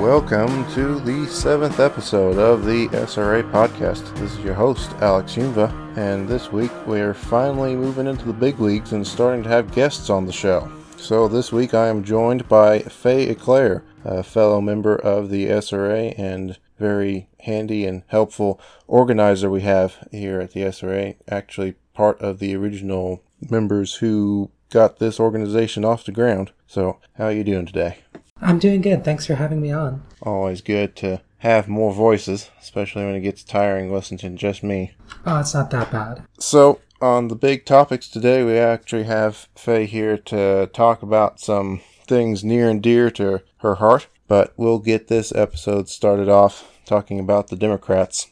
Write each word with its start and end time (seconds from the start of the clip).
welcome 0.00 0.64
to 0.72 1.00
the 1.00 1.26
seventh 1.26 1.80
episode 1.80 2.38
of 2.38 2.64
the 2.64 2.86
SRA 2.90 3.42
podcast. 3.50 4.16
This 4.16 4.32
is 4.32 4.44
your 4.44 4.54
host, 4.54 4.92
Alex 5.00 5.34
Humva, 5.34 5.72
and 5.98 6.28
this 6.28 6.52
week 6.52 6.70
we're 6.86 7.14
finally 7.14 7.74
moving 7.74 8.06
into 8.06 8.24
the 8.24 8.32
big 8.32 8.60
leagues 8.60 8.92
and 8.92 9.04
starting 9.04 9.42
to 9.42 9.48
have 9.48 9.74
guests 9.74 10.08
on 10.08 10.24
the 10.24 10.32
show. 10.32 10.70
So 10.96 11.26
this 11.26 11.50
week 11.50 11.74
I 11.74 11.88
am 11.88 12.04
joined 12.04 12.48
by 12.48 12.78
Faye 12.78 13.34
Ecklar, 13.34 13.82
a 14.04 14.22
fellow 14.22 14.60
member 14.60 14.94
of 14.94 15.30
the 15.30 15.46
SRA 15.46 16.16
and 16.16 16.58
very 16.78 17.28
handy 17.40 17.84
and 17.84 18.04
helpful 18.06 18.60
organizer 18.86 19.50
we 19.50 19.62
have 19.62 20.06
here 20.12 20.40
at 20.40 20.52
the 20.52 20.60
SRA, 20.60 21.16
actually 21.28 21.74
part 21.92 22.20
of 22.20 22.38
the 22.38 22.54
original 22.54 23.24
members 23.50 23.96
who 23.96 24.52
got 24.70 25.00
this 25.00 25.18
organization 25.18 25.84
off 25.84 26.04
the 26.04 26.12
ground. 26.12 26.52
So, 26.68 27.00
how 27.14 27.24
are 27.24 27.32
you 27.32 27.42
doing 27.42 27.66
today? 27.66 27.98
I'm 28.40 28.58
doing 28.58 28.80
good. 28.80 29.04
Thanks 29.04 29.26
for 29.26 29.34
having 29.34 29.60
me 29.60 29.72
on. 29.72 30.02
Always 30.22 30.60
good 30.60 30.96
to 30.96 31.20
have 31.38 31.68
more 31.68 31.92
voices, 31.92 32.50
especially 32.60 33.04
when 33.04 33.14
it 33.14 33.20
gets 33.20 33.42
tiring 33.42 33.92
listening 33.92 34.18
to 34.18 34.30
just 34.30 34.62
me. 34.62 34.92
Oh, 35.24 35.40
it's 35.40 35.54
not 35.54 35.70
that 35.70 35.90
bad. 35.90 36.24
So, 36.38 36.80
on 37.00 37.28
the 37.28 37.36
big 37.36 37.64
topics 37.64 38.08
today, 38.08 38.42
we 38.42 38.58
actually 38.58 39.04
have 39.04 39.48
Faye 39.54 39.86
here 39.86 40.18
to 40.18 40.68
talk 40.72 41.02
about 41.02 41.40
some 41.40 41.80
things 42.06 42.42
near 42.42 42.68
and 42.68 42.82
dear 42.82 43.10
to 43.12 43.42
her 43.58 43.76
heart. 43.76 44.08
But 44.26 44.52
we'll 44.56 44.78
get 44.78 45.08
this 45.08 45.32
episode 45.34 45.88
started 45.88 46.28
off 46.28 46.68
talking 46.84 47.18
about 47.18 47.48
the 47.48 47.56
Democrats. 47.56 48.28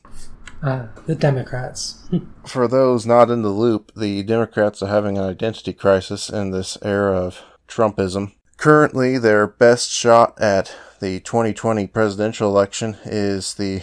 Uh, 0.63 0.87
the 1.07 1.15
Democrats. 1.15 2.09
For 2.47 2.67
those 2.67 3.07
not 3.07 3.31
in 3.31 3.43
the 3.43 3.51
loop, 3.51 3.93
the 3.95 4.23
Democrats 4.23 4.83
are 4.83 4.89
having 4.89 5.17
an 5.17 5.25
identity 5.25 5.73
crisis 5.73 6.29
in 6.29 6.51
this 6.51 6.77
era 6.83 7.13
of 7.13 7.43
Trumpism. 7.69 8.33
Currently, 8.57 9.19
their 9.19 9.47
best 9.47 9.91
shot 9.91 10.41
at 10.41 10.75
the 10.99 11.21
2020 11.21 11.87
presidential 11.89 12.49
election 12.49 12.97
is 13.05 13.55
the, 13.55 13.83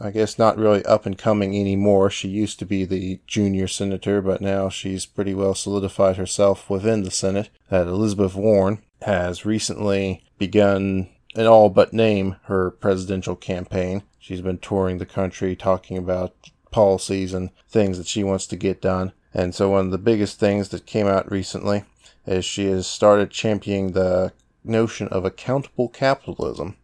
I 0.00 0.10
guess, 0.10 0.38
not 0.38 0.58
really 0.58 0.84
up 0.84 1.06
and 1.06 1.16
coming 1.16 1.56
anymore. 1.56 2.10
She 2.10 2.28
used 2.28 2.58
to 2.58 2.66
be 2.66 2.84
the 2.84 3.20
junior 3.26 3.68
senator, 3.68 4.20
but 4.20 4.40
now 4.40 4.68
she's 4.68 5.06
pretty 5.06 5.34
well 5.34 5.54
solidified 5.54 6.16
herself 6.16 6.68
within 6.68 7.04
the 7.04 7.12
Senate. 7.12 7.48
That 7.70 7.86
Elizabeth 7.86 8.34
Warren 8.34 8.82
has 9.02 9.46
recently 9.46 10.24
begun, 10.36 11.08
in 11.36 11.46
all 11.46 11.70
but 11.70 11.92
name, 11.92 12.36
her 12.44 12.72
presidential 12.72 13.36
campaign. 13.36 14.02
She's 14.18 14.40
been 14.40 14.58
touring 14.58 14.98
the 14.98 15.06
country 15.06 15.54
talking 15.54 15.96
about 15.96 16.34
policies 16.72 17.32
and 17.32 17.50
things 17.68 17.98
that 17.98 18.08
she 18.08 18.24
wants 18.24 18.46
to 18.48 18.56
get 18.56 18.82
done. 18.82 19.12
And 19.32 19.54
so, 19.54 19.70
one 19.70 19.86
of 19.86 19.90
the 19.92 19.98
biggest 19.98 20.40
things 20.40 20.70
that 20.70 20.86
came 20.86 21.06
out 21.06 21.30
recently 21.30 21.84
is 22.26 22.44
she 22.44 22.66
has 22.66 22.86
started 22.86 23.30
championing 23.30 23.92
the 23.92 24.32
notion 24.64 25.08
of 25.08 25.24
accountable 25.24 25.88
capitalism, 25.88 26.76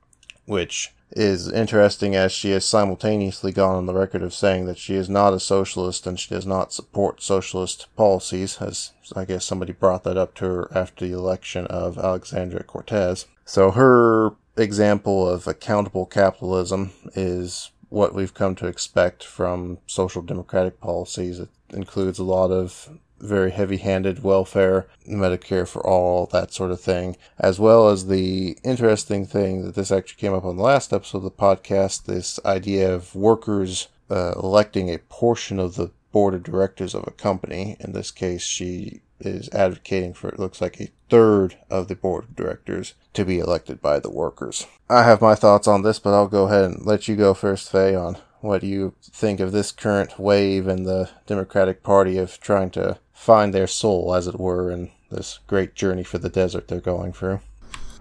which 0.46 0.92
is 1.10 1.50
interesting 1.50 2.14
as 2.14 2.32
she 2.32 2.50
has 2.50 2.64
simultaneously 2.64 3.50
gone 3.50 3.76
on 3.76 3.86
the 3.86 3.94
record 3.94 4.22
of 4.22 4.34
saying 4.34 4.66
that 4.66 4.78
she 4.78 4.94
is 4.94 5.08
not 5.08 5.32
a 5.32 5.40
socialist 5.40 6.06
and 6.06 6.20
she 6.20 6.34
does 6.34 6.46
not 6.46 6.72
support 6.72 7.22
socialist 7.22 7.86
policies, 7.96 8.58
as 8.60 8.92
I 9.16 9.24
guess 9.24 9.44
somebody 9.44 9.72
brought 9.72 10.04
that 10.04 10.18
up 10.18 10.34
to 10.34 10.44
her 10.44 10.68
after 10.76 11.06
the 11.06 11.14
election 11.14 11.66
of 11.66 11.98
Alexandria 11.98 12.62
Cortez. 12.62 13.26
So 13.44 13.70
her 13.70 14.32
example 14.56 15.26
of 15.28 15.46
accountable 15.46 16.04
capitalism 16.04 16.92
is 17.14 17.70
what 17.88 18.14
we've 18.14 18.34
come 18.34 18.54
to 18.56 18.66
expect 18.66 19.24
from 19.24 19.78
social 19.86 20.20
democratic 20.20 20.78
policies. 20.80 21.38
It 21.38 21.48
includes 21.70 22.18
a 22.18 22.24
lot 22.24 22.50
of 22.50 22.90
very 23.20 23.50
heavy 23.50 23.78
handed 23.78 24.22
welfare, 24.22 24.86
Medicare 25.08 25.66
for 25.66 25.84
all, 25.86 26.26
that 26.26 26.52
sort 26.52 26.70
of 26.70 26.80
thing, 26.80 27.16
as 27.38 27.58
well 27.58 27.88
as 27.88 28.06
the 28.06 28.56
interesting 28.64 29.26
thing 29.26 29.64
that 29.64 29.74
this 29.74 29.90
actually 29.90 30.20
came 30.20 30.34
up 30.34 30.44
on 30.44 30.56
the 30.56 30.62
last 30.62 30.92
episode 30.92 31.18
of 31.18 31.24
the 31.24 31.30
podcast 31.30 32.04
this 32.04 32.38
idea 32.44 32.92
of 32.92 33.14
workers 33.14 33.88
uh, 34.10 34.32
electing 34.36 34.92
a 34.92 34.98
portion 34.98 35.58
of 35.58 35.74
the 35.74 35.90
board 36.12 36.34
of 36.34 36.42
directors 36.42 36.94
of 36.94 37.04
a 37.06 37.12
company. 37.12 37.76
In 37.80 37.92
this 37.92 38.10
case, 38.10 38.42
she 38.42 39.00
is 39.20 39.48
advocating 39.50 40.14
for 40.14 40.28
it 40.28 40.38
looks 40.38 40.60
like 40.60 40.80
a 40.80 40.90
third 41.10 41.56
of 41.68 41.88
the 41.88 41.96
board 41.96 42.24
of 42.24 42.36
directors 42.36 42.94
to 43.14 43.24
be 43.24 43.38
elected 43.38 43.82
by 43.82 43.98
the 43.98 44.10
workers. 44.10 44.66
I 44.88 45.02
have 45.02 45.20
my 45.20 45.34
thoughts 45.34 45.66
on 45.66 45.82
this, 45.82 45.98
but 45.98 46.14
I'll 46.14 46.28
go 46.28 46.44
ahead 46.46 46.64
and 46.64 46.86
let 46.86 47.08
you 47.08 47.16
go 47.16 47.34
first, 47.34 47.70
Faye, 47.70 47.94
on 47.94 48.16
what 48.40 48.62
you 48.62 48.94
think 49.02 49.40
of 49.40 49.52
this 49.52 49.72
current 49.72 50.18
wave 50.18 50.68
in 50.68 50.84
the 50.84 51.10
Democratic 51.26 51.82
Party 51.82 52.18
of 52.18 52.38
trying 52.40 52.70
to 52.70 52.98
find 53.18 53.52
their 53.52 53.66
soul, 53.66 54.14
as 54.14 54.28
it 54.28 54.38
were, 54.38 54.70
in 54.70 54.90
this 55.10 55.40
great 55.46 55.74
journey 55.74 56.04
for 56.04 56.18
the 56.18 56.28
desert 56.28 56.68
they're 56.68 56.80
going 56.80 57.12
through. 57.12 57.40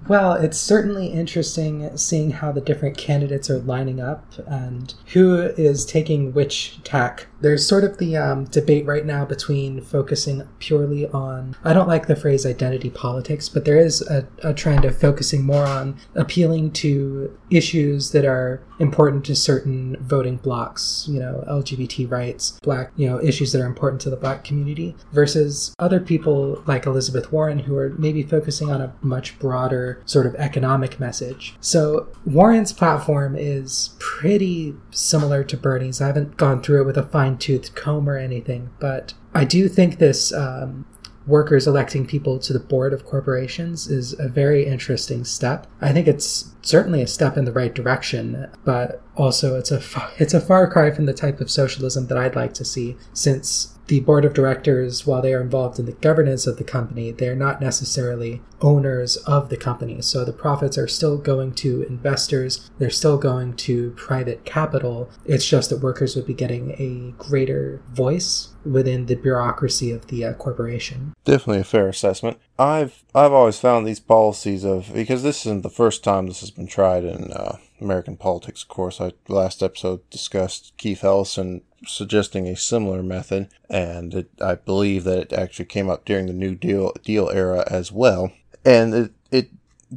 Well, 0.07 0.33
it's 0.33 0.59
certainly 0.59 1.07
interesting 1.07 1.97
seeing 1.97 2.31
how 2.31 2.51
the 2.51 2.61
different 2.61 2.97
candidates 2.97 3.49
are 3.49 3.57
lining 3.57 3.99
up 3.99 4.31
and 4.45 4.93
who 5.13 5.39
is 5.57 5.85
taking 5.85 6.33
which 6.33 6.81
tack. 6.83 7.25
There's 7.41 7.67
sort 7.67 7.83
of 7.83 7.97
the 7.97 8.15
um, 8.15 8.45
debate 8.45 8.85
right 8.85 9.05
now 9.05 9.25
between 9.25 9.81
focusing 9.81 10.47
purely 10.59 11.07
on, 11.07 11.55
I 11.63 11.73
don't 11.73 11.87
like 11.87 12.05
the 12.05 12.15
phrase 12.15 12.45
identity 12.45 12.91
politics, 12.91 13.49
but 13.49 13.65
there 13.65 13.77
is 13.77 14.01
a, 14.03 14.27
a 14.43 14.53
trend 14.53 14.85
of 14.85 14.97
focusing 14.97 15.43
more 15.43 15.65
on 15.65 15.97
appealing 16.15 16.71
to 16.73 17.35
issues 17.49 18.11
that 18.11 18.23
are 18.23 18.61
important 18.79 19.25
to 19.25 19.35
certain 19.35 19.97
voting 19.99 20.37
blocks, 20.37 21.05
you 21.09 21.19
know, 21.19 21.43
LGBT 21.47 22.09
rights, 22.09 22.59
black, 22.61 22.91
you 22.95 23.07
know, 23.07 23.21
issues 23.21 23.51
that 23.51 23.61
are 23.61 23.65
important 23.65 24.01
to 24.01 24.09
the 24.09 24.15
black 24.15 24.43
community, 24.43 24.95
versus 25.11 25.73
other 25.79 25.99
people 25.99 26.63
like 26.65 26.85
Elizabeth 26.85 27.31
Warren 27.31 27.59
who 27.59 27.75
are 27.77 27.89
maybe 27.97 28.23
focusing 28.23 28.69
on 28.69 28.81
a 28.81 28.93
much 29.01 29.37
broader 29.39 30.01
sort 30.05 30.25
of 30.25 30.35
economic 30.35 30.99
message. 30.99 31.55
So 31.59 32.07
Warren's 32.25 32.73
platform 32.73 33.35
is 33.35 33.95
pretty 33.99 34.75
similar 34.91 35.43
to 35.43 35.57
Bernie's. 35.57 36.01
I 36.01 36.07
haven't 36.07 36.37
gone 36.37 36.61
through 36.61 36.81
it 36.81 36.85
with 36.85 36.97
a 36.97 37.03
fine 37.03 37.37
toothed 37.37 37.75
comb 37.75 38.09
or 38.09 38.17
anything, 38.17 38.69
but 38.79 39.13
I 39.33 39.45
do 39.45 39.67
think 39.67 39.99
this 39.99 40.33
um, 40.33 40.85
workers 41.27 41.67
electing 41.67 42.07
people 42.07 42.39
to 42.39 42.53
the 42.53 42.59
board 42.59 42.93
of 42.93 43.05
corporations 43.05 43.87
is 43.87 44.17
a 44.17 44.27
very 44.29 44.65
interesting 44.65 45.25
step. 45.25 45.67
I 45.81 45.91
think 45.91 46.07
it's 46.07 46.53
certainly 46.61 47.01
a 47.01 47.07
step 47.07 47.37
in 47.37 47.45
the 47.45 47.51
right 47.51 47.73
direction, 47.73 48.47
but 48.63 49.01
also 49.15 49.57
it's 49.57 49.71
a 49.71 49.81
it's 50.17 50.33
a 50.33 50.41
far 50.41 50.69
cry 50.71 50.91
from 50.91 51.05
the 51.05 51.13
type 51.13 51.41
of 51.41 51.51
socialism 51.51 52.07
that 52.07 52.17
I'd 52.17 52.35
like 52.35 52.53
to 52.55 52.65
see 52.65 52.95
since 53.13 53.76
the 53.87 53.99
board 54.01 54.25
of 54.25 54.33
directors, 54.33 55.05
while 55.05 55.21
they 55.21 55.33
are 55.33 55.41
involved 55.41 55.79
in 55.79 55.85
the 55.85 55.93
governance 55.93 56.45
of 56.45 56.57
the 56.57 56.63
company, 56.63 57.11
they're 57.11 57.35
not 57.35 57.61
necessarily 57.61 58.41
owners 58.61 59.17
of 59.17 59.49
the 59.49 59.57
company. 59.57 60.01
So 60.01 60.25
the 60.25 60.33
profits 60.33 60.77
are 60.77 60.87
still 60.87 61.17
going 61.17 61.53
to 61.55 61.83
investors, 61.83 62.69
they're 62.79 62.89
still 62.89 63.17
going 63.17 63.55
to 63.57 63.91
private 63.91 64.45
capital. 64.45 65.09
It's 65.25 65.47
just 65.47 65.69
that 65.69 65.81
workers 65.81 66.15
would 66.15 66.27
be 66.27 66.33
getting 66.33 66.71
a 66.71 67.13
greater 67.21 67.81
voice 67.89 68.49
within 68.65 69.05
the 69.05 69.15
bureaucracy 69.15 69.91
of 69.91 70.07
the 70.07 70.25
uh, 70.25 70.33
corporation. 70.33 71.13
Definitely 71.23 71.61
a 71.61 71.65
fair 71.65 71.87
assessment. 71.87 72.39
I've 72.59 73.03
I've 73.15 73.31
always 73.31 73.59
found 73.59 73.85
these 73.85 73.99
policies 73.99 74.65
of 74.65 74.91
because 74.93 75.23
this 75.23 75.45
isn't 75.45 75.63
the 75.63 75.69
first 75.69 76.03
time 76.03 76.27
this 76.27 76.41
has 76.41 76.51
been 76.51 76.67
tried 76.67 77.03
in 77.03 77.31
uh, 77.31 77.57
American 77.79 78.17
politics. 78.17 78.63
Of 78.63 78.69
course, 78.69 78.99
I 78.99 79.13
last 79.27 79.63
episode 79.63 80.09
discussed 80.09 80.73
Keith 80.77 81.03
Ellison 81.03 81.61
suggesting 81.85 82.47
a 82.47 82.55
similar 82.55 83.03
method, 83.03 83.49
and 83.69 84.13
it, 84.13 84.29
I 84.41 84.55
believe 84.55 85.03
that 85.03 85.19
it 85.19 85.33
actually 85.33 85.65
came 85.65 85.89
up 85.89 86.05
during 86.05 86.27
the 86.27 86.33
New 86.33 86.55
Deal 86.55 86.93
deal 87.03 87.29
era 87.29 87.63
as 87.69 87.91
well. 87.91 88.31
And 88.65 88.93
it, 88.93 89.11
it 89.31 89.49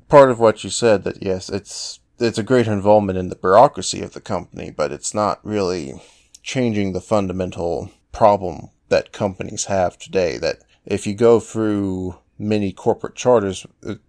part 0.09 0.31
of 0.31 0.39
what 0.39 0.63
you 0.65 0.71
said 0.71 1.05
that 1.05 1.23
yes, 1.23 1.49
it's 1.49 2.01
it's 2.19 2.39
a 2.39 2.43
greater 2.43 2.73
involvement 2.73 3.19
in 3.19 3.29
the 3.29 3.37
bureaucracy 3.37 4.03
of 4.03 4.13
the 4.13 4.21
company, 4.21 4.71
but 4.71 4.93
it's 4.93 5.15
not 5.15 5.45
really 5.45 6.01
changing 6.43 6.93
the 6.93 7.01
fundamental 7.01 7.91
problem 8.13 8.69
that 8.89 9.13
companies 9.13 9.67
have 9.67 9.99
today. 9.99 10.37
That 10.37 10.59
if 10.85 11.07
you 11.07 11.15
go 11.15 11.41
through 11.41 12.17
many 12.39 12.73
corporate 12.73 13.15
charters, 13.15 13.66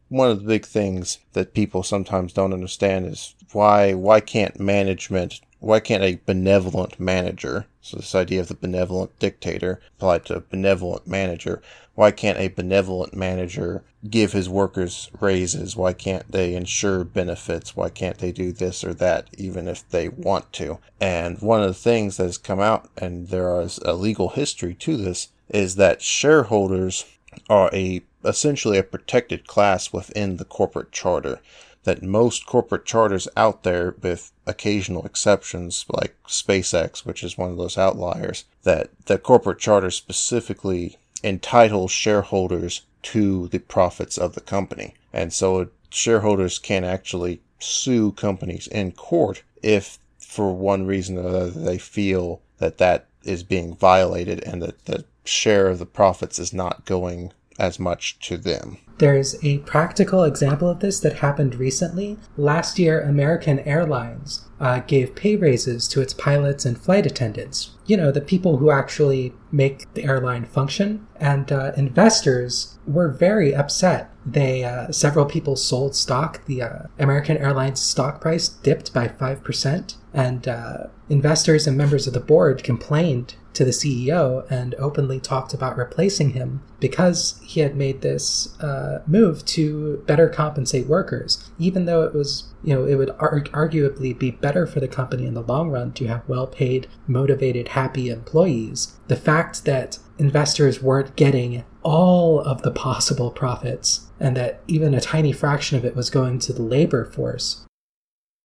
one 0.10 0.30
of 0.30 0.42
the 0.42 0.48
big 0.48 0.66
things 0.66 1.20
that 1.34 1.54
people 1.54 1.84
sometimes 1.84 2.34
don't 2.34 2.54
understand 2.54 3.06
is 3.06 3.36
why 3.54 3.94
why 3.94 4.20
can't 4.20 4.60
management 4.60 5.42
why 5.62 5.80
can't 5.80 6.04
a 6.04 6.20
benevolent 6.26 7.00
manager, 7.00 7.68
so 7.82 7.98
this 7.98 8.16
idea 8.16 8.40
of 8.40 8.48
the 8.48 8.54
benevolent 8.54 9.18
dictator 9.20 9.82
applied 9.98 10.26
to 10.26 10.36
a 10.36 10.42
benevolent 10.42 11.08
manager, 11.08 11.62
why 11.96 12.12
can't 12.12 12.38
a 12.38 12.48
benevolent 12.48 13.14
manager 13.16 13.84
give 14.10 14.32
his 14.32 14.48
workers 14.48 15.10
raises? 15.20 15.76
Why 15.76 15.94
can't 15.94 16.32
they 16.32 16.54
ensure 16.54 17.04
benefits? 17.04 17.76
Why 17.76 17.90
can't 17.90 18.20
they 18.20 18.32
do 18.32 18.52
this 18.52 18.84
or 18.84 18.94
that, 18.96 19.28
even 19.38 19.68
if 19.68 19.88
they 19.90 20.10
want 20.10 20.54
to? 20.54 20.80
And 21.00 21.40
one 21.40 21.62
of 21.62 21.68
the 21.68 21.74
things 21.74 22.18
that 22.18 22.26
has 22.26 22.38
come 22.38 22.60
out, 22.60 22.90
and 22.98 23.28
there 23.28 23.60
is 23.62 23.80
a 23.80 23.94
legal 23.94 24.30
history 24.30 24.76
to 24.76 24.96
this, 24.96 25.30
is 25.50 25.76
that 25.76 26.02
shareholders 26.02 27.06
are 27.50 27.70
a 27.74 28.02
essentially 28.24 28.78
a 28.78 28.84
protected 28.84 29.48
class 29.48 29.92
within 29.92 30.38
the 30.38 30.46
corporate 30.46 30.92
charter 30.92 31.40
that 31.84 32.04
most 32.04 32.46
corporate 32.46 32.86
charters 32.86 33.28
out 33.36 33.64
there, 33.64 33.96
with 34.02 34.32
occasional 34.46 35.06
exceptions 35.06 35.86
like 35.90 36.16
SpaceX, 36.28 37.06
which 37.06 37.24
is 37.24 37.38
one 37.38 37.52
of 37.52 37.58
those 37.58 37.78
outliers, 37.78 38.46
that 38.64 38.90
the 39.06 39.18
corporate 39.18 39.60
charter 39.60 39.92
specifically 39.92 40.98
entitles 41.24 41.92
shareholders 41.92 42.82
to 43.04 43.48
the 43.50 43.60
profits 43.60 44.18
of 44.18 44.34
the 44.34 44.42
company. 44.42 44.96
And 45.14 45.32
so 45.34 45.70
shareholders 45.90 46.60
can 46.60 46.84
actually 46.84 47.42
sue 47.60 48.12
companies 48.14 48.68
in 48.68 48.92
court 48.92 49.44
if, 49.62 50.00
for 50.18 50.54
one 50.56 50.86
reason 50.86 51.18
or 51.18 51.28
another, 51.28 51.50
they 51.52 51.78
feel 51.78 52.42
that 52.58 52.78
that 52.80 53.08
is 53.24 53.44
being 53.44 53.76
violated 53.76 54.44
and 54.44 54.62
that 54.62 54.86
the 54.86 55.06
share 55.24 55.68
of 55.68 55.80
the 55.80 55.86
profits 55.86 56.40
is 56.40 56.54
not 56.54 56.86
going 56.86 57.32
as 57.60 57.80
much 57.80 58.18
to 58.20 58.38
them. 58.38 58.78
There's 59.02 59.44
a 59.44 59.58
practical 59.60 60.24
example 60.24 60.70
of 60.70 60.80
this 60.80 61.00
that 61.00 61.14
happened 61.14 61.56
recently. 61.56 62.20
Last 62.38 62.78
year, 62.78 63.02
American 63.02 63.58
Airlines 63.62 64.46
uh, 64.60 64.82
gave 64.82 65.16
pay 65.16 65.36
raises 65.36 65.88
to 65.88 66.02
its 66.02 66.14
pilots 66.14 66.66
and 66.66 66.78
flight 66.78 67.08
attendants. 67.08 67.72
You 67.88 67.98
know, 67.98 68.12
the 68.12 68.22
people 68.22 68.58
who 68.58 68.70
actually 68.70 69.34
make 69.52 69.92
the 69.96 70.04
airline 70.04 70.46
function. 70.46 71.08
And 71.20 71.52
uh, 71.52 71.72
investors 71.76 72.78
were 72.86 73.10
very 73.10 73.56
upset. 73.56 74.12
They 74.24 74.64
uh, 74.64 74.92
several 74.92 75.26
people 75.26 75.56
sold 75.56 75.96
stock. 75.96 76.46
The 76.46 76.62
uh, 76.62 76.80
American 77.00 77.38
Airlines 77.38 77.82
stock 77.82 78.22
price 78.22 78.50
dipped 78.50 78.94
by 78.94 79.08
five 79.08 79.44
percent, 79.44 79.98
and 80.14 80.48
uh, 80.48 80.88
investors 81.10 81.68
and 81.68 81.78
members 81.78 82.08
of 82.08 82.14
the 82.14 82.20
board 82.20 82.64
complained 82.64 83.36
to 83.54 83.66
the 83.66 83.72
CEO 83.72 84.50
and 84.50 84.76
openly 84.76 85.20
talked 85.20 85.54
about 85.54 85.78
replacing 85.78 86.32
him 86.32 86.62
because 86.80 87.40
he 87.44 87.60
had 87.60 87.76
made 87.76 88.02
this 88.02 88.58
uh, 88.62 89.02
move 89.06 89.46
to 89.46 90.04
better 90.08 90.30
compensate 90.30 90.88
workers, 90.88 91.52
even 91.60 91.86
though 91.86 92.04
it 92.04 92.14
was, 92.14 92.54
you 92.64 92.74
know, 92.74 92.86
it 92.86 92.96
would 92.96 93.10
ar- 93.20 93.42
arguably 93.42 94.18
be 94.18 94.32
better 94.32 94.66
for 94.66 94.80
the 94.80 94.88
company 94.88 95.26
in 95.26 95.34
the 95.34 95.42
long 95.42 95.70
run 95.70 95.92
to 95.94 96.08
have 96.08 96.28
well 96.28 96.48
paid, 96.48 96.88
motivated, 97.08 97.70
happy 97.70 98.10
employees. 98.10 98.98
The 99.08 99.18
fact 99.18 99.66
that 99.66 100.00
investors 100.18 100.82
weren't 100.82 101.16
getting 101.16 101.66
all 101.84 102.40
of 102.40 102.62
the 102.62 102.72
possible 102.72 103.32
profits 103.32 104.08
and 104.20 104.38
that 104.38 104.62
even 104.68 104.94
a 104.94 105.02
tiny 105.02 105.34
fraction 105.34 105.78
of 105.78 105.84
it 105.84 105.96
was 105.96 106.10
going 106.10 106.40
to 106.40 106.54
the 106.54 106.62
labor 106.62 107.04
force 107.04 107.66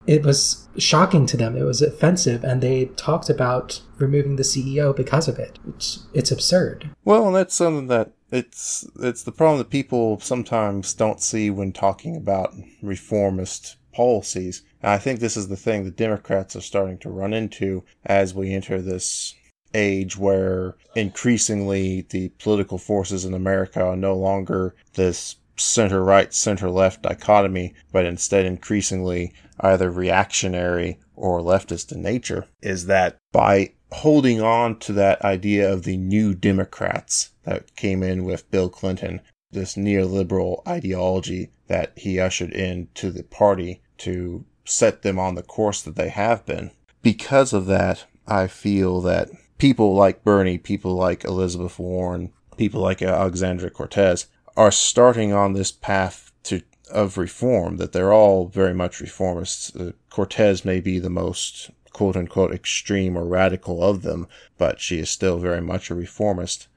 it 0.07 0.25
was 0.25 0.69
shocking 0.79 1.27
to 1.27 1.37
them. 1.37 1.57
It 1.57 1.65
was 1.65 1.83
offensive, 1.83 2.45
and 2.45 2.63
they 2.63 2.87
talked 2.97 3.29
about 3.29 3.83
removing 3.99 4.37
the 4.37 4.43
CEO 4.43 4.95
because 4.95 5.29
of 5.29 5.39
it. 5.39 5.59
It's 5.69 6.07
it's 6.15 6.31
absurd. 6.31 6.91
Well, 7.05 7.33
that's 7.33 7.55
something 7.55 7.89
that 7.89 8.13
it's 8.31 8.87
it's 9.01 9.23
the 9.23 9.33
problem 9.33 9.59
that 9.59 9.71
people 9.71 10.21
sometimes 10.21 10.95
don't 10.95 11.21
see 11.21 11.51
when 11.51 11.73
talking 11.73 12.17
about 12.17 12.55
reformist 12.83 13.77
policies. 13.93 14.63
And 14.83 14.93
I 14.93 14.99
think 14.99 15.21
this 15.21 15.37
is 15.37 15.49
the 15.49 15.57
thing 15.57 15.85
the 15.85 15.91
Democrats 15.91 16.55
are 16.55 16.61
starting 16.61 16.99
to 16.99 17.11
run 17.11 17.33
into 17.33 17.85
as 18.05 18.35
we 18.35 18.53
enter 18.53 18.81
this 18.81 19.35
age 19.75 20.17
where 20.17 20.77
increasingly 20.95 22.07
the 22.11 22.29
political 22.39 22.79
forces 22.79 23.25
in 23.25 23.35
America 23.35 23.83
are 23.83 23.97
no 23.97 24.15
longer 24.15 24.75
this 24.95 25.37
center 25.57 26.03
right, 26.03 26.33
center 26.33 26.71
left 26.71 27.03
dichotomy, 27.03 27.75
but 27.93 28.05
instead 28.05 28.45
increasingly 28.45 29.33
either 29.61 29.91
reactionary 29.91 30.99
or 31.15 31.41
leftist 31.41 31.93
in 31.93 32.03
nature, 32.03 32.47
is 32.63 32.87
that 32.87 33.17
by 33.33 33.73
holding 33.93 34.41
on 34.43 34.79
to 34.79 34.93
that 34.93 35.23
idea 35.23 35.73
of 35.73 35.85
the 35.85 35.97
new 35.97 36.35
Democrats 36.35 37.31
that 37.45 37.75
came 37.77 38.03
in 38.03 38.25
with 38.25 38.51
Bill 38.51 38.69
Clinton, 38.69 39.21
this 39.51 39.77
neoliberal 39.77 40.67
ideology 40.67 41.51
that 41.69 41.93
he 41.97 42.21
ushered 42.21 42.53
into 42.53 43.11
the 43.11 43.23
party 43.23 43.81
to 43.99 44.45
set 44.65 45.03
them 45.03 45.19
on 45.19 45.35
the 45.35 45.43
course 45.43 45.81
that 45.83 45.97
they 45.97 46.09
have 46.09 46.45
been. 46.45 46.71
Because 47.03 47.53
of 47.53 47.67
that, 47.67 48.05
I 48.27 48.49
feel 48.49 49.01
that 49.03 49.31
people 49.59 49.95
like 49.95 50.25
Bernie, 50.25 50.59
people 50.59 50.95
like 50.95 51.25
Elizabeth 51.25 51.79
Warren, 51.79 52.33
people 52.57 52.81
like 52.81 53.01
Alexandria 53.01 53.71
Cortez 53.71 54.27
are 54.57 54.71
starting 54.71 55.33
on 55.33 55.53
this 55.53 55.73
path 55.73 56.33
to 56.45 56.63
of 56.91 57.19
reform. 57.19 57.77
That 57.77 57.93
they're 57.93 58.13
all 58.13 58.47
very 58.47 58.75
much 58.75 59.01
reformists. 59.01 59.75
Uh, 59.79 59.93
Cortez 60.11 60.65
may 60.65 60.81
be 60.81 60.99
the 60.99 61.11
most 61.11 61.71
quote 61.93 62.17
unquote 62.17 62.53
extreme 62.53 63.17
or 63.17 63.25
radical 63.25 63.83
of 63.83 64.03
them, 64.03 64.29
but 64.59 64.81
she 64.81 64.99
is 64.99 65.11
still 65.11 65.39
very 65.39 65.61
much 65.61 65.91
a 65.91 65.95
reformist. 65.95 66.69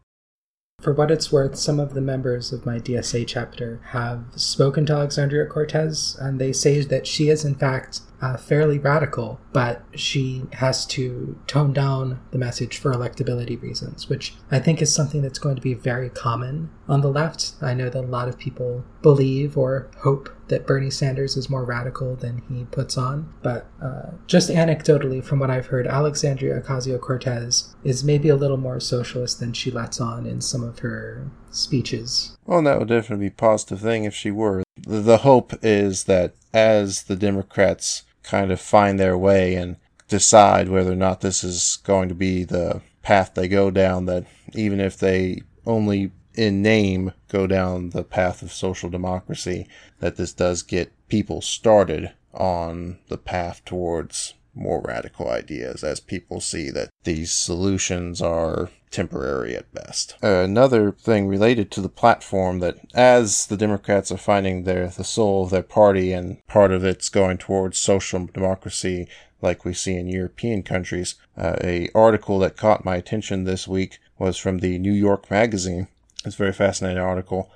For 0.82 0.94
what 0.94 1.12
it's 1.12 1.30
worth, 1.30 1.58
some 1.58 1.78
of 1.78 1.94
the 1.94 2.00
members 2.00 2.54
of 2.54 2.66
my 2.66 2.80
DSA 2.80 3.28
chapter 3.28 3.82
have 3.88 4.24
spoken 4.38 4.86
to 4.86 4.94
Alexandria 4.94 5.46
Cortez, 5.46 6.16
and 6.22 6.40
they 6.40 6.54
say 6.54 6.80
that 6.82 7.06
she 7.06 7.28
is, 7.28 7.44
in 7.44 7.56
fact, 7.56 8.00
uh, 8.22 8.38
fairly 8.38 8.80
radical, 8.80 9.40
but 9.54 9.84
she 9.96 10.44
has 10.54 10.86
to 10.86 11.38
tone 11.48 11.74
down 11.74 12.20
the 12.32 12.38
message 12.38 12.78
for 12.78 12.94
electability 12.94 13.62
reasons, 13.62 14.10
which 14.10 14.36
I 14.52 14.60
think 14.60 14.82
is 14.82 14.94
something 14.94 15.22
that's 15.22 15.40
going 15.40 15.56
to 15.56 15.62
be 15.62 15.74
very 15.74 16.10
common 16.10 16.70
on 16.88 17.02
the 17.02 17.10
left. 17.10 17.54
I 17.62 17.74
know 17.74 17.90
that 17.90 18.04
a 18.04 18.08
lot 18.08 18.28
of 18.28 18.38
people 18.38 18.84
believe 19.02 19.58
or 19.58 19.90
hope 20.00 20.30
that 20.50 20.66
Bernie 20.66 20.90
Sanders 20.90 21.38
is 21.38 21.50
more 21.50 21.64
radical 21.64 22.16
than 22.16 22.42
he 22.50 22.66
puts 22.66 22.98
on, 22.98 23.32
but 23.42 23.68
uh, 23.82 24.12
just 24.28 24.50
anecdotally, 24.50 25.24
from 25.24 25.40
what 25.40 25.52
I've 25.52 25.68
heard, 25.68 25.88
Alexandria 25.88 26.60
Ocasio 26.60 27.00
Cortez 27.00 27.76
is 27.84 28.04
maybe 28.04 28.30
a 28.30 28.36
little 28.36 28.58
more 28.58 28.80
socialist 28.80 29.40
than 29.40 29.54
she 29.54 29.72
lets 29.72 30.02
on 30.02 30.26
in 30.26 30.42
some 30.42 30.64
of 30.64 30.80
her 30.80 31.30
speeches. 31.52 32.36
Well, 32.46 32.64
that 32.64 32.80
would 32.80 32.88
definitely 32.90 33.30
be 33.30 33.34
a 33.34 33.38
positive 33.38 33.80
thing 33.80 34.04
if 34.04 34.16
she 34.16 34.32
were. 34.32 34.64
The 34.88 35.18
hope 35.18 35.54
is 35.62 36.06
that 36.06 36.34
as 36.54 37.04
the 37.04 37.16
Democrats 37.16 38.04
kind 38.30 38.52
of 38.52 38.62
find 38.62 39.00
their 39.00 39.18
way 39.18 39.56
and 39.56 39.78
decide 40.08 40.70
whether 40.70 40.92
or 40.92 40.96
not 40.96 41.22
this 41.22 41.44
is 41.44 41.80
going 41.84 42.10
to 42.10 42.16
be 42.16 42.44
the 42.44 42.82
path 43.02 43.34
they 43.34 43.48
go 43.48 43.72
down, 43.72 44.06
that 44.06 44.26
even 44.54 44.80
if 44.80 44.98
they 44.98 45.42
only 45.66 46.12
in 46.36 46.62
name 46.62 47.12
go 47.28 47.48
down 47.48 47.90
the 47.90 48.04
path 48.04 48.42
of 48.42 48.52
social 48.52 48.90
democracy, 48.90 49.68
that 50.00 50.16
this 50.16 50.34
does 50.34 50.64
get 50.64 50.92
people 51.10 51.42
started 51.42 52.12
on 52.34 52.98
the 53.08 53.18
path 53.18 53.64
towards 53.66 54.36
more 54.54 54.82
radical 54.82 55.30
ideas 55.30 55.84
as 55.84 56.00
people 56.00 56.42
see 56.42 56.70
that 56.72 56.90
these 57.04 57.32
solutions 57.32 58.22
are 58.22 58.70
temporary 58.92 59.56
at 59.56 59.74
best. 59.74 60.16
Another 60.22 60.92
thing 60.92 61.28
related 61.28 61.70
to 61.72 61.82
the 61.82 61.90
platform 61.90 62.60
that 62.60 62.78
as 62.94 63.46
the 63.48 63.58
Democrats 63.58 64.12
are 64.12 64.18
finding 64.18 64.64
their 64.64 64.88
the 64.88 65.04
soul 65.04 65.44
of 65.44 65.52
their 65.52 65.64
party 65.64 66.12
and 66.12 66.46
part 66.48 66.72
of 66.72 66.84
it's 66.84 67.10
going 67.10 67.38
towards 67.38 67.78
social 67.78 68.26
democracy 68.26 69.08
like 69.42 69.64
we 69.64 69.74
see 69.74 69.96
in 69.96 70.08
European 70.08 70.64
countries, 70.64 71.16
uh, 71.38 71.56
a 71.64 71.90
article 71.96 72.40
that 72.40 72.58
caught 72.58 72.86
my 72.86 72.96
attention 72.96 73.44
this 73.44 73.68
week 73.68 74.00
was 74.18 74.38
from 74.38 74.60
the 74.60 74.78
New 74.80 74.92
York 74.92 75.32
Magazine. 75.32 75.88
It's 76.26 76.36
a 76.36 76.38
very 76.38 76.54
fascinating 76.54 77.02
article. 77.02 77.50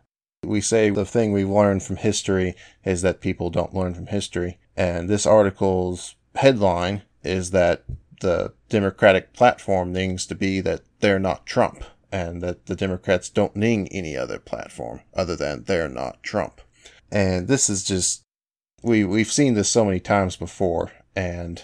We 0.45 0.61
say 0.61 0.89
the 0.89 1.05
thing 1.05 1.31
we 1.31 1.45
learn 1.45 1.79
from 1.79 1.97
history 1.97 2.55
is 2.85 3.01
that 3.01 3.21
people 3.21 3.49
don't 3.49 3.73
learn 3.73 3.93
from 3.93 4.07
history. 4.07 4.59
And 4.75 5.09
this 5.09 5.25
article's 5.25 6.15
headline 6.35 7.03
is 7.23 7.51
that 7.51 7.83
the 8.21 8.53
Democratic 8.69 9.33
platform 9.33 9.91
needs 9.91 10.25
to 10.25 10.35
be 10.35 10.61
that 10.61 10.81
they're 10.99 11.19
not 11.19 11.45
Trump 11.45 11.83
and 12.11 12.41
that 12.41 12.67
the 12.67 12.75
Democrats 12.75 13.29
don't 13.29 13.55
need 13.55 13.87
any 13.91 14.15
other 14.15 14.39
platform 14.39 15.01
other 15.13 15.35
than 15.35 15.63
they're 15.63 15.89
not 15.89 16.21
Trump. 16.23 16.61
And 17.11 17.47
this 17.47 17.69
is 17.69 17.83
just 17.83 18.23
we 18.83 19.03
we've 19.03 19.31
seen 19.31 19.53
this 19.53 19.69
so 19.69 19.85
many 19.85 19.99
times 19.99 20.35
before, 20.35 20.91
and 21.15 21.63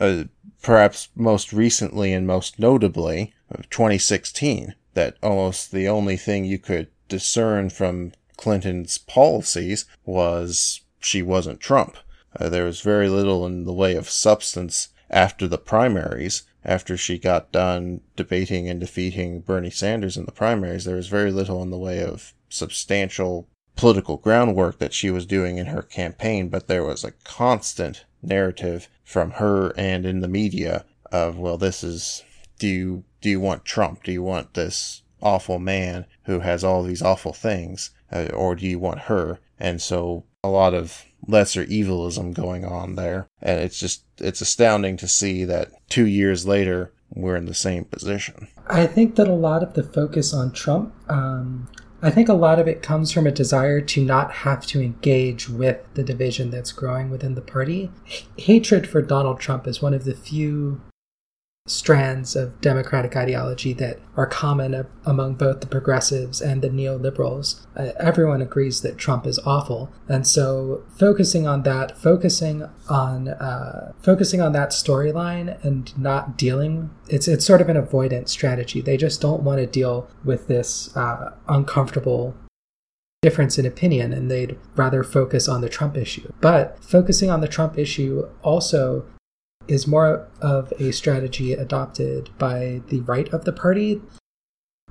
uh, 0.00 0.24
perhaps 0.62 1.08
most 1.14 1.52
recently 1.52 2.12
and 2.12 2.26
most 2.26 2.58
notably, 2.58 3.34
2016, 3.70 4.74
that 4.94 5.16
almost 5.22 5.72
the 5.72 5.88
only 5.88 6.16
thing 6.16 6.44
you 6.44 6.58
could 6.58 6.88
discern 7.08 7.68
from 7.68 8.12
Clinton's 8.36 8.98
policies 8.98 9.84
was 10.04 10.80
she 11.00 11.20
wasn't 11.20 11.60
Trump. 11.60 11.96
Uh, 12.38 12.48
there 12.48 12.64
was 12.64 12.80
very 12.80 13.08
little 13.08 13.46
in 13.46 13.64
the 13.64 13.72
way 13.72 13.94
of 13.94 14.08
substance 14.08 14.88
after 15.10 15.46
the 15.46 15.58
primaries. 15.58 16.42
After 16.64 16.96
she 16.96 17.18
got 17.18 17.50
done 17.50 18.02
debating 18.14 18.68
and 18.68 18.78
defeating 18.78 19.40
Bernie 19.40 19.70
Sanders 19.70 20.16
in 20.16 20.26
the 20.26 20.32
primaries, 20.32 20.84
there 20.84 20.96
was 20.96 21.08
very 21.08 21.32
little 21.32 21.60
in 21.62 21.70
the 21.70 21.78
way 21.78 22.02
of 22.02 22.34
substantial 22.48 23.48
political 23.74 24.16
groundwork 24.16 24.78
that 24.78 24.94
she 24.94 25.10
was 25.10 25.26
doing 25.26 25.58
in 25.58 25.66
her 25.66 25.82
campaign, 25.82 26.48
but 26.48 26.68
there 26.68 26.84
was 26.84 27.02
a 27.04 27.12
constant 27.24 28.04
narrative 28.22 28.88
from 29.02 29.32
her 29.32 29.72
and 29.76 30.06
in 30.06 30.20
the 30.20 30.28
media 30.28 30.84
of, 31.10 31.36
well, 31.36 31.58
this 31.58 31.82
is, 31.82 32.22
do 32.58 32.68
you, 32.68 33.04
do 33.20 33.28
you 33.28 33.40
want 33.40 33.64
Trump? 33.64 34.04
Do 34.04 34.12
you 34.12 34.22
want 34.22 34.54
this 34.54 35.02
awful 35.20 35.58
man 35.58 36.06
who 36.24 36.40
has 36.40 36.62
all 36.62 36.82
these 36.82 37.02
awful 37.02 37.32
things? 37.32 37.90
Uh, 38.10 38.28
or 38.34 38.54
do 38.54 38.66
you 38.66 38.78
want 38.78 39.00
her? 39.00 39.40
And 39.58 39.80
so 39.80 40.24
a 40.44 40.48
lot 40.48 40.74
of 40.74 41.04
lesser 41.26 41.62
evilism 41.62 42.32
going 42.32 42.64
on 42.64 42.96
there. 42.96 43.28
And 43.40 43.60
it's 43.60 43.78
just, 43.78 44.04
it's 44.18 44.40
astounding 44.40 44.96
to 44.98 45.08
see 45.08 45.44
that 45.44 45.70
two 45.88 46.06
years 46.06 46.46
later, 46.46 46.92
we're 47.14 47.36
in 47.36 47.46
the 47.46 47.54
same 47.54 47.84
position. 47.84 48.48
I 48.66 48.86
think 48.86 49.16
that 49.16 49.28
a 49.28 49.34
lot 49.34 49.62
of 49.62 49.74
the 49.74 49.82
focus 49.82 50.32
on 50.32 50.52
Trump, 50.52 50.94
um, 51.08 51.68
I 52.00 52.10
think 52.10 52.28
a 52.28 52.34
lot 52.34 52.58
of 52.58 52.66
it 52.66 52.82
comes 52.82 53.12
from 53.12 53.26
a 53.26 53.30
desire 53.30 53.80
to 53.80 54.04
not 54.04 54.32
have 54.32 54.66
to 54.68 54.80
engage 54.80 55.48
with 55.48 55.78
the 55.94 56.02
division 56.02 56.50
that's 56.50 56.72
growing 56.72 57.10
within 57.10 57.34
the 57.34 57.42
party. 57.42 57.92
H- 58.08 58.26
hatred 58.38 58.88
for 58.88 59.02
Donald 59.02 59.38
Trump 59.38 59.68
is 59.68 59.80
one 59.80 59.94
of 59.94 60.04
the 60.04 60.14
few 60.14 60.80
strands 61.66 62.34
of 62.34 62.60
democratic 62.60 63.16
ideology 63.16 63.72
that 63.72 64.00
are 64.16 64.26
common 64.26 64.86
among 65.06 65.34
both 65.34 65.60
the 65.60 65.66
progressives 65.66 66.40
and 66.40 66.60
the 66.60 66.68
neoliberals. 66.68 67.64
Uh, 67.76 67.92
everyone 68.00 68.42
agrees 68.42 68.80
that 68.82 68.98
Trump 68.98 69.26
is 69.26 69.38
awful, 69.40 69.92
and 70.08 70.26
so 70.26 70.82
focusing 70.98 71.46
on 71.46 71.62
that, 71.62 71.96
focusing 71.96 72.68
on 72.88 73.28
uh, 73.28 73.92
focusing 74.02 74.40
on 74.40 74.52
that 74.52 74.70
storyline, 74.70 75.62
and 75.64 75.96
not 75.96 76.36
dealing 76.36 76.90
it's 77.08 77.28
it's 77.28 77.46
sort 77.46 77.60
of 77.60 77.68
an 77.68 77.76
avoidance 77.76 78.32
strategy. 78.32 78.80
They 78.80 78.96
just 78.96 79.20
don't 79.20 79.42
want 79.42 79.60
to 79.60 79.66
deal 79.66 80.08
with 80.24 80.48
this 80.48 80.94
uh, 80.96 81.32
uncomfortable 81.48 82.34
difference 83.22 83.56
in 83.56 83.64
opinion 83.64 84.12
and 84.12 84.28
they'd 84.28 84.58
rather 84.74 85.04
focus 85.04 85.48
on 85.48 85.60
the 85.60 85.68
Trump 85.68 85.96
issue. 85.96 86.32
But 86.40 86.82
focusing 86.82 87.30
on 87.30 87.40
the 87.40 87.46
Trump 87.46 87.78
issue 87.78 88.28
also 88.42 89.06
is 89.68 89.86
more 89.86 90.28
of 90.40 90.72
a 90.78 90.92
strategy 90.92 91.52
adopted 91.52 92.30
by 92.38 92.82
the 92.88 93.00
right 93.00 93.28
of 93.32 93.44
the 93.44 93.52
party, 93.52 94.00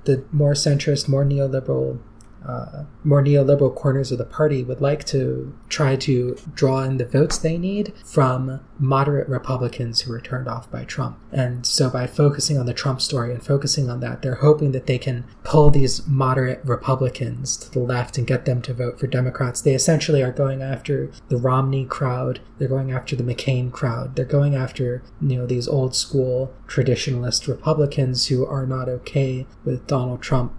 the 0.04 0.24
more 0.32 0.54
centrist, 0.54 1.08
more 1.08 1.24
neoliberal 1.24 2.00
uh, 2.46 2.84
more 3.04 3.22
neoliberal 3.22 3.74
corners 3.74 4.12
of 4.12 4.18
the 4.18 4.24
party 4.24 4.62
would 4.62 4.80
like 4.80 5.04
to 5.04 5.54
try 5.68 5.96
to 5.96 6.36
draw 6.54 6.82
in 6.82 6.96
the 6.96 7.04
votes 7.04 7.38
they 7.38 7.58
need 7.58 7.92
from 8.04 8.60
moderate 8.78 9.28
Republicans 9.28 10.00
who 10.00 10.12
were 10.12 10.20
turned 10.20 10.48
off 10.48 10.70
by 10.70 10.84
Trump. 10.84 11.18
And 11.30 11.66
so 11.66 11.88
by 11.88 12.06
focusing 12.06 12.58
on 12.58 12.66
the 12.66 12.74
Trump 12.74 13.00
story 13.00 13.32
and 13.32 13.44
focusing 13.44 13.88
on 13.88 14.00
that, 14.00 14.22
they're 14.22 14.36
hoping 14.36 14.72
that 14.72 14.86
they 14.86 14.98
can 14.98 15.24
pull 15.44 15.70
these 15.70 16.06
moderate 16.06 16.60
Republicans 16.64 17.56
to 17.58 17.70
the 17.70 17.80
left 17.80 18.18
and 18.18 18.26
get 18.26 18.44
them 18.44 18.60
to 18.62 18.74
vote 18.74 18.98
for 18.98 19.06
Democrats. 19.06 19.60
They 19.60 19.74
essentially 19.74 20.22
are 20.22 20.32
going 20.32 20.62
after 20.62 21.10
the 21.28 21.36
Romney 21.36 21.84
crowd, 21.84 22.40
they're 22.58 22.68
going 22.68 22.92
after 22.92 23.16
the 23.16 23.22
McCain 23.22 23.72
crowd, 23.72 24.16
they're 24.16 24.24
going 24.24 24.54
after, 24.54 25.02
you 25.20 25.36
know, 25.36 25.46
these 25.46 25.68
old 25.68 25.94
school 25.94 26.54
traditionalist 26.66 27.48
Republicans 27.48 28.26
who 28.26 28.46
are 28.46 28.66
not 28.66 28.88
okay 28.88 29.46
with 29.64 29.86
Donald 29.86 30.22
Trump 30.22 30.52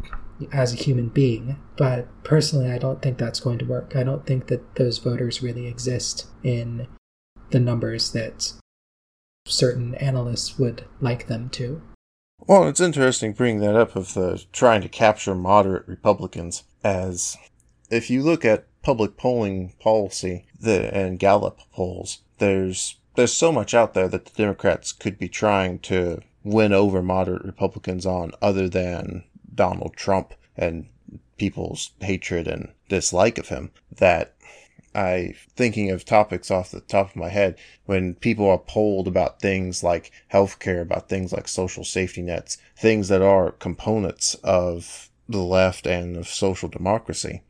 as 0.51 0.73
a 0.73 0.77
human 0.77 1.09
being. 1.09 1.59
But 1.77 2.07
personally, 2.23 2.71
I 2.71 2.77
don't 2.77 3.01
think 3.01 3.17
that's 3.17 3.39
going 3.39 3.59
to 3.59 3.65
work. 3.65 3.95
I 3.95 4.03
don't 4.03 4.25
think 4.25 4.47
that 4.47 4.75
those 4.75 4.97
voters 4.97 5.41
really 5.41 5.67
exist 5.67 6.27
in 6.43 6.87
the 7.51 7.59
numbers 7.59 8.11
that 8.11 8.53
certain 9.45 9.95
analysts 9.95 10.57
would 10.57 10.85
like 11.01 11.27
them 11.27 11.49
to. 11.51 11.81
Well, 12.45 12.67
it's 12.67 12.81
interesting 12.81 13.33
bringing 13.33 13.61
that 13.61 13.75
up 13.75 13.95
of 13.95 14.13
the 14.13 14.43
trying 14.51 14.81
to 14.81 14.89
capture 14.89 15.35
moderate 15.35 15.87
Republicans 15.87 16.63
as 16.83 17.37
if 17.89 18.09
you 18.09 18.21
look 18.21 18.43
at 18.43 18.67
public 18.81 19.15
polling 19.15 19.73
policy 19.79 20.45
the, 20.59 20.93
and 20.93 21.19
Gallup 21.19 21.59
polls, 21.71 22.19
there's 22.39 22.97
there's 23.15 23.33
so 23.33 23.51
much 23.51 23.73
out 23.73 23.93
there 23.93 24.07
that 24.07 24.25
the 24.25 24.31
Democrats 24.35 24.91
could 24.91 25.17
be 25.17 25.29
trying 25.29 25.79
to 25.79 26.19
win 26.43 26.73
over 26.73 27.01
moderate 27.01 27.45
Republicans 27.45 28.05
on 28.05 28.31
other 28.41 28.67
than 28.67 29.23
Donald 29.55 29.95
Trump 29.95 30.33
and 30.57 30.87
people's 31.37 31.91
hatred 31.99 32.47
and 32.47 32.71
dislike 32.89 33.37
of 33.37 33.49
him 33.49 33.71
that 33.91 34.35
I 34.95 35.33
thinking 35.55 35.89
of 35.89 36.05
topics 36.05 36.51
off 36.51 36.71
the 36.71 36.81
top 36.81 37.09
of 37.09 37.15
my 37.15 37.29
head 37.29 37.57
when 37.85 38.13
people 38.15 38.47
are 38.47 38.59
polled 38.59 39.07
about 39.07 39.39
things 39.39 39.83
like 39.83 40.11
healthcare, 40.31 40.81
about 40.81 41.09
things 41.09 41.33
like 41.33 41.47
social 41.47 41.83
safety 41.83 42.21
nets, 42.21 42.57
things 42.77 43.07
that 43.07 43.21
are 43.21 43.51
components 43.51 44.35
of 44.43 45.09
the 45.27 45.41
left 45.41 45.87
and 45.87 46.15
of 46.15 46.27
social 46.27 46.69
democracy. 46.69 47.41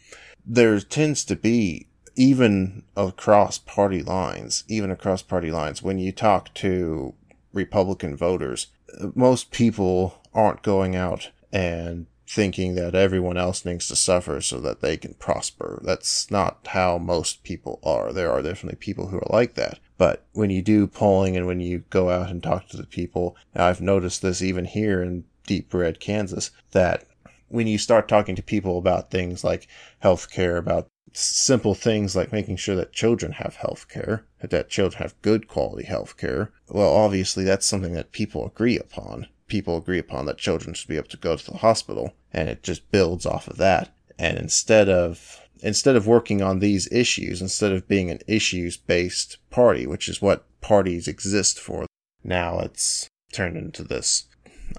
There 0.46 0.80
tends 0.80 1.26
to 1.26 1.36
be 1.36 1.88
even 2.16 2.84
across 2.96 3.58
party 3.58 4.02
lines, 4.02 4.64
even 4.68 4.92
across 4.92 5.22
party 5.22 5.52
lines, 5.52 5.82
when 5.82 6.00
you 6.00 6.12
talk 6.12 6.54
to 6.56 7.14
Republican 7.52 8.16
voters, 8.16 8.68
most 9.16 9.52
people 9.52 10.22
aren't 10.34 10.62
going 10.62 10.96
out 10.96 11.32
and 11.54 12.08
thinking 12.28 12.74
that 12.74 12.96
everyone 12.96 13.38
else 13.38 13.64
needs 13.64 13.88
to 13.88 13.96
suffer 13.96 14.42
so 14.42 14.60
that 14.60 14.82
they 14.82 14.98
can 14.98 15.14
prosper. 15.14 15.80
That's 15.84 16.32
not 16.32 16.68
how 16.70 16.98
most 16.98 17.44
people 17.44 17.80
are. 17.84 18.12
There 18.12 18.32
are 18.32 18.42
definitely 18.42 18.78
people 18.78 19.08
who 19.08 19.18
are 19.18 19.28
like 19.30 19.54
that. 19.54 19.80
But 19.98 20.26
when 20.32 20.50
you 20.50 20.64
do 20.64 20.88
polling 20.88 21.38
and 21.38 21.46
when 21.46 21.60
you 21.60 21.84
go 21.92 22.10
out 22.10 22.32
and 22.32 22.42
talk 22.42 22.70
to 22.70 22.78
the 22.78 22.88
people, 22.88 23.36
I've 23.54 23.82
noticed 23.82 24.24
this 24.24 24.42
even 24.42 24.66
here 24.66 25.04
in 25.04 25.26
deep 25.46 25.72
red 25.74 26.00
Kansas, 26.00 26.50
that 26.72 27.06
when 27.50 27.68
you 27.68 27.78
start 27.78 28.08
talking 28.08 28.36
to 28.36 28.42
people 28.42 28.80
about 28.80 29.12
things 29.12 29.44
like 29.44 29.68
healthcare, 30.04 30.58
about 30.58 30.88
simple 31.12 31.76
things 31.76 32.16
like 32.16 32.32
making 32.32 32.56
sure 32.56 32.76
that 32.76 32.94
children 32.94 33.34
have 33.34 33.58
health 33.58 33.88
care, 33.88 34.26
that 34.42 34.70
children 34.70 35.04
have 35.04 35.22
good 35.22 35.48
quality 35.48 35.86
health 35.86 36.18
care, 36.18 36.52
well, 36.68 36.92
obviously 36.92 37.44
that's 37.44 37.68
something 37.68 37.94
that 37.94 38.12
people 38.12 38.48
agree 38.48 38.80
upon 38.80 39.28
people 39.48 39.78
agree 39.78 40.00
upon 40.00 40.26
that 40.26 40.38
children 40.38 40.74
should 40.74 40.88
be 40.88 40.98
able 40.98 41.08
to 41.10 41.18
go 41.18 41.36
to 41.36 41.52
the 41.52 41.58
hospital 41.58 42.14
and 42.32 42.50
it 42.50 42.64
just 42.64 42.90
builds 42.92 43.26
off 43.26 43.48
of 43.48 43.58
that. 43.58 43.94
And 44.18 44.38
instead 44.38 44.90
of 44.90 45.40
instead 45.62 45.96
of 45.96 46.08
working 46.08 46.42
on 46.42 46.60
these 46.60 46.92
issues 46.92 47.42
instead 47.42 47.72
of 47.72 47.88
being 47.88 48.12
an 48.12 48.20
issues 48.28 48.76
based 48.76 49.38
party 49.50 49.88
which 49.88 50.10
is 50.10 50.22
what 50.22 50.46
parties 50.60 51.08
exist 51.08 51.58
for 51.58 51.86
now 52.22 52.60
it's 52.60 53.08
turned 53.32 53.56
into 53.56 53.82
this 53.82 54.26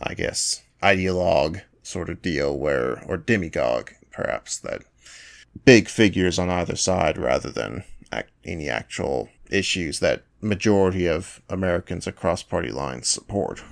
i 0.03 0.13
guess 0.13 0.63
ideologue 0.83 1.63
sort 1.83 2.11
of 2.11 2.21
deal 2.21 2.59
where 2.59 3.03
or 3.07 3.17
demagogue 3.17 3.93
perhaps 4.13 4.59
that 4.59 4.83
big 5.65 5.89
figures 5.89 6.39
on 6.39 6.51
either 6.51 6.77
side 6.77 7.17
rather 7.17 7.51
than 7.51 7.83
any 8.45 8.69
actual 8.69 9.29
issues 9.51 10.01
that 10.01 10.25
majority 10.41 11.07
of 11.07 11.41
Americans 11.49 12.07
across 12.07 12.43
party 12.43 12.71
lines 12.71 13.09
support 13.09 13.63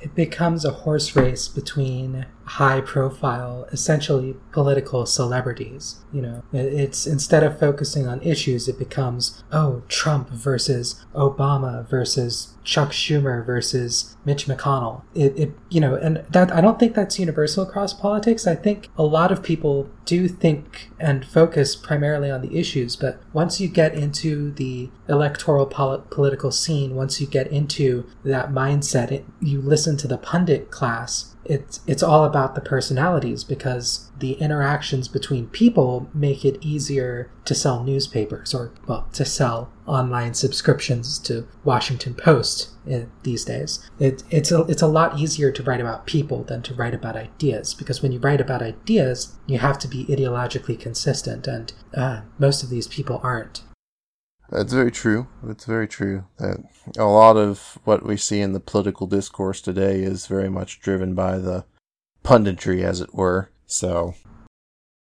it 0.00 0.14
becomes 0.14 0.64
a 0.64 0.70
horse 0.70 1.14
race 1.14 1.48
between 1.48 2.26
high 2.50 2.80
profile, 2.80 3.64
essentially 3.70 4.34
political 4.50 5.06
celebrities. 5.06 6.00
You 6.12 6.22
know, 6.22 6.42
it's 6.52 7.06
instead 7.06 7.44
of 7.44 7.60
focusing 7.60 8.08
on 8.08 8.20
issues, 8.22 8.66
it 8.66 8.76
becomes, 8.76 9.44
oh, 9.52 9.84
Trump 9.86 10.30
versus 10.30 11.04
Obama 11.14 11.88
versus 11.88 12.56
Chuck 12.64 12.90
Schumer 12.90 13.46
versus 13.46 14.16
Mitch 14.24 14.46
McConnell. 14.46 15.02
It, 15.14 15.38
it, 15.38 15.52
you 15.70 15.80
know, 15.80 15.94
and 15.94 16.24
that 16.30 16.52
I 16.52 16.60
don't 16.60 16.80
think 16.80 16.94
that's 16.94 17.20
universal 17.20 17.62
across 17.62 17.94
politics. 17.94 18.48
I 18.48 18.56
think 18.56 18.88
a 18.98 19.04
lot 19.04 19.30
of 19.30 19.44
people 19.44 19.88
do 20.04 20.26
think 20.26 20.90
and 20.98 21.24
focus 21.24 21.76
primarily 21.76 22.32
on 22.32 22.42
the 22.42 22.58
issues, 22.58 22.96
but 22.96 23.22
once 23.32 23.60
you 23.60 23.68
get 23.68 23.94
into 23.94 24.50
the 24.50 24.90
electoral 25.08 25.66
pol- 25.66 26.04
political 26.10 26.50
scene, 26.50 26.96
once 26.96 27.20
you 27.20 27.28
get 27.28 27.46
into 27.46 28.10
that 28.24 28.50
mindset, 28.50 29.12
it, 29.12 29.24
you 29.40 29.60
listen 29.60 29.96
to 29.98 30.08
the 30.08 30.18
pundit 30.18 30.72
class 30.72 31.36
it's 31.44 31.80
it's 31.86 32.02
all 32.02 32.24
about 32.24 32.54
the 32.54 32.60
personalities 32.60 33.44
because 33.44 34.10
the 34.18 34.32
interactions 34.34 35.08
between 35.08 35.46
people 35.48 36.08
make 36.12 36.44
it 36.44 36.58
easier 36.60 37.30
to 37.44 37.54
sell 37.54 37.82
newspapers 37.82 38.54
or 38.54 38.72
well 38.86 39.08
to 39.12 39.24
sell 39.24 39.72
online 39.86 40.34
subscriptions 40.34 41.18
to 41.18 41.48
Washington 41.64 42.14
Post 42.14 42.70
in, 42.86 43.10
these 43.24 43.44
days. 43.44 43.90
It, 43.98 44.22
it's 44.30 44.52
a, 44.52 44.62
it's 44.62 44.82
a 44.82 44.86
lot 44.86 45.18
easier 45.18 45.50
to 45.50 45.62
write 45.64 45.80
about 45.80 46.06
people 46.06 46.44
than 46.44 46.62
to 46.62 46.74
write 46.74 46.94
about 46.94 47.16
ideas 47.16 47.74
because 47.74 48.00
when 48.00 48.12
you 48.12 48.20
write 48.20 48.40
about 48.40 48.62
ideas, 48.62 49.34
you 49.46 49.58
have 49.58 49.78
to 49.80 49.88
be 49.88 50.04
ideologically 50.06 50.78
consistent, 50.78 51.48
and 51.48 51.72
uh, 51.94 52.20
most 52.38 52.62
of 52.62 52.70
these 52.70 52.86
people 52.86 53.20
aren't. 53.24 53.62
That's 54.50 54.72
very 54.72 54.90
true. 54.90 55.28
It's 55.48 55.64
very 55.64 55.86
true 55.86 56.24
that 56.38 56.58
a 56.98 57.04
lot 57.04 57.36
of 57.36 57.78
what 57.84 58.04
we 58.04 58.16
see 58.16 58.40
in 58.40 58.52
the 58.52 58.60
political 58.60 59.06
discourse 59.06 59.60
today 59.60 60.02
is 60.02 60.26
very 60.26 60.48
much 60.48 60.80
driven 60.80 61.14
by 61.14 61.38
the 61.38 61.64
punditry, 62.24 62.82
as 62.82 63.00
it 63.00 63.14
were. 63.14 63.50
So, 63.66 64.14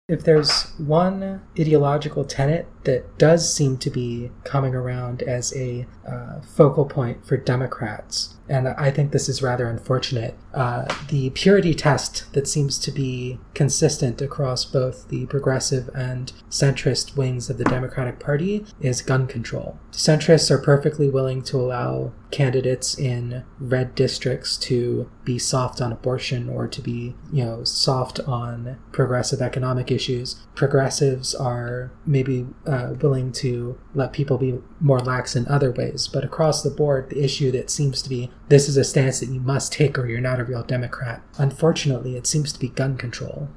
if 0.10 0.24
there's 0.24 0.74
one 0.78 1.42
ideological 1.58 2.26
tenet 2.26 2.68
that 2.88 3.18
does 3.18 3.54
seem 3.54 3.78
to 3.78 3.90
be 3.90 4.32
coming 4.46 4.74
around 4.74 5.22
as 5.22 5.54
a 5.56 5.86
uh, 6.10 6.40
focal 6.40 6.86
point 6.86 7.28
for 7.28 7.36
Democrats, 7.36 8.36
and 8.48 8.70
I 8.70 8.92
think 8.92 9.12
this 9.12 9.28
is 9.28 9.44
rather 9.44 9.68
unfortunate. 9.68 10.36
Uh, 10.54 10.86
the 11.10 11.30
purity 11.32 11.74
test 11.74 12.32
that 12.34 12.48
seems 12.48 12.80
to 12.80 12.92
be 12.92 13.40
consistent 13.54 14.22
across 14.22 14.64
both 14.64 15.10
the 15.10 15.26
progressive 15.26 15.90
and 15.94 16.32
centrist 16.50 17.18
wings 17.18 17.50
of 17.50 17.58
the 17.58 17.66
Democratic 17.66 18.20
Party 18.20 18.66
is 18.80 19.02
gun 19.02 19.28
control. 19.28 19.78
Centrists 19.92 20.50
are 20.50 20.58
perfectly 20.58 21.10
willing 21.10 21.42
to 21.44 21.58
allow 21.58 22.14
candidates 22.32 22.98
in 22.98 23.44
red 23.60 23.96
districts 23.96 24.58
to 24.58 25.10
be 25.24 25.38
soft 25.38 25.82
on 25.82 25.92
abortion 25.92 26.50
or 26.50 26.68
to 26.68 26.82
be, 26.82 27.16
you 27.32 27.44
know, 27.44 27.64
soft 27.64 28.20
on 28.22 28.78
progressive 28.92 29.42
economic 29.42 29.92
issues. 29.92 30.36
Progressives 30.56 31.34
are 31.36 31.92
maybe 32.06 32.46
uh, 32.66 32.77
Uh, 32.78 32.94
willing 33.02 33.32
to 33.32 33.76
let 33.96 34.14
people 34.14 34.38
be 34.38 34.60
more 34.80 35.00
lax 35.00 35.36
in 35.36 35.48
other 35.48 35.72
ways, 35.72 36.08
but 36.08 36.24
across 36.24 36.62
the 36.62 36.70
board, 36.70 37.10
the 37.10 37.24
issue 37.24 37.50
that 37.50 37.72
seems 37.72 38.04
to 38.04 38.10
be 38.10 38.30
this 38.50 38.70
is 38.70 38.78
a 38.78 38.84
stance 38.84 39.20
that 39.20 39.30
you 39.30 39.40
must 39.40 39.74
take 39.74 39.98
or 39.98 40.06
you're 40.06 40.22
not 40.22 40.40
a 40.40 40.44
real 40.44 40.62
Democrat. 40.62 41.24
Unfortunately, 41.40 42.16
it 42.16 42.28
seems 42.28 42.54
to 42.54 42.60
be 42.60 42.70
gun 42.70 42.96
control. 42.96 43.50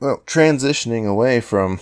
Well, 0.00 0.24
transitioning 0.26 1.08
away 1.08 1.40
from 1.40 1.78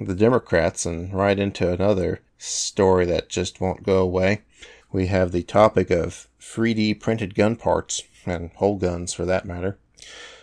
the 0.00 0.16
Democrats 0.16 0.84
and 0.84 1.14
right 1.14 1.38
into 1.38 1.72
another 1.72 2.22
story 2.38 3.06
that 3.06 3.28
just 3.28 3.60
won't 3.60 3.84
go 3.84 3.98
away. 3.98 4.42
we 4.90 5.06
have 5.06 5.30
the 5.30 5.44
topic 5.44 5.90
of 5.90 6.26
3D 6.40 6.98
printed 6.98 7.36
gun 7.36 7.54
parts, 7.54 8.02
and 8.24 8.50
whole 8.56 8.78
guns 8.78 9.12
for 9.12 9.24
that 9.24 9.44
matter. 9.44 9.78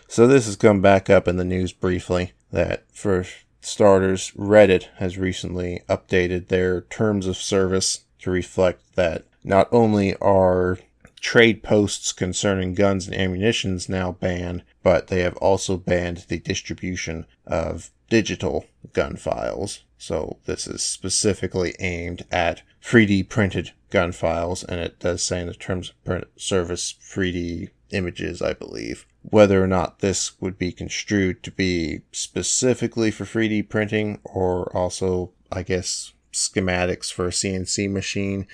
So 0.08 0.26
this 0.26 0.46
has 0.46 0.56
come 0.56 0.80
back 0.80 1.10
up 1.10 1.28
in 1.28 1.36
the 1.36 1.44
news 1.44 1.72
briefly 1.74 2.32
that 2.52 2.84
for 2.90 3.26
starters, 3.64 4.30
Reddit 4.32 4.88
has 4.96 5.18
recently 5.18 5.82
updated 5.88 6.48
their 6.48 6.82
terms 6.82 7.26
of 7.26 7.36
service 7.36 8.04
to 8.20 8.30
reflect 8.30 8.96
that 8.96 9.24
not 9.42 9.68
only 9.72 10.14
are 10.16 10.78
trade 11.20 11.62
posts 11.62 12.12
concerning 12.12 12.74
guns 12.74 13.06
and 13.06 13.16
ammunitions 13.16 13.88
now 13.88 14.12
banned, 14.12 14.62
but 14.82 15.08
they 15.08 15.20
have 15.20 15.36
also 15.38 15.76
banned 15.76 16.26
the 16.28 16.38
distribution 16.38 17.26
of 17.46 17.90
digital 18.10 18.66
gun 18.92 19.16
files. 19.16 19.80
So 19.96 20.38
this 20.44 20.66
is 20.66 20.82
specifically 20.82 21.74
aimed 21.80 22.26
at 22.30 22.62
3D 22.82 23.28
printed 23.28 23.72
gun 23.88 24.12
files, 24.12 24.62
and 24.62 24.78
it 24.80 25.00
does 25.00 25.22
say 25.22 25.40
in 25.40 25.46
the 25.46 25.54
terms 25.54 25.92
of 26.06 26.24
service 26.36 26.94
3D 27.00 27.70
images, 27.90 28.42
I 28.42 28.52
believe. 28.52 29.06
Whether 29.30 29.62
or 29.62 29.66
not 29.66 30.00
this 30.00 30.40
would 30.40 30.58
be 30.58 30.70
construed 30.70 31.42
to 31.44 31.50
be 31.50 32.02
specifically 32.12 33.10
for 33.10 33.24
3D 33.24 33.68
printing 33.68 34.20
or 34.22 34.74
also, 34.76 35.32
I 35.50 35.62
guess, 35.62 36.12
schematics 36.32 37.10
for 37.10 37.26
a 37.26 37.30
CNC 37.30 37.90
machine, 37.90 38.46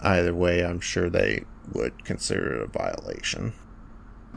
either 0.00 0.34
way, 0.34 0.64
I'm 0.64 0.80
sure 0.80 1.08
they 1.08 1.44
would 1.72 2.04
consider 2.04 2.56
it 2.56 2.62
a 2.62 2.66
violation. 2.66 3.52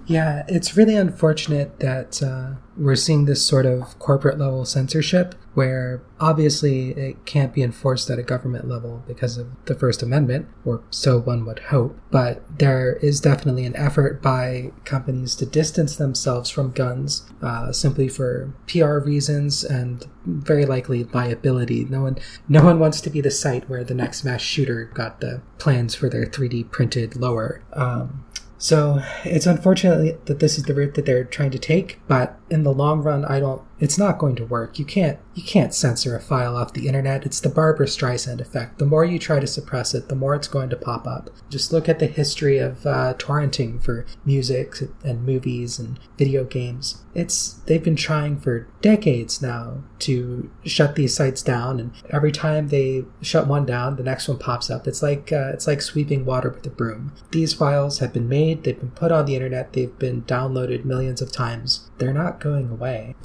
Yeah, 0.07 0.43
it's 0.47 0.75
really 0.75 0.95
unfortunate 0.95 1.79
that 1.79 2.21
uh, 2.23 2.55
we're 2.75 2.95
seeing 2.95 3.25
this 3.25 3.45
sort 3.45 3.65
of 3.65 3.97
corporate 3.99 4.39
level 4.39 4.65
censorship 4.65 5.35
where 5.53 6.01
obviously 6.19 6.91
it 6.91 7.25
can't 7.25 7.53
be 7.53 7.61
enforced 7.61 8.09
at 8.09 8.17
a 8.17 8.23
government 8.23 8.67
level 8.67 9.03
because 9.07 9.37
of 9.37 9.47
the 9.65 9.75
First 9.75 10.01
Amendment, 10.01 10.47
or 10.65 10.81
so 10.89 11.19
one 11.19 11.45
would 11.45 11.59
hope. 11.59 11.97
But 12.09 12.41
there 12.57 12.93
is 12.97 13.19
definitely 13.19 13.65
an 13.65 13.75
effort 13.75 14.21
by 14.21 14.71
companies 14.85 15.35
to 15.35 15.45
distance 15.45 15.97
themselves 15.97 16.49
from 16.49 16.71
guns 16.71 17.25
uh, 17.41 17.71
simply 17.71 18.07
for 18.07 18.53
PR 18.67 18.97
reasons 18.99 19.63
and 19.63 20.05
very 20.25 20.65
likely 20.65 21.03
liability. 21.03 21.85
No 21.85 22.03
one, 22.03 22.17
no 22.47 22.63
one 22.63 22.79
wants 22.79 23.01
to 23.01 23.09
be 23.09 23.21
the 23.21 23.31
site 23.31 23.69
where 23.69 23.83
the 23.83 23.93
next 23.93 24.23
mass 24.23 24.41
shooter 24.41 24.85
got 24.85 25.19
the 25.19 25.41
plans 25.57 25.95
for 25.95 26.09
their 26.09 26.25
3D 26.25 26.71
printed 26.71 27.15
lower. 27.15 27.61
Um, 27.73 28.25
so 28.61 29.01
it's 29.23 29.47
unfortunate 29.47 30.27
that 30.27 30.39
this 30.39 30.59
is 30.59 30.65
the 30.65 30.75
route 30.75 30.93
that 30.93 31.07
they're 31.07 31.23
trying 31.23 31.49
to 31.49 31.57
take, 31.57 31.99
but 32.07 32.37
in 32.51 32.63
the 32.63 32.73
long 32.73 33.01
run, 33.01 33.23
I 33.23 33.39
don't. 33.39 33.61
It's 33.79 33.97
not 33.97 34.19
going 34.19 34.35
to 34.35 34.45
work. 34.45 34.77
You 34.77 34.85
can't. 34.85 35.17
You 35.33 35.41
can't 35.41 35.73
censor 35.73 36.15
a 36.15 36.19
file 36.19 36.57
off 36.57 36.73
the 36.73 36.87
internet. 36.87 37.25
It's 37.25 37.39
the 37.39 37.49
Barbra 37.49 37.85
Streisand 37.87 38.41
effect. 38.41 38.77
The 38.77 38.85
more 38.85 39.05
you 39.05 39.17
try 39.17 39.39
to 39.39 39.47
suppress 39.47 39.93
it, 39.95 40.09
the 40.09 40.15
more 40.15 40.35
it's 40.35 40.49
going 40.49 40.69
to 40.69 40.75
pop 40.75 41.07
up. 41.07 41.29
Just 41.49 41.71
look 41.71 41.87
at 41.87 41.99
the 41.99 42.07
history 42.07 42.57
of 42.57 42.85
uh, 42.85 43.13
torrenting 43.17 43.81
for 43.81 44.05
music 44.25 44.75
and 45.03 45.25
movies 45.25 45.79
and 45.79 45.97
video 46.17 46.43
games. 46.43 47.01
It's 47.15 47.53
they've 47.65 47.83
been 47.83 47.95
trying 47.95 48.39
for 48.39 48.67
decades 48.81 49.41
now 49.41 49.83
to 49.99 50.51
shut 50.65 50.95
these 50.95 51.15
sites 51.15 51.41
down, 51.41 51.79
and 51.79 51.93
every 52.09 52.31
time 52.31 52.67
they 52.67 53.05
shut 53.21 53.47
one 53.47 53.65
down, 53.65 53.95
the 53.95 54.03
next 54.03 54.27
one 54.27 54.37
pops 54.37 54.69
up. 54.69 54.87
It's 54.87 55.01
like 55.01 55.31
uh, 55.31 55.51
it's 55.53 55.67
like 55.67 55.81
sweeping 55.81 56.25
water 56.25 56.49
with 56.49 56.65
a 56.65 56.69
broom. 56.69 57.13
These 57.31 57.53
files 57.53 57.99
have 57.99 58.11
been 58.11 58.27
made. 58.27 58.63
They've 58.63 58.79
been 58.79 58.91
put 58.91 59.11
on 59.13 59.25
the 59.25 59.35
internet. 59.35 59.71
They've 59.71 59.97
been 59.97 60.23
downloaded 60.23 60.83
millions 60.83 61.21
of 61.21 61.31
times. 61.31 61.89
They're 61.97 62.13
not 62.13 62.40
going 62.41 62.69
away. 62.69 63.15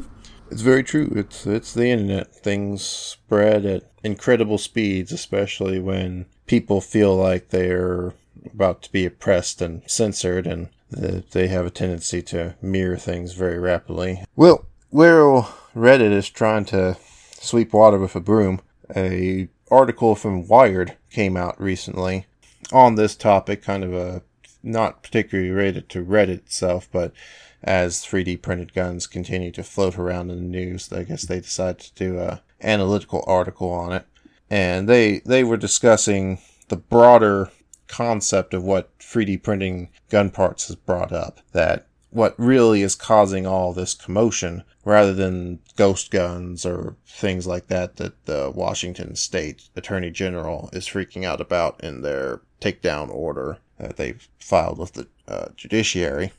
It's 0.51 0.63
very 0.63 0.85
true. 0.85 1.13
It's 1.17 1.45
it's 1.45 1.75
the 1.75 1.91
internet. 1.91 2.33
Things 2.33 2.83
spread 2.83 3.67
at 3.67 3.91
incredible 4.05 4.59
speeds, 4.59 5.11
especially 5.11 5.81
when 5.81 6.27
people 6.47 6.81
feel 6.81 7.17
like 7.17 7.49
they're 7.49 8.15
about 8.53 8.83
to 8.83 8.93
be 8.93 9.05
oppressed 9.05 9.61
and 9.61 9.83
censored, 9.91 10.47
and 10.47 10.69
they 10.89 11.49
have 11.49 11.67
a 11.67 11.71
tendency 11.71 12.23
to 12.23 12.55
mirror 12.63 12.97
things 12.97 13.33
very 13.33 13.59
rapidly. 13.59 14.23
Well, 14.37 14.67
where 14.91 15.43
Reddit 15.75 16.13
is 16.13 16.31
trying 16.31 16.65
to 16.67 16.97
sweep 17.41 17.73
water 17.73 17.99
with 17.99 18.15
a 18.15 18.21
broom, 18.21 18.61
a 18.95 19.49
article 19.69 20.15
from 20.15 20.47
Wired 20.47 20.97
came 21.11 21.37
out 21.37 21.61
recently 21.61 22.27
on 22.73 22.95
this 22.95 23.17
topic, 23.17 23.63
kind 23.63 23.83
of 23.83 23.93
a 23.93 24.23
not 24.63 25.03
particularly 25.03 25.51
related 25.51 25.89
to 25.89 26.05
Reddit 26.05 26.39
itself, 26.39 26.89
but 26.93 27.13
as 27.67 28.05
3D 28.05 28.41
printed 28.41 28.73
guns 28.73 29.09
continue 29.09 29.51
to 29.51 29.65
float 29.65 29.99
around 29.99 30.31
in 30.31 30.37
the 30.37 30.59
news, 30.59 30.93
I 30.93 31.03
guess 31.03 31.23
they 31.23 31.41
decided 31.41 31.81
to 31.81 31.95
do 31.95 32.19
a 32.21 32.43
analytical 32.63 33.25
article 33.27 33.71
on 33.71 33.93
it, 33.93 34.07
and 34.49 34.89
they 34.89 35.19
they 35.27 35.43
were 35.43 35.57
discussing 35.57 36.39
the 36.69 36.77
broader 36.77 37.51
concept 37.89 38.55
of 38.55 38.65
what 38.65 38.97
3D 38.99 39.43
printing 39.43 39.89
gun 40.09 40.31
parts 40.31 40.69
has 40.69 40.77
brought 40.77 41.13
up. 41.13 41.41
That 41.53 41.87
what 42.11 42.39
really 42.39 42.83
is 42.83 42.95
causing 42.95 43.47
all 43.47 43.73
this 43.73 43.95
commotion, 43.95 44.63
rather 44.85 45.13
than 45.13 45.59
ghost 45.75 46.11
guns 46.11 46.65
or 46.65 46.97
things 47.05 47.47
like 47.47 47.67
that, 47.67 47.97
that 47.97 48.25
the 48.27 48.51
Washington 48.55 49.17
State 49.17 49.69
Attorney 49.75 50.11
General 50.11 50.71
is 50.73 50.87
freaking 50.87 51.25
out 51.25 51.41
about 51.41 51.83
in 51.83 52.03
their 52.03 52.41
takedown 52.61 53.11
order 53.11 53.59
that 53.79 53.97
they 53.97 54.15
filed 54.39 54.79
with 54.79 54.93
the 54.93 55.07
uh, 55.29 55.49
judiciary 55.57 56.33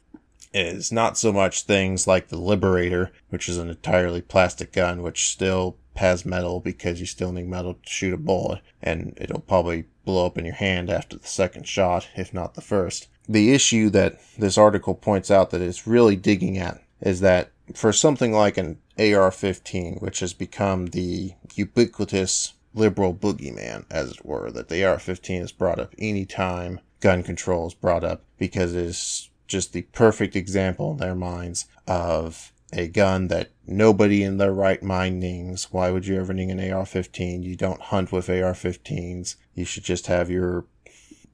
is 0.54 0.92
not 0.92 1.18
so 1.18 1.32
much 1.32 1.64
things 1.64 2.08
like 2.08 2.28
the 2.28 2.38
Liberator, 2.38 3.12
which 3.30 3.50
is 3.50 3.58
an 3.58 3.70
entirely 3.70 4.22
plastic 4.22 4.74
gun, 4.74 5.02
which 5.02 5.28
still 5.28 5.78
has 5.98 6.26
metal 6.26 6.60
because 6.60 7.00
you 7.00 7.06
still 7.06 7.32
need 7.32 7.48
metal 7.48 7.74
to 7.74 7.90
shoot 7.90 8.14
a 8.14 8.18
bullet, 8.18 8.62
and 8.82 9.18
it'll 9.18 9.40
probably 9.40 9.86
blow 10.06 10.26
up 10.26 10.38
in 10.38 10.46
your 10.46 10.54
hand 10.54 10.90
after 10.90 11.18
the 11.18 11.28
second 11.28 11.68
shot, 11.68 12.08
if 12.16 12.34
not 12.34 12.54
the 12.54 12.62
first. 12.62 13.08
The 13.28 13.54
issue 13.54 13.90
that 13.90 14.20
this 14.38 14.58
article 14.58 14.96
points 14.96 15.30
out 15.30 15.50
that 15.50 15.62
it's 15.62 15.88
really 15.88 16.16
digging 16.16 16.58
at 16.58 16.82
is 17.02 17.20
that 17.22 17.52
for 17.74 17.92
something 17.92 18.32
like 18.32 18.58
an 18.58 18.80
AR 18.98 19.32
15, 19.32 19.96
which 19.96 20.22
has 20.22 20.34
become 20.34 20.88
the 20.88 21.34
ubiquitous 21.56 22.54
liberal 22.74 23.14
boogeyman, 23.14 23.86
as 23.90 24.12
it 24.12 24.26
were, 24.26 24.52
that 24.52 24.70
the 24.70 24.86
AR 24.86 25.00
15 25.00 25.42
is 25.42 25.52
brought 25.52 25.80
up 25.80 25.94
anytime 25.98 26.80
gun 27.00 27.24
control 27.24 27.68
is 27.68 27.74
brought 27.74 28.04
up 28.04 28.24
because 28.38 28.74
it 28.74 28.86
is 28.86 29.30
just 29.48 29.74
the 29.74 29.84
perfect 29.84 30.36
example 30.36 30.92
in 30.92 30.98
their 30.98 31.16
minds 31.16 31.66
of 31.88 32.52
a 32.74 32.88
gun 32.88 33.28
that 33.30 33.52
nobody 33.66 34.24
in 34.24 34.38
their 34.38 34.54
right 34.54 34.84
mind 34.84 35.20
nings. 35.20 35.72
Why 35.72 35.90
would 35.90 36.06
you 36.06 36.20
ever 36.20 36.34
ning 36.34 36.52
an 36.52 36.72
AR 36.72 36.86
15? 36.86 37.44
You 37.44 37.56
don't 37.56 37.82
hunt 37.82 38.12
with 38.12 38.30
AR 38.30 38.54
15s. 38.54 39.36
You 39.54 39.66
should 39.66 39.84
just 39.84 40.08
have 40.08 40.30
your 40.30 40.66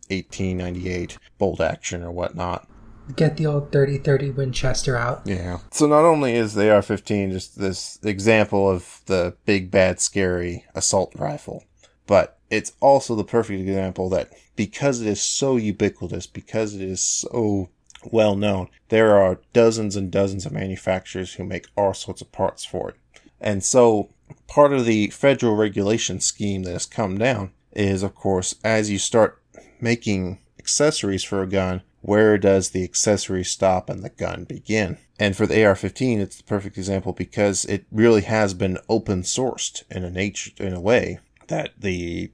1898 0.09 1.17
bolt 1.37 1.59
action 1.59 2.03
or 2.03 2.11
whatnot. 2.11 2.67
Get 3.15 3.35
the 3.35 3.47
old 3.47 3.71
3030 3.71 4.29
Winchester 4.31 4.95
out. 4.95 5.23
Yeah. 5.25 5.59
So 5.71 5.87
not 5.87 6.05
only 6.05 6.35
is 6.35 6.53
the 6.53 6.73
AR 6.73 6.81
15 6.81 7.31
just 7.31 7.59
this 7.59 7.99
example 8.03 8.69
of 8.69 9.01
the 9.07 9.35
big, 9.45 9.71
bad, 9.71 9.99
scary 9.99 10.65
assault 10.73 11.13
rifle, 11.15 11.65
but 12.07 12.39
it's 12.49 12.73
also 12.79 13.15
the 13.15 13.23
perfect 13.23 13.59
example 13.59 14.09
that 14.09 14.31
because 14.55 15.01
it 15.01 15.07
is 15.07 15.21
so 15.21 15.57
ubiquitous, 15.57 16.27
because 16.27 16.75
it 16.75 16.81
is 16.81 17.01
so 17.01 17.69
well 18.11 18.35
known. 18.35 18.69
There 18.89 19.15
are 19.15 19.39
dozens 19.53 19.95
and 19.95 20.11
dozens 20.11 20.45
of 20.45 20.51
manufacturers 20.51 21.33
who 21.33 21.43
make 21.43 21.67
all 21.75 21.93
sorts 21.93 22.21
of 22.21 22.31
parts 22.31 22.65
for 22.65 22.89
it. 22.89 22.95
And 23.39 23.63
so 23.63 24.09
part 24.47 24.73
of 24.73 24.85
the 24.85 25.07
federal 25.07 25.55
regulation 25.55 26.19
scheme 26.19 26.63
that 26.63 26.73
has 26.73 26.85
come 26.85 27.17
down 27.17 27.51
is, 27.71 28.03
of 28.03 28.15
course, 28.15 28.55
as 28.63 28.89
you 28.89 28.99
start 28.99 29.41
making 29.81 30.39
accessories 30.59 31.23
for 31.23 31.41
a 31.41 31.47
gun, 31.47 31.81
where 32.01 32.37
does 32.37 32.69
the 32.69 32.83
accessory 32.83 33.43
stop 33.43 33.89
and 33.89 34.03
the 34.03 34.09
gun 34.09 34.43
begin? 34.43 34.97
And 35.19 35.35
for 35.35 35.45
the 35.45 35.63
AR-15, 35.65 36.19
it's 36.19 36.37
the 36.37 36.43
perfect 36.43 36.77
example 36.77 37.13
because 37.13 37.65
it 37.65 37.85
really 37.91 38.23
has 38.23 38.53
been 38.53 38.77
open 38.89 39.21
sourced 39.23 39.83
in 39.89 40.03
a 40.03 40.09
nature, 40.09 40.51
in 40.57 40.73
a 40.73 40.81
way 40.81 41.19
that 41.47 41.71
the 41.79 42.31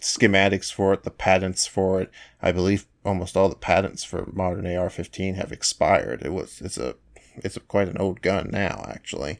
schematics 0.00 0.72
for 0.72 0.92
it, 0.92 1.02
the 1.02 1.10
patents 1.10 1.66
for 1.66 2.00
it, 2.00 2.10
I 2.40 2.52
believe 2.52 2.86
almost 3.08 3.36
all 3.36 3.48
the 3.48 3.56
patents 3.56 4.04
for 4.04 4.28
modern 4.32 4.66
AR-15 4.66 5.34
have 5.36 5.50
expired. 5.50 6.22
It 6.22 6.32
was 6.32 6.60
it's 6.62 6.78
a 6.78 6.94
it's 7.36 7.56
a, 7.56 7.60
quite 7.60 7.88
an 7.88 7.98
old 7.98 8.20
gun 8.20 8.50
now 8.52 8.84
actually, 8.88 9.38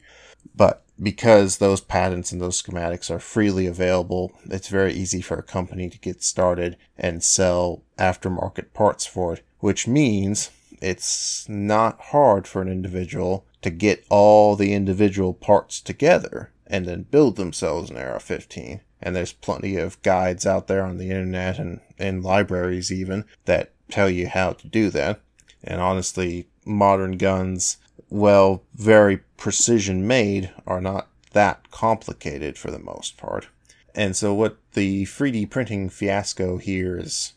but 0.55 0.83
because 1.01 1.57
those 1.57 1.79
patents 1.79 2.31
and 2.31 2.41
those 2.41 2.61
schematics 2.61 3.09
are 3.09 3.19
freely 3.19 3.65
available, 3.65 4.33
it's 4.49 4.67
very 4.67 4.93
easy 4.93 5.21
for 5.21 5.37
a 5.37 5.43
company 5.43 5.89
to 5.89 5.99
get 5.99 6.23
started 6.23 6.75
and 6.97 7.23
sell 7.23 7.83
aftermarket 7.97 8.73
parts 8.73 9.05
for 9.05 9.33
it, 9.33 9.43
which 9.59 9.87
means 9.87 10.49
it's 10.81 11.47
not 11.47 11.99
hard 11.99 12.47
for 12.47 12.61
an 12.61 12.67
individual 12.69 13.45
to 13.61 13.69
get 13.69 14.05
all 14.09 14.55
the 14.55 14.73
individual 14.73 15.33
parts 15.33 15.79
together 15.79 16.51
and 16.67 16.85
then 16.85 17.03
build 17.03 17.35
themselves 17.35 17.89
an 17.89 17.97
AR-15 17.97 18.81
and 19.01 19.15
there's 19.15 19.33
plenty 19.33 19.77
of 19.77 20.01
guides 20.01 20.45
out 20.45 20.67
there 20.67 20.83
on 20.83 20.97
the 20.97 21.09
internet 21.09 21.57
and 21.57 21.79
in 21.97 22.21
libraries 22.21 22.91
even 22.91 23.25
that 23.45 23.71
tell 23.89 24.09
you 24.09 24.27
how 24.27 24.53
to 24.53 24.67
do 24.67 24.89
that. 24.89 25.21
And 25.63 25.81
honestly, 25.81 26.47
modern 26.65 27.17
guns, 27.17 27.77
well, 28.09 28.63
very 28.75 29.17
precision 29.37 30.07
made, 30.07 30.51
are 30.65 30.81
not 30.81 31.07
that 31.33 31.69
complicated 31.71 32.57
for 32.57 32.71
the 32.71 32.79
most 32.79 33.17
part. 33.17 33.47
And 33.95 34.15
so 34.15 34.33
what 34.33 34.57
the 34.73 35.05
3D 35.05 35.49
printing 35.49 35.89
fiasco 35.89 36.57
here 36.57 36.97
is 36.97 37.33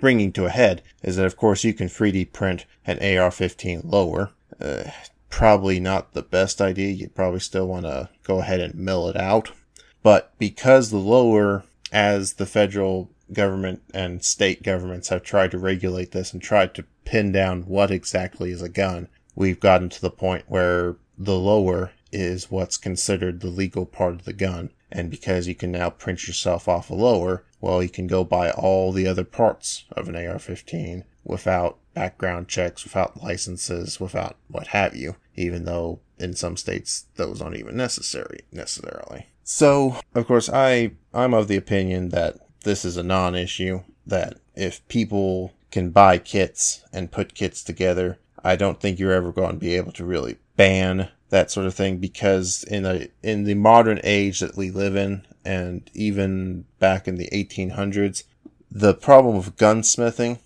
bringing 0.00 0.32
to 0.32 0.46
a 0.46 0.50
head 0.50 0.82
is 1.02 1.16
that, 1.16 1.26
of 1.26 1.36
course, 1.36 1.62
you 1.62 1.74
can 1.74 1.88
3D 1.88 2.32
print 2.32 2.64
an 2.86 2.96
AR-15 2.98 3.82
lower. 3.84 4.30
Uh, 4.60 4.84
probably 5.28 5.78
not 5.78 6.12
the 6.12 6.22
best 6.22 6.60
idea. 6.60 6.90
You'd 6.90 7.14
probably 7.14 7.40
still 7.40 7.68
want 7.68 7.86
to 7.86 8.08
go 8.24 8.40
ahead 8.40 8.60
and 8.60 8.74
mill 8.74 9.08
it 9.08 9.16
out. 9.16 9.52
But 10.02 10.32
because 10.38 10.90
the 10.90 10.98
lower, 10.98 11.64
as 11.92 12.34
the 12.34 12.46
federal 12.46 13.10
government 13.32 13.82
and 13.92 14.24
state 14.24 14.62
governments 14.62 15.08
have 15.08 15.22
tried 15.22 15.50
to 15.52 15.58
regulate 15.58 16.12
this 16.12 16.32
and 16.32 16.42
tried 16.42 16.74
to 16.74 16.84
pin 17.04 17.32
down 17.32 17.62
what 17.62 17.90
exactly 17.90 18.50
is 18.50 18.62
a 18.62 18.68
gun, 18.68 19.08
we've 19.34 19.60
gotten 19.60 19.88
to 19.90 20.00
the 20.00 20.10
point 20.10 20.44
where 20.48 20.96
the 21.18 21.38
lower 21.38 21.92
is 22.12 22.50
what's 22.50 22.76
considered 22.76 23.40
the 23.40 23.48
legal 23.48 23.86
part 23.86 24.14
of 24.14 24.24
the 24.24 24.32
gun. 24.32 24.70
And 24.90 25.10
because 25.10 25.46
you 25.46 25.54
can 25.54 25.70
now 25.70 25.90
print 25.90 26.26
yourself 26.26 26.66
off 26.66 26.90
a 26.90 26.94
lower, 26.94 27.44
well, 27.60 27.82
you 27.82 27.88
can 27.88 28.06
go 28.06 28.24
buy 28.24 28.50
all 28.50 28.90
the 28.90 29.06
other 29.06 29.24
parts 29.24 29.84
of 29.92 30.08
an 30.08 30.16
AR 30.16 30.38
15 30.38 31.04
without 31.24 31.78
background 31.94 32.48
checks, 32.48 32.84
without 32.84 33.22
licenses, 33.22 34.00
without 34.00 34.36
what 34.48 34.68
have 34.68 34.96
you, 34.96 35.16
even 35.36 35.64
though 35.64 36.00
in 36.18 36.34
some 36.34 36.56
states 36.56 37.06
those 37.16 37.40
aren't 37.40 37.56
even 37.56 37.76
necessary 37.76 38.40
necessarily. 38.50 39.26
So, 39.52 39.96
of 40.14 40.28
course, 40.28 40.48
I 40.48 40.92
I'm 41.12 41.34
of 41.34 41.48
the 41.48 41.56
opinion 41.56 42.10
that 42.10 42.38
this 42.62 42.84
is 42.84 42.96
a 42.96 43.02
non-issue 43.02 43.80
that 44.06 44.38
if 44.54 44.86
people 44.86 45.54
can 45.72 45.90
buy 45.90 46.18
kits 46.18 46.84
and 46.92 47.10
put 47.10 47.34
kits 47.34 47.64
together, 47.64 48.20
I 48.44 48.54
don't 48.54 48.80
think 48.80 49.00
you're 49.00 49.12
ever 49.12 49.32
going 49.32 49.54
to 49.54 49.58
be 49.58 49.74
able 49.74 49.90
to 49.94 50.04
really 50.04 50.36
ban 50.56 51.08
that 51.30 51.50
sort 51.50 51.66
of 51.66 51.74
thing 51.74 51.96
because 51.96 52.62
in 52.62 52.86
a 52.86 53.08
in 53.24 53.42
the 53.42 53.54
modern 53.54 53.98
age 54.04 54.38
that 54.38 54.56
we 54.56 54.70
live 54.70 54.94
in 54.94 55.26
and 55.44 55.90
even 55.94 56.64
back 56.78 57.08
in 57.08 57.16
the 57.16 57.28
1800s 57.32 58.22
the 58.70 58.94
problem 58.94 59.34
of 59.34 59.56
gunsmithing 59.56 60.38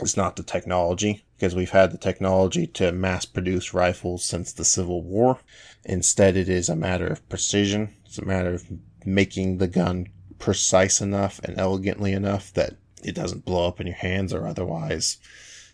is 0.00 0.16
not 0.16 0.36
the 0.36 0.44
technology 0.44 1.24
because 1.36 1.54
we've 1.54 1.70
had 1.70 1.90
the 1.90 1.98
technology 1.98 2.66
to 2.66 2.92
mass 2.92 3.24
produce 3.24 3.74
rifles 3.74 4.24
since 4.24 4.52
the 4.52 4.64
Civil 4.64 5.02
War. 5.02 5.38
Instead, 5.84 6.36
it 6.36 6.48
is 6.48 6.68
a 6.68 6.76
matter 6.76 7.06
of 7.06 7.28
precision. 7.28 7.94
It's 8.14 8.22
a 8.22 8.24
matter 8.24 8.54
of 8.54 8.70
making 9.04 9.58
the 9.58 9.66
gun 9.66 10.06
precise 10.38 11.00
enough 11.00 11.40
and 11.42 11.58
elegantly 11.58 12.12
enough 12.12 12.52
that 12.52 12.76
it 13.02 13.12
doesn't 13.12 13.44
blow 13.44 13.66
up 13.66 13.80
in 13.80 13.88
your 13.88 13.96
hands 13.96 14.32
or 14.32 14.46
otherwise 14.46 15.16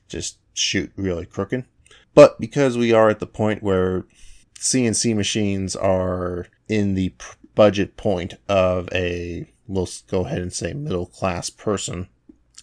just 0.09 0.38
shoot 0.55 0.90
really 0.96 1.26
crooked. 1.26 1.66
But 2.14 2.40
because 2.40 2.79
we 2.79 2.94
are 2.94 3.11
at 3.11 3.18
the 3.18 3.26
point 3.26 3.62
where 3.62 4.07
CNC 4.59 5.14
machines 5.14 5.76
are 5.76 6.46
in 6.66 6.94
the 6.94 7.12
budget 7.55 7.98
point 7.98 8.33
of 8.48 8.88
a, 8.90 9.46
let's 9.68 10.00
go 10.00 10.24
ahead 10.24 10.38
and 10.38 10.50
say 10.50 10.72
middle 10.72 11.05
class 11.05 11.50
person, 11.50 12.09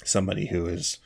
somebody 0.04 0.48
who 0.48 0.66
is 0.66 0.98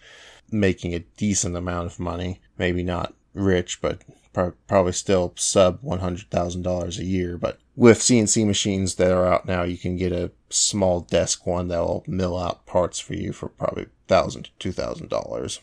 making 0.50 0.94
a 0.94 1.00
decent 1.18 1.58
amount 1.58 1.88
of 1.88 2.00
money, 2.00 2.40
maybe 2.58 2.84
not 2.84 3.16
rich, 3.34 3.82
but 3.82 4.02
probably 4.32 4.94
still 4.94 5.34
sub 5.36 5.82
$100,000 5.82 6.98
a 6.98 7.04
year. 7.04 7.38
But 7.38 7.60
with 7.82 7.98
CNC 7.98 8.46
machines 8.46 8.94
that 8.96 9.12
are 9.12 9.26
out 9.26 9.48
now, 9.48 9.64
you 9.64 9.76
can 9.76 9.98
get 9.98 10.12
a 10.12 10.30
small 10.52 11.00
desk 11.00 11.48
one 11.48 11.68
that 11.70 11.80
will 11.80 12.04
mill 12.06 12.38
out 12.38 12.64
parts 12.68 13.00
for 13.00 13.16
you 13.16 13.34
for 13.34 13.50
probably 13.50 13.88
thousand 14.08 14.44
to 14.44 14.52
two 14.60 14.72
thousand 14.72 15.10
dollars. 15.10 15.62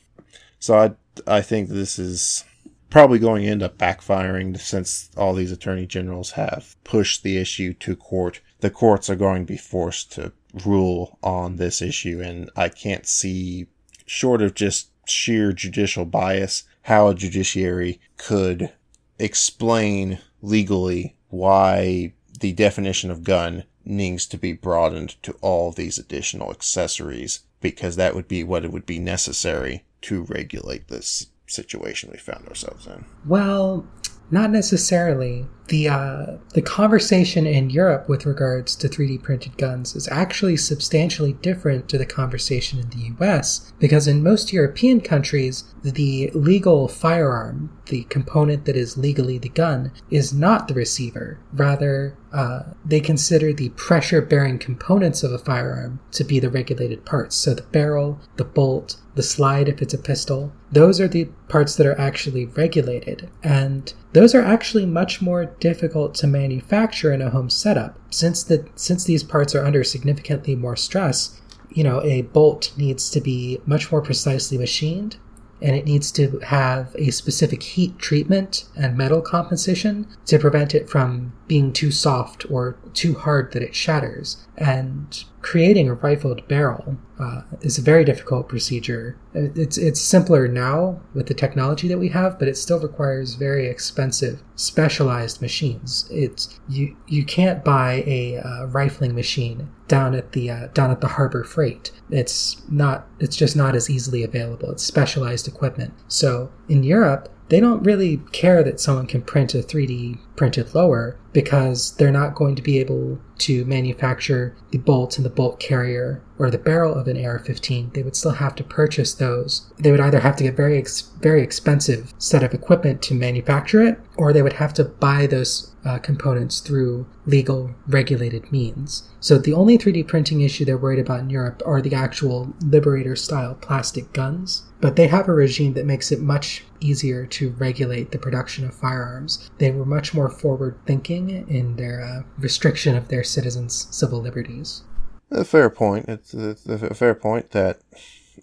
So 0.58 0.76
I 0.76 0.90
I 1.32 1.42
think 1.42 1.68
this 1.68 1.96
is 1.96 2.42
probably 2.90 3.20
going 3.20 3.42
to 3.42 3.48
end 3.48 3.62
up 3.62 3.78
backfiring 3.78 4.58
since 4.58 5.10
all 5.16 5.32
these 5.32 5.52
attorney 5.52 5.86
generals 5.86 6.32
have 6.32 6.74
pushed 6.82 7.22
the 7.22 7.38
issue 7.38 7.72
to 7.74 7.94
court. 7.94 8.40
The 8.58 8.70
courts 8.70 9.08
are 9.08 9.14
going 9.14 9.46
to 9.46 9.52
be 9.52 9.56
forced 9.56 10.10
to 10.14 10.32
rule 10.66 11.18
on 11.22 11.54
this 11.54 11.80
issue, 11.80 12.20
and 12.20 12.50
I 12.56 12.68
can't 12.68 13.06
see, 13.06 13.68
short 14.06 14.42
of 14.42 14.54
just 14.54 14.90
sheer 15.08 15.52
judicial 15.52 16.04
bias, 16.04 16.64
how 16.82 17.06
a 17.06 17.14
judiciary 17.14 18.00
could 18.16 18.72
explain 19.20 20.18
legally 20.42 21.14
why 21.28 22.12
the 22.40 22.52
definition 22.52 23.10
of 23.10 23.24
gun 23.24 23.64
needs 23.84 24.26
to 24.26 24.36
be 24.38 24.52
broadened 24.52 25.20
to 25.22 25.32
all 25.40 25.72
these 25.72 25.98
additional 25.98 26.50
accessories 26.50 27.40
because 27.60 27.96
that 27.96 28.14
would 28.14 28.28
be 28.28 28.44
what 28.44 28.64
it 28.64 28.72
would 28.72 28.86
be 28.86 28.98
necessary 28.98 29.84
to 30.02 30.22
regulate 30.24 30.88
this 30.88 31.26
situation 31.46 32.10
we 32.12 32.18
found 32.18 32.46
ourselves 32.46 32.86
in. 32.86 33.04
Well, 33.26 33.86
not 34.30 34.50
necessarily. 34.50 35.46
The 35.68 35.88
uh, 35.88 36.26
the 36.54 36.62
conversation 36.62 37.46
in 37.46 37.68
Europe 37.68 38.08
with 38.08 38.24
regards 38.24 38.74
to 38.76 38.88
3D 38.88 39.22
printed 39.22 39.58
guns 39.58 39.94
is 39.94 40.08
actually 40.08 40.56
substantially 40.56 41.34
different 41.34 41.90
to 41.90 41.98
the 41.98 42.06
conversation 42.06 42.78
in 42.78 42.88
the 42.88 43.12
US 43.18 43.70
because 43.78 44.08
in 44.08 44.22
most 44.22 44.50
European 44.50 45.02
countries 45.02 45.64
the 45.82 46.30
legal 46.32 46.88
firearm, 46.88 47.70
the 47.86 48.04
component 48.04 48.64
that 48.64 48.76
is 48.76 48.96
legally 48.96 49.36
the 49.36 49.50
gun, 49.50 49.92
is 50.10 50.32
not 50.32 50.68
the 50.68 50.74
receiver. 50.74 51.38
Rather, 51.52 52.16
uh, 52.32 52.62
they 52.84 53.00
consider 53.00 53.52
the 53.52 53.70
pressure 53.70 54.20
bearing 54.20 54.58
components 54.58 55.22
of 55.22 55.32
a 55.32 55.38
firearm 55.38 56.00
to 56.12 56.24
be 56.24 56.38
the 56.38 56.50
regulated 56.50 57.04
parts. 57.04 57.36
So 57.36 57.54
the 57.54 57.62
barrel, 57.62 58.20
the 58.36 58.44
bolt, 58.44 58.96
the 59.14 59.22
slide 59.22 59.68
if 59.68 59.80
it's 59.80 59.94
a 59.94 59.98
pistol, 59.98 60.52
those 60.70 61.00
are 61.00 61.08
the 61.08 61.26
parts 61.48 61.76
that 61.76 61.86
are 61.86 61.98
actually 61.98 62.44
regulated. 62.44 63.30
And 63.42 63.92
those 64.12 64.34
are 64.34 64.42
actually 64.42 64.86
much 64.86 65.22
more 65.22 65.46
difficult 65.46 66.14
to 66.16 66.26
manufacture 66.26 67.12
in 67.12 67.22
a 67.22 67.30
home 67.30 67.50
setup. 67.50 67.98
Since 68.10 68.42
the 68.42 68.68
since 68.74 69.04
these 69.04 69.24
parts 69.24 69.54
are 69.54 69.64
under 69.64 69.82
significantly 69.82 70.54
more 70.54 70.76
stress, 70.76 71.40
you 71.70 71.84
know, 71.84 72.02
a 72.02 72.22
bolt 72.22 72.72
needs 72.76 73.10
to 73.10 73.20
be 73.20 73.60
much 73.66 73.90
more 73.90 74.02
precisely 74.02 74.58
machined 74.58 75.16
and 75.60 75.74
it 75.74 75.84
needs 75.84 76.12
to 76.12 76.38
have 76.40 76.94
a 76.96 77.10
specific 77.10 77.62
heat 77.62 77.98
treatment 77.98 78.64
and 78.76 78.96
metal 78.96 79.20
composition 79.20 80.06
to 80.26 80.38
prevent 80.38 80.74
it 80.74 80.88
from 80.88 81.32
being 81.46 81.72
too 81.72 81.90
soft 81.90 82.48
or 82.50 82.76
too 82.94 83.14
hard 83.14 83.52
that 83.52 83.62
it 83.62 83.74
shatters. 83.74 84.46
And 84.56 85.24
creating 85.40 85.88
a 85.88 85.94
rifled 85.94 86.46
barrel 86.48 86.96
uh, 87.18 87.42
is 87.60 87.78
a 87.78 87.82
very 87.82 88.04
difficult 88.04 88.48
procedure. 88.48 89.16
It's 89.34 89.78
it's 89.78 90.00
simpler 90.00 90.48
now 90.48 91.00
with 91.14 91.26
the 91.26 91.34
technology 91.34 91.88
that 91.88 91.98
we 91.98 92.08
have, 92.08 92.38
but 92.38 92.48
it 92.48 92.56
still 92.56 92.80
requires 92.80 93.34
very 93.34 93.66
expensive, 93.66 94.42
specialized 94.56 95.40
machines. 95.40 96.08
It's 96.10 96.58
you 96.68 96.96
you 97.06 97.24
can't 97.24 97.64
buy 97.64 98.04
a 98.06 98.38
uh, 98.38 98.66
rifling 98.66 99.14
machine 99.14 99.70
down 99.86 100.14
at 100.14 100.32
the 100.32 100.50
uh, 100.50 100.66
down 100.68 100.90
at 100.90 101.00
the 101.00 101.08
Harbor 101.08 101.44
Freight. 101.44 101.90
It's 102.10 102.62
not. 102.68 103.06
It's 103.18 103.36
just 103.36 103.56
not 103.56 103.74
as 103.74 103.90
easily 103.90 104.22
available. 104.22 104.70
It's 104.70 104.84
specialized 104.84 105.48
equipment. 105.48 105.94
So 106.08 106.52
in 106.68 106.82
Europe, 106.84 107.28
they 107.48 107.60
don't 107.60 107.82
really 107.82 108.18
care 108.32 108.62
that 108.62 108.80
someone 108.80 109.06
can 109.06 109.22
print 109.22 109.54
a 109.54 109.58
3D 109.58 110.18
printed 110.36 110.74
lower 110.74 111.16
because 111.32 111.94
they're 111.96 112.10
not 112.10 112.34
going 112.34 112.54
to 112.56 112.62
be 112.62 112.78
able 112.78 113.18
to 113.38 113.64
manufacture 113.64 114.56
the 114.70 114.78
bolt 114.78 115.16
and 115.16 115.24
the 115.24 115.30
bolt 115.30 115.60
carrier 115.60 116.22
or 116.38 116.50
the 116.50 116.58
barrel 116.58 116.94
of 116.94 117.06
an 117.06 117.22
AR-15. 117.24 117.92
They 117.94 118.02
would 118.02 118.16
still 118.16 118.32
have 118.32 118.54
to 118.56 118.64
purchase 118.64 119.14
those. 119.14 119.70
They 119.78 119.90
would 119.90 120.00
either 120.00 120.20
have 120.20 120.36
to 120.36 120.44
get 120.44 120.56
very 120.56 120.78
ex- 120.78 121.10
very 121.20 121.42
expensive 121.42 122.12
set 122.18 122.42
of 122.42 122.54
equipment 122.54 123.02
to 123.02 123.14
manufacture 123.14 123.82
it, 123.82 124.00
or 124.16 124.32
they 124.32 124.42
would 124.42 124.54
have 124.54 124.74
to 124.74 124.84
buy 124.84 125.26
those 125.26 125.74
uh, 125.84 125.98
components 125.98 126.60
through 126.60 127.06
legal 127.26 127.74
regulated 127.86 128.50
means. 128.52 129.08
So 129.20 129.38
the 129.38 129.54
only 129.54 129.78
3D 129.78 130.06
printing 130.06 130.40
issue 130.40 130.64
they're 130.64 130.78
worried 130.78 130.98
about 130.98 131.20
in 131.20 131.30
Europe 131.30 131.62
are 131.64 131.80
the 131.80 131.94
actual 131.94 132.54
Liberator 132.60 133.16
style 133.16 133.54
plastic 133.54 134.12
guns. 134.12 134.64
But 134.80 134.96
they 134.96 135.08
have 135.08 135.28
a 135.28 135.32
regime 135.32 135.74
that 135.74 135.86
makes 135.86 136.12
it 136.12 136.20
much 136.20 136.64
easier 136.80 137.26
to 137.26 137.50
regulate 137.50 138.10
the 138.10 138.18
production 138.18 138.64
of 138.66 138.74
firearms. 138.74 139.50
They 139.58 139.70
were 139.70 139.84
much 139.84 140.14
more 140.14 140.28
forward 140.28 140.78
thinking 140.86 141.30
in 141.48 141.76
their 141.76 142.02
uh, 142.02 142.22
restriction 142.38 142.96
of 142.96 143.08
their 143.08 143.24
citizens' 143.24 143.88
civil 143.90 144.20
liberties. 144.20 144.82
A 145.30 145.44
fair 145.44 145.70
point. 145.70 146.06
It's, 146.08 146.32
it's 146.32 146.66
a 146.66 146.94
fair 146.94 147.14
point 147.14 147.50
that, 147.50 147.80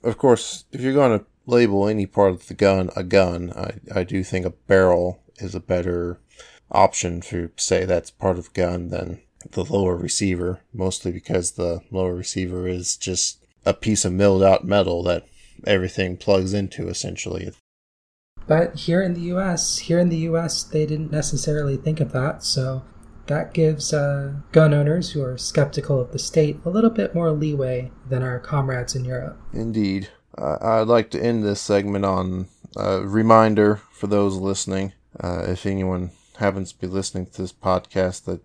of 0.04 0.18
course, 0.18 0.66
if 0.72 0.82
you're 0.82 0.94
going 0.94 1.20
to 1.20 1.26
label 1.46 1.88
any 1.88 2.06
part 2.06 2.32
of 2.32 2.48
the 2.48 2.54
gun 2.54 2.90
a 2.96 3.04
gun, 3.04 3.52
I, 3.56 4.00
I 4.00 4.04
do 4.04 4.24
think 4.24 4.46
a 4.46 4.52
barrel 4.52 5.22
is 5.38 5.56
a 5.56 5.60
better 5.60 6.20
option 6.72 7.22
to 7.22 7.52
say 7.56 7.86
that's 7.86 8.12
part 8.12 8.38
of 8.38 8.54
gun 8.54 8.90
than 8.90 9.22
the 9.52 9.64
lower 9.64 9.96
receiver, 9.96 10.62
mostly 10.74 11.12
because 11.12 11.52
the 11.52 11.82
lower 11.92 12.16
receiver 12.16 12.68
is 12.68 12.98
just 12.98 13.46
a 13.66 13.74
piece 13.74 14.06
of 14.06 14.14
milled 14.14 14.44
out 14.44 14.66
metal 14.66 15.04
that 15.04 15.26
everything 15.66 16.18
plugs 16.18 16.54
into 16.54 16.88
essentially. 16.88 17.52
But 18.48 18.76
here 18.76 19.02
in 19.02 19.14
the 19.14 19.34
US, 19.34 19.80
here 19.80 20.00
in 20.00 20.10
the 20.10 20.18
US, 20.30 20.64
they 20.64 20.86
didn't 20.86 21.12
necessarily 21.12 21.78
think 21.78 22.00
of 22.00 22.12
that, 22.12 22.44
so 22.44 22.84
that 23.28 23.54
gives 23.54 23.92
uh, 23.92 24.34
gun 24.52 24.74
owners 24.74 25.12
who 25.12 25.24
are 25.24 25.38
skeptical 25.38 26.00
of 26.00 26.12
the 26.12 26.20
state 26.20 26.60
a 26.64 26.70
little 26.70 26.90
bit 26.90 27.16
more 27.16 27.32
leeway 27.32 27.92
than 28.08 28.22
our 28.22 28.40
comrades 28.40 28.96
in 28.96 29.06
Europe. 29.06 29.38
Indeed. 29.54 30.10
Uh, 30.38 30.58
I'd 30.62 30.88
like 30.88 31.10
to 31.12 31.24
end 31.24 31.44
this 31.44 31.62
segment 31.62 32.06
on 32.06 32.48
a 32.76 33.02
reminder 33.02 33.82
for 33.92 34.08
those 34.08 34.36
listening. 34.36 34.94
Uh, 35.20 35.46
if 35.48 35.66
anyone 35.66 36.12
happens 36.38 36.74
to 36.74 36.80
be 36.80 36.88
listening 36.88 37.26
to 37.28 37.42
this 37.42 37.54
podcast 37.54 38.26
that 38.26 38.42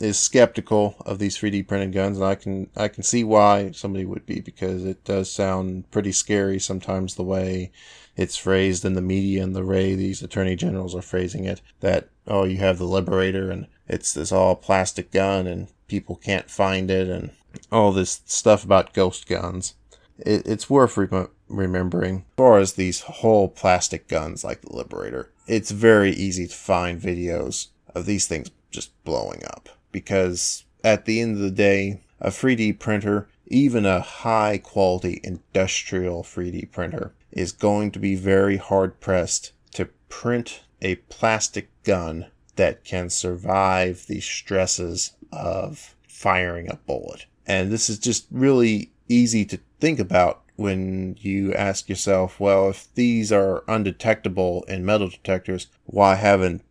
is 0.00 0.18
skeptical 0.18 0.96
of 1.04 1.18
these 1.18 1.36
3D 1.38 1.66
printed 1.66 1.92
guns, 1.92 2.18
and 2.18 2.26
I 2.26 2.34
can 2.34 2.70
I 2.76 2.88
can 2.88 3.02
see 3.02 3.24
why 3.24 3.72
somebody 3.72 4.04
would 4.04 4.26
be 4.26 4.40
because 4.40 4.84
it 4.84 5.04
does 5.04 5.30
sound 5.30 5.90
pretty 5.90 6.12
scary 6.12 6.58
sometimes 6.58 7.14
the 7.14 7.22
way 7.24 7.72
it's 8.16 8.36
phrased 8.36 8.84
in 8.84 8.94
the 8.94 9.02
media 9.02 9.42
and 9.42 9.54
the 9.54 9.64
way 9.64 9.94
these 9.94 10.22
attorney 10.22 10.56
generals 10.56 10.94
are 10.94 11.02
phrasing 11.02 11.44
it. 11.44 11.60
That 11.80 12.08
oh, 12.26 12.44
you 12.44 12.58
have 12.58 12.78
the 12.78 12.84
Liberator 12.84 13.50
and 13.50 13.66
it's 13.88 14.12
this 14.12 14.32
all 14.32 14.56
plastic 14.56 15.10
gun 15.10 15.46
and 15.46 15.68
people 15.88 16.16
can't 16.16 16.50
find 16.50 16.90
it 16.90 17.08
and 17.08 17.30
all 17.70 17.92
this 17.92 18.22
stuff 18.26 18.64
about 18.64 18.94
ghost 18.94 19.26
guns. 19.26 19.74
It, 20.18 20.46
it's 20.46 20.70
worth 20.70 20.96
re- 20.96 21.26
remembering. 21.48 22.16
As 22.16 22.36
far 22.36 22.58
as 22.58 22.72
these 22.72 23.00
whole 23.00 23.48
plastic 23.48 24.08
guns 24.08 24.44
like 24.44 24.62
the 24.62 24.74
Liberator, 24.74 25.30
it's 25.46 25.70
very 25.70 26.12
easy 26.12 26.46
to 26.46 26.54
find 26.54 27.00
videos 27.00 27.68
of 27.94 28.06
these 28.06 28.26
things 28.26 28.50
just 28.70 28.92
blowing 29.04 29.42
up 29.46 29.68
because 29.92 30.64
at 30.82 31.04
the 31.04 31.20
end 31.20 31.36
of 31.36 31.42
the 31.42 31.50
day, 31.50 32.00
a 32.20 32.28
3D 32.28 32.78
printer, 32.78 33.28
even 33.46 33.86
a 33.86 34.00
high 34.00 34.58
quality 34.58 35.20
industrial 35.22 36.22
3D 36.22 36.70
printer, 36.70 37.12
is 37.34 37.52
going 37.52 37.90
to 37.90 37.98
be 37.98 38.14
very 38.14 38.56
hard 38.56 39.00
pressed 39.00 39.52
to 39.72 39.86
print 40.08 40.62
a 40.80 40.94
plastic 40.94 41.68
gun 41.82 42.26
that 42.56 42.84
can 42.84 43.10
survive 43.10 44.06
the 44.06 44.20
stresses 44.20 45.12
of 45.32 45.96
firing 46.08 46.70
a 46.70 46.76
bullet. 46.76 47.26
And 47.46 47.70
this 47.70 47.90
is 47.90 47.98
just 47.98 48.26
really 48.30 48.92
easy 49.08 49.44
to 49.46 49.58
think 49.80 49.98
about 49.98 50.42
when 50.56 51.16
you 51.20 51.52
ask 51.52 51.88
yourself, 51.88 52.38
well, 52.38 52.70
if 52.70 52.92
these 52.94 53.32
are 53.32 53.64
undetectable 53.66 54.64
in 54.68 54.84
metal 54.84 55.08
detectors, 55.08 55.66
why 55.84 56.14
haven't 56.14 56.62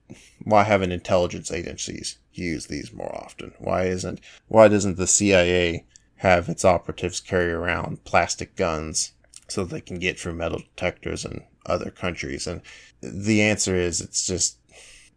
why 0.44 0.64
haven't 0.64 0.92
intelligence 0.92 1.52
agencies 1.52 2.18
used 2.32 2.70
these 2.70 2.94
more 2.94 3.14
often? 3.16 3.54
Why 3.60 3.86
isn't 3.86 4.22
why 4.48 4.70
doesn't 4.70 4.98
the 4.98 5.08
CIA 5.08 5.86
have 6.18 6.48
its 6.48 6.64
operatives 6.64 7.20
carry 7.20 7.52
around 7.52 8.06
plastic 8.06 8.56
guns 8.56 9.12
so 9.54 9.64
they 9.64 9.82
can 9.82 10.00
get 10.00 10.20
through 10.20 10.34
metal 10.34 10.60
detectors 10.60 11.26
in 11.26 11.44
other 11.66 11.92
countries? 11.92 12.48
And 12.48 12.62
the 13.02 13.42
answer 13.42 13.76
is 13.76 14.02
it's 14.02 14.26
just 14.26 14.58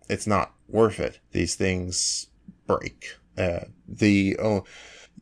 it's 0.08 0.26
not 0.26 0.52
worth 0.68 1.00
it. 1.00 1.18
These 1.32 1.54
things 1.54 2.28
break. 2.66 3.16
Uh, 3.36 3.66
the 3.88 4.36
oh, 4.40 4.64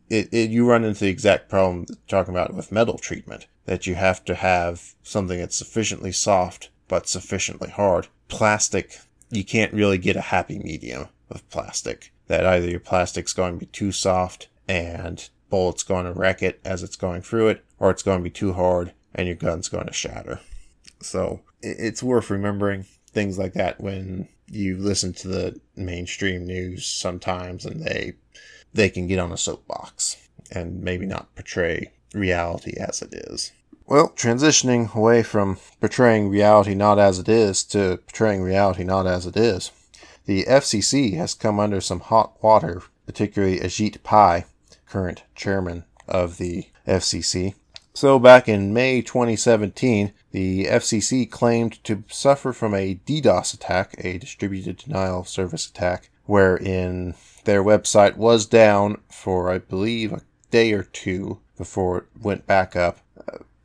it, 0.08 0.28
it, 0.32 0.50
you 0.50 0.68
run 0.68 0.84
into 0.84 1.00
the 1.00 1.10
exact 1.10 1.48
problem 1.48 1.86
talking 2.08 2.34
about 2.34 2.54
with 2.54 2.72
metal 2.72 2.98
treatment 2.98 3.46
that 3.66 3.86
you 3.86 3.94
have 3.94 4.24
to 4.24 4.34
have 4.34 4.94
something 5.02 5.38
that's 5.38 5.56
sufficiently 5.56 6.12
soft 6.12 6.70
but 6.88 7.08
sufficiently 7.08 7.70
hard. 7.70 8.08
Plastic, 8.28 8.98
you 9.30 9.44
can't 9.44 9.72
really 9.72 9.98
get 9.98 10.16
a 10.16 10.20
happy 10.20 10.58
medium 10.58 11.08
of 11.30 11.48
plastic. 11.50 12.12
That 12.26 12.46
either 12.46 12.68
your 12.68 12.80
plastic's 12.80 13.32
going 13.32 13.54
to 13.54 13.60
be 13.60 13.66
too 13.66 13.92
soft 13.92 14.48
and 14.68 15.28
bullet's 15.50 15.82
going 15.82 16.04
to 16.04 16.12
wreck 16.12 16.42
it 16.42 16.60
as 16.64 16.82
it's 16.82 16.96
going 16.96 17.22
through 17.22 17.48
it, 17.48 17.64
or 17.78 17.90
it's 17.90 18.02
going 18.02 18.18
to 18.18 18.24
be 18.24 18.30
too 18.30 18.54
hard 18.54 18.92
and 19.14 19.26
your 19.26 19.36
gun's 19.36 19.68
going 19.68 19.86
to 19.86 19.92
shatter. 19.92 20.40
So 21.00 21.40
it's 21.62 22.02
worth 22.02 22.30
remembering 22.30 22.86
things 23.12 23.38
like 23.38 23.54
that 23.54 23.80
when 23.80 24.28
you 24.48 24.76
listen 24.76 25.12
to 25.12 25.28
the 25.28 25.60
mainstream 25.76 26.46
news 26.46 26.86
sometimes 26.86 27.64
and 27.64 27.84
they 27.84 28.14
they 28.72 28.90
can 28.90 29.06
get 29.06 29.18
on 29.18 29.32
a 29.32 29.36
soapbox 29.36 30.16
and 30.50 30.82
maybe 30.82 31.06
not 31.06 31.34
portray 31.34 31.92
reality 32.12 32.74
as 32.78 33.02
it 33.02 33.14
is. 33.14 33.52
Well, 33.86 34.10
transitioning 34.10 34.94
away 34.94 35.22
from 35.22 35.58
portraying 35.80 36.28
reality 36.28 36.74
not 36.74 36.98
as 36.98 37.18
it 37.18 37.28
is 37.28 37.62
to 37.64 37.98
portraying 37.98 38.42
reality 38.42 38.82
not 38.82 39.06
as 39.06 39.26
it 39.26 39.36
is, 39.36 39.70
the 40.24 40.44
FCC 40.44 41.16
has 41.16 41.34
come 41.34 41.60
under 41.60 41.80
some 41.80 42.00
hot 42.00 42.42
water, 42.42 42.82
particularly 43.06 43.60
Ajit 43.60 44.02
Pai, 44.02 44.46
current 44.86 45.22
chairman 45.34 45.84
of 46.08 46.38
the 46.38 46.68
FCC. 46.88 47.54
So, 47.96 48.18
back 48.18 48.48
in 48.48 48.74
May 48.74 49.02
2017, 49.02 50.12
the 50.32 50.64
FCC 50.64 51.30
claimed 51.30 51.82
to 51.84 52.02
suffer 52.08 52.52
from 52.52 52.74
a 52.74 52.96
DDoS 53.06 53.54
attack, 53.54 53.94
a 53.98 54.18
distributed 54.18 54.78
denial 54.78 55.20
of 55.20 55.28
service 55.28 55.68
attack, 55.68 56.10
wherein 56.26 57.14
their 57.44 57.62
website 57.62 58.16
was 58.16 58.46
down 58.46 59.00
for, 59.08 59.48
I 59.48 59.58
believe, 59.58 60.12
a 60.12 60.22
day 60.50 60.72
or 60.72 60.82
two 60.82 61.38
before 61.56 61.98
it 61.98 62.04
went 62.20 62.48
back 62.48 62.74
up. 62.74 62.98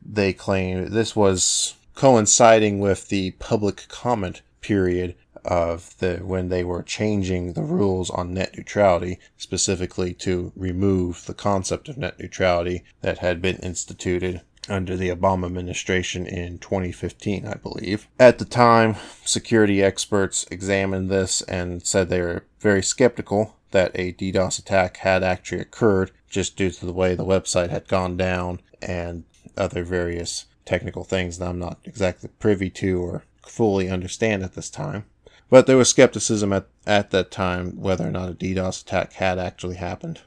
They 0.00 0.32
claimed 0.32 0.88
this 0.88 1.16
was 1.16 1.74
coinciding 1.96 2.78
with 2.78 3.08
the 3.08 3.32
public 3.32 3.88
comment 3.88 4.42
period 4.60 5.16
of 5.44 5.96
the 5.98 6.18
when 6.18 6.48
they 6.48 6.64
were 6.64 6.82
changing 6.82 7.52
the 7.52 7.62
rules 7.62 8.10
on 8.10 8.34
net 8.34 8.56
neutrality 8.56 9.18
specifically 9.36 10.12
to 10.14 10.52
remove 10.56 11.26
the 11.26 11.34
concept 11.34 11.88
of 11.88 11.96
net 11.96 12.18
neutrality 12.18 12.82
that 13.00 13.18
had 13.18 13.40
been 13.40 13.56
instituted 13.56 14.40
under 14.68 14.96
the 14.96 15.08
Obama 15.08 15.46
administration 15.46 16.26
in 16.26 16.58
2015, 16.58 17.46
I 17.46 17.54
believe. 17.54 18.06
At 18.18 18.38
the 18.38 18.44
time, 18.44 18.96
security 19.24 19.82
experts 19.82 20.46
examined 20.50 21.10
this 21.10 21.42
and 21.42 21.84
said 21.84 22.08
they 22.08 22.20
were 22.20 22.44
very 22.60 22.82
skeptical 22.82 23.56
that 23.72 23.92
a 23.94 24.12
DDoS 24.12 24.58
attack 24.58 24.98
had 24.98 25.22
actually 25.22 25.60
occurred 25.60 26.10
just 26.28 26.56
due 26.56 26.70
to 26.70 26.86
the 26.86 26.92
way 26.92 27.14
the 27.14 27.24
website 27.24 27.70
had 27.70 27.88
gone 27.88 28.16
down 28.16 28.60
and 28.82 29.24
other 29.56 29.82
various 29.82 30.46
technical 30.64 31.04
things 31.04 31.38
that 31.38 31.48
I'm 31.48 31.58
not 31.58 31.78
exactly 31.84 32.30
privy 32.38 32.70
to 32.70 33.02
or 33.02 33.24
fully 33.42 33.88
understand 33.88 34.42
at 34.42 34.54
this 34.54 34.70
time. 34.70 35.04
But 35.50 35.66
there 35.66 35.76
was 35.76 35.88
skepticism 35.88 36.52
at, 36.52 36.66
at 36.86 37.10
that 37.10 37.30
time 37.32 37.80
whether 37.80 38.06
or 38.06 38.12
not 38.12 38.30
a 38.30 38.34
DDoS 38.34 38.82
attack 38.82 39.14
had 39.14 39.38
actually 39.38 39.76
happened. 39.76 40.20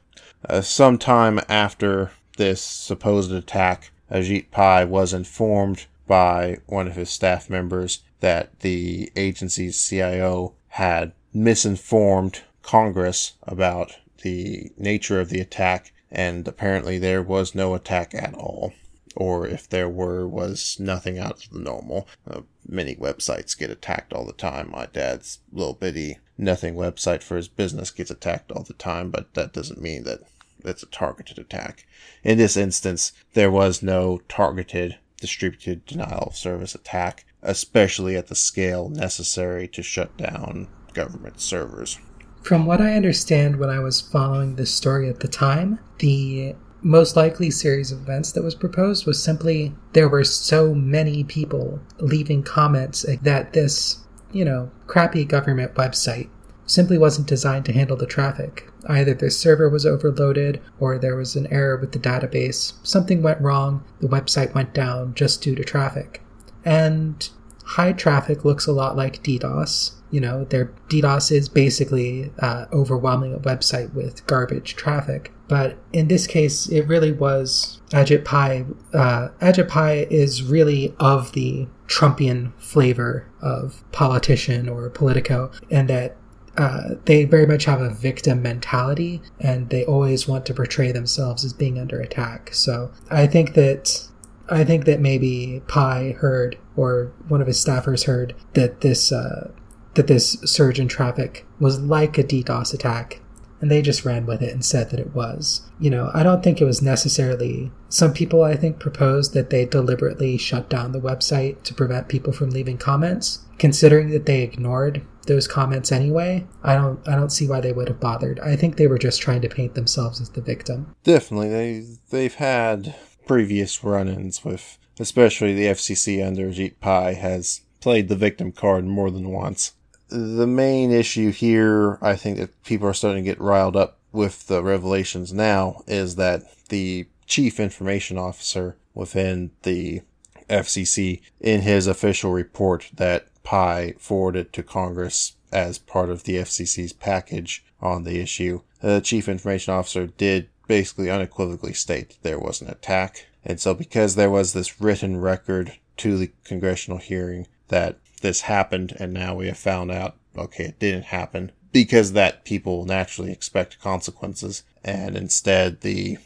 Uh, 0.48 0.60
sometime 0.60 1.40
after 1.48 2.12
this 2.36 2.60
supposed 2.60 3.32
attack, 3.32 3.90
Ajit 4.10 4.50
Pai 4.50 4.84
was 4.84 5.14
informed 5.14 5.86
by 6.06 6.58
one 6.66 6.86
of 6.86 6.96
his 6.96 7.08
staff 7.08 7.48
members 7.48 8.02
that 8.20 8.60
the 8.60 9.10
agency's 9.16 9.82
CIO 9.82 10.54
had 10.68 11.12
misinformed 11.32 12.42
Congress 12.62 13.32
about 13.44 13.96
the 14.22 14.70
nature 14.76 15.20
of 15.20 15.30
the 15.30 15.40
attack, 15.40 15.92
and 16.10 16.46
apparently 16.46 16.98
there 16.98 17.22
was 17.22 17.54
no 17.54 17.74
attack 17.74 18.14
at 18.14 18.34
all. 18.34 18.72
Or 19.16 19.46
if 19.46 19.68
there 19.68 19.88
were, 19.88 20.26
was 20.26 20.78
nothing 20.80 21.18
out 21.18 21.44
of 21.44 21.50
the 21.50 21.60
normal. 21.60 22.08
Uh, 22.28 22.42
many 22.66 22.96
websites 22.96 23.56
get 23.56 23.70
attacked 23.70 24.12
all 24.12 24.24
the 24.24 24.32
time. 24.32 24.70
My 24.70 24.86
dad's 24.86 25.40
little 25.52 25.74
bitty 25.74 26.18
nothing 26.36 26.74
website 26.74 27.22
for 27.22 27.36
his 27.36 27.48
business 27.48 27.90
gets 27.90 28.10
attacked 28.10 28.50
all 28.50 28.62
the 28.64 28.74
time, 28.74 29.10
but 29.10 29.34
that 29.34 29.52
doesn't 29.52 29.80
mean 29.80 30.04
that 30.04 30.20
it's 30.64 30.82
a 30.82 30.86
targeted 30.86 31.38
attack. 31.38 31.86
In 32.22 32.38
this 32.38 32.56
instance, 32.56 33.12
there 33.34 33.50
was 33.50 33.82
no 33.82 34.20
targeted 34.28 34.98
distributed 35.20 35.86
denial 35.86 36.24
of 36.28 36.36
service 36.36 36.74
attack, 36.74 37.24
especially 37.42 38.16
at 38.16 38.28
the 38.28 38.34
scale 38.34 38.88
necessary 38.88 39.68
to 39.68 39.82
shut 39.82 40.16
down 40.16 40.68
government 40.92 41.40
servers. 41.40 41.98
From 42.42 42.66
what 42.66 42.80
I 42.80 42.94
understand 42.94 43.56
when 43.56 43.70
I 43.70 43.78
was 43.78 44.00
following 44.00 44.56
this 44.56 44.72
story 44.72 45.08
at 45.08 45.20
the 45.20 45.28
time, 45.28 45.78
the 45.98 46.54
most 46.84 47.16
likely 47.16 47.50
series 47.50 47.90
of 47.90 48.02
events 48.02 48.30
that 48.32 48.44
was 48.44 48.54
proposed 48.54 49.06
was 49.06 49.20
simply 49.20 49.74
there 49.94 50.08
were 50.08 50.22
so 50.22 50.74
many 50.74 51.24
people 51.24 51.80
leaving 51.98 52.42
comments 52.42 53.06
that 53.22 53.54
this, 53.54 54.04
you 54.32 54.44
know, 54.44 54.70
crappy 54.86 55.24
government 55.24 55.74
website 55.74 56.28
simply 56.66 56.98
wasn't 56.98 57.26
designed 57.26 57.64
to 57.64 57.72
handle 57.72 57.96
the 57.96 58.06
traffic. 58.06 58.70
Either 58.86 59.14
the 59.14 59.30
server 59.30 59.68
was 59.68 59.86
overloaded 59.86 60.60
or 60.78 60.98
there 60.98 61.16
was 61.16 61.36
an 61.36 61.46
error 61.48 61.76
with 61.76 61.92
the 61.92 61.98
database. 61.98 62.74
Something 62.82 63.22
went 63.22 63.40
wrong, 63.40 63.82
the 64.00 64.08
website 64.08 64.54
went 64.54 64.74
down 64.74 65.14
just 65.14 65.42
due 65.42 65.54
to 65.54 65.64
traffic. 65.64 66.22
And 66.64 67.28
high 67.64 67.92
traffic 67.92 68.44
looks 68.44 68.66
a 68.66 68.72
lot 68.72 68.96
like 68.96 69.22
DDoS. 69.22 69.92
You 70.10 70.20
know, 70.20 70.44
their 70.44 70.72
DDoS 70.88 71.32
is 71.32 71.48
basically 71.48 72.30
uh, 72.38 72.66
overwhelming 72.72 73.34
a 73.34 73.38
website 73.38 73.92
with 73.94 74.26
garbage 74.26 74.76
traffic. 74.76 75.32
But 75.48 75.76
in 75.92 76.08
this 76.08 76.26
case, 76.26 76.68
it 76.68 76.86
really 76.88 77.12
was 77.12 77.80
Ajit 77.90 78.24
Pai. 78.24 78.64
Uh, 78.92 79.28
Ajit 79.40 79.68
Pai 79.68 80.06
is 80.10 80.42
really 80.42 80.94
of 80.98 81.32
the 81.32 81.68
Trumpian 81.86 82.52
flavor 82.58 83.26
of 83.42 83.84
politician 83.92 84.68
or 84.68 84.88
politico, 84.88 85.50
and 85.70 85.88
that 85.90 86.16
uh, 86.56 86.90
they 87.04 87.24
very 87.24 87.46
much 87.46 87.64
have 87.64 87.80
a 87.80 87.90
victim 87.90 88.40
mentality 88.40 89.20
and 89.40 89.70
they 89.70 89.84
always 89.84 90.28
want 90.28 90.46
to 90.46 90.54
portray 90.54 90.92
themselves 90.92 91.44
as 91.44 91.52
being 91.52 91.78
under 91.78 92.00
attack. 92.00 92.54
So 92.54 92.92
I 93.10 93.26
think 93.26 93.54
that 93.54 94.08
I 94.48 94.62
think 94.62 94.84
that 94.84 95.00
maybe 95.00 95.62
Pai 95.68 96.12
heard 96.12 96.56
or 96.76 97.12
one 97.28 97.40
of 97.40 97.46
his 97.46 97.62
staffers 97.62 98.04
heard 98.04 98.34
that 98.52 98.82
this 98.82 99.10
uh, 99.10 99.50
that 99.94 100.06
this 100.06 100.32
surge 100.44 100.78
in 100.78 100.88
traffic 100.88 101.46
was 101.58 101.80
like 101.80 102.18
a 102.18 102.24
DDoS 102.24 102.74
attack, 102.74 103.20
and 103.64 103.70
they 103.70 103.80
just 103.80 104.04
ran 104.04 104.26
with 104.26 104.42
it 104.42 104.52
and 104.52 104.62
said 104.62 104.90
that 104.90 105.00
it 105.00 105.14
was. 105.14 105.62
You 105.80 105.88
know, 105.88 106.10
I 106.12 106.22
don't 106.22 106.44
think 106.44 106.60
it 106.60 106.66
was 106.66 106.82
necessarily. 106.82 107.72
Some 107.88 108.12
people, 108.12 108.42
I 108.42 108.56
think, 108.56 108.78
proposed 108.78 109.32
that 109.32 109.48
they 109.48 109.64
deliberately 109.64 110.36
shut 110.36 110.68
down 110.68 110.92
the 110.92 111.00
website 111.00 111.62
to 111.62 111.72
prevent 111.72 112.08
people 112.08 112.34
from 112.34 112.50
leaving 112.50 112.76
comments, 112.76 113.46
considering 113.56 114.10
that 114.10 114.26
they 114.26 114.42
ignored 114.42 115.00
those 115.26 115.48
comments 115.48 115.90
anyway, 115.90 116.46
I 116.62 116.74
don't 116.74 117.08
I 117.08 117.14
don't 117.14 117.32
see 117.32 117.48
why 117.48 117.62
they 117.62 117.72
would 117.72 117.88
have 117.88 118.00
bothered. 118.00 118.38
I 118.40 118.56
think 118.56 118.76
they 118.76 118.86
were 118.86 118.98
just 118.98 119.22
trying 119.22 119.40
to 119.40 119.48
paint 119.48 119.74
themselves 119.74 120.20
as 120.20 120.28
the 120.28 120.42
victim. 120.42 120.94
Definitely, 121.04 121.48
they 121.48 121.86
they've 122.10 122.34
had 122.34 122.94
previous 123.26 123.82
run-ins 123.82 124.44
with, 124.44 124.76
especially 125.00 125.54
the 125.54 125.68
FCC 125.68 126.22
under 126.22 126.50
Ajit 126.50 126.74
Pai 126.80 127.14
has 127.14 127.62
played 127.80 128.08
the 128.08 128.16
victim 128.16 128.52
card 128.52 128.84
more 128.84 129.10
than 129.10 129.30
once. 129.30 129.72
The 130.14 130.46
main 130.46 130.92
issue 130.92 131.32
here, 131.32 131.98
I 132.00 132.14
think 132.14 132.38
that 132.38 132.62
people 132.62 132.86
are 132.86 132.94
starting 132.94 133.24
to 133.24 133.30
get 133.30 133.40
riled 133.40 133.74
up 133.74 133.98
with 134.12 134.46
the 134.46 134.62
revelations 134.62 135.32
now, 135.32 135.82
is 135.88 136.14
that 136.14 136.44
the 136.68 137.08
chief 137.26 137.58
information 137.58 138.16
officer 138.16 138.76
within 138.94 139.50
the 139.64 140.02
FCC, 140.48 141.20
in 141.40 141.62
his 141.62 141.88
official 141.88 142.30
report 142.30 142.90
that 142.94 143.26
Pai 143.42 143.94
forwarded 143.98 144.52
to 144.52 144.62
Congress 144.62 145.32
as 145.50 145.78
part 145.78 146.10
of 146.10 146.22
the 146.22 146.36
FCC's 146.36 146.92
package 146.92 147.64
on 147.80 148.04
the 148.04 148.20
issue, 148.20 148.60
the 148.80 149.00
chief 149.00 149.28
information 149.28 149.74
officer 149.74 150.06
did 150.06 150.48
basically 150.68 151.10
unequivocally 151.10 151.72
state 151.72 152.18
there 152.22 152.38
was 152.38 152.60
an 152.60 152.68
attack. 152.70 153.26
And 153.44 153.60
so, 153.60 153.74
because 153.74 154.14
there 154.14 154.30
was 154.30 154.52
this 154.52 154.80
written 154.80 155.20
record 155.20 155.72
to 155.96 156.16
the 156.16 156.30
congressional 156.44 156.98
hearing 156.98 157.48
that 157.68 157.98
this 158.24 158.40
happened, 158.40 158.96
and 158.98 159.12
now 159.12 159.34
we 159.34 159.46
have 159.48 159.58
found 159.58 159.92
out, 159.92 160.16
okay, 160.36 160.64
it 160.64 160.78
didn't 160.80 161.04
happen, 161.04 161.52
because 161.72 162.14
that 162.14 162.44
people 162.46 162.86
naturally 162.86 163.30
expect 163.30 163.78
consequences. 163.80 164.64
And 164.82 165.14
instead, 165.14 165.82
the 165.82 166.16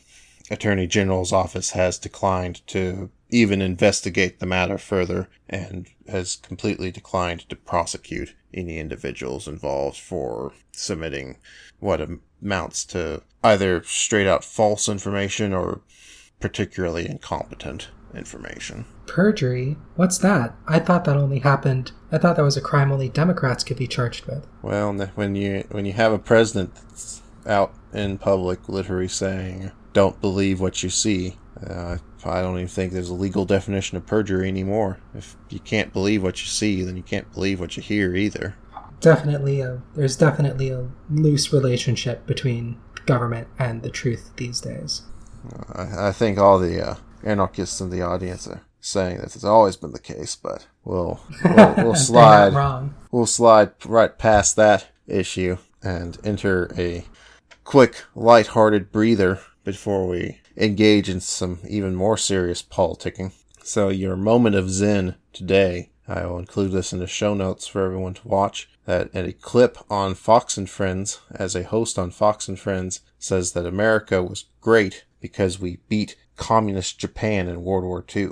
Attorney 0.48 0.86
General's 0.86 1.32
office 1.32 1.70
has 1.70 1.98
declined 1.98 2.64
to 2.68 3.10
even 3.30 3.60
investigate 3.60 4.38
the 4.38 4.46
matter 4.46 4.78
further 4.78 5.28
and 5.48 5.88
has 6.06 6.36
completely 6.36 6.92
declined 6.92 7.48
to 7.48 7.56
prosecute 7.56 8.34
any 8.54 8.78
individuals 8.78 9.48
involved 9.48 9.98
for 9.98 10.52
submitting 10.70 11.36
what 11.80 12.00
amounts 12.40 12.84
to 12.84 13.22
either 13.42 13.82
straight 13.82 14.28
out 14.28 14.44
false 14.44 14.88
information 14.88 15.52
or 15.52 15.80
particularly 16.38 17.08
incompetent 17.08 17.88
information. 18.14 18.84
Perjury? 19.06 19.76
What's 19.96 20.18
that? 20.18 20.54
I 20.66 20.78
thought 20.78 21.04
that 21.04 21.16
only 21.16 21.40
happened. 21.40 21.92
I 22.10 22.18
thought 22.18 22.36
that 22.36 22.42
was 22.42 22.56
a 22.56 22.62
crime 22.62 22.92
only 22.92 23.08
Democrats 23.08 23.64
could 23.64 23.76
be 23.76 23.86
charged 23.86 24.26
with. 24.26 24.46
Well, 24.62 24.92
when 25.14 25.34
you 25.34 25.64
when 25.70 25.86
you 25.86 25.92
have 25.92 26.12
a 26.12 26.18
president 26.18 26.74
that's 26.74 27.22
out 27.46 27.74
in 27.92 28.18
public 28.18 28.68
literally 28.68 29.08
saying 29.08 29.72
don't 29.92 30.20
believe 30.20 30.60
what 30.60 30.82
you 30.82 30.90
see. 30.90 31.36
Uh, 31.66 31.98
I 32.24 32.42
don't 32.42 32.56
even 32.56 32.68
think 32.68 32.92
there's 32.92 33.08
a 33.08 33.14
legal 33.14 33.44
definition 33.44 33.96
of 33.96 34.06
perjury 34.06 34.48
anymore. 34.48 34.98
If 35.14 35.36
you 35.48 35.58
can't 35.60 35.92
believe 35.92 36.22
what 36.22 36.40
you 36.40 36.46
see, 36.46 36.82
then 36.82 36.96
you 36.96 37.02
can't 37.02 37.32
believe 37.32 37.58
what 37.58 37.76
you 37.76 37.82
hear 37.82 38.14
either. 38.14 38.54
Definitely, 39.00 39.60
a, 39.60 39.80
there's 39.94 40.16
definitely 40.16 40.70
a 40.70 40.88
loose 41.10 41.52
relationship 41.52 42.26
between 42.26 42.78
government 43.06 43.48
and 43.58 43.82
the 43.82 43.90
truth 43.90 44.30
these 44.36 44.60
days. 44.60 45.02
I, 45.72 46.08
I 46.08 46.12
think 46.12 46.38
all 46.38 46.58
the 46.58 46.90
uh, 46.90 46.94
anarchists 47.24 47.80
in 47.80 47.90
the 47.90 48.02
audience 48.02 48.46
are 48.46 48.62
saying 48.80 49.18
that 49.18 49.34
it's 49.34 49.44
always 49.44 49.76
been 49.76 49.92
the 49.92 49.98
case, 49.98 50.36
but 50.36 50.66
we'll 50.84 51.20
we'll, 51.44 51.74
we'll 51.76 51.94
slide 52.10 52.54
wrong. 52.54 52.94
we'll 53.10 53.26
slide 53.26 53.72
right 53.84 54.16
past 54.18 54.56
that 54.56 54.88
issue 55.06 55.56
and 55.82 56.18
enter 56.24 56.72
a 56.76 57.04
quick, 57.64 58.04
light-hearted 58.14 58.90
breather 58.90 59.40
before 59.64 60.08
we 60.08 60.40
engage 60.56 61.08
in 61.08 61.20
some 61.20 61.58
even 61.68 61.94
more 61.94 62.16
serious 62.16 62.62
politicking. 62.62 63.32
So, 63.62 63.90
your 63.90 64.16
moment 64.16 64.56
of 64.56 64.70
zen 64.70 65.16
today, 65.32 65.90
I 66.08 66.24
will 66.24 66.38
include 66.38 66.72
this 66.72 66.92
in 66.92 66.98
the 66.98 67.06
show 67.06 67.34
notes 67.34 67.66
for 67.66 67.84
everyone 67.84 68.14
to 68.14 68.28
watch. 68.28 68.70
That 68.86 69.10
a 69.14 69.32
clip 69.34 69.76
on 69.90 70.14
Fox 70.14 70.56
and 70.56 70.68
Friends, 70.68 71.20
as 71.30 71.54
a 71.54 71.64
host 71.64 71.98
on 71.98 72.10
Fox 72.10 72.48
and 72.48 72.58
Friends, 72.58 73.00
says 73.18 73.52
that 73.52 73.66
America 73.66 74.22
was 74.22 74.46
great 74.62 75.04
because 75.20 75.60
we 75.60 75.80
beat 75.88 76.16
communist 76.38 76.98
Japan 76.98 77.48
in 77.48 77.62
World 77.62 77.84
War 77.84 78.04
II. 78.14 78.30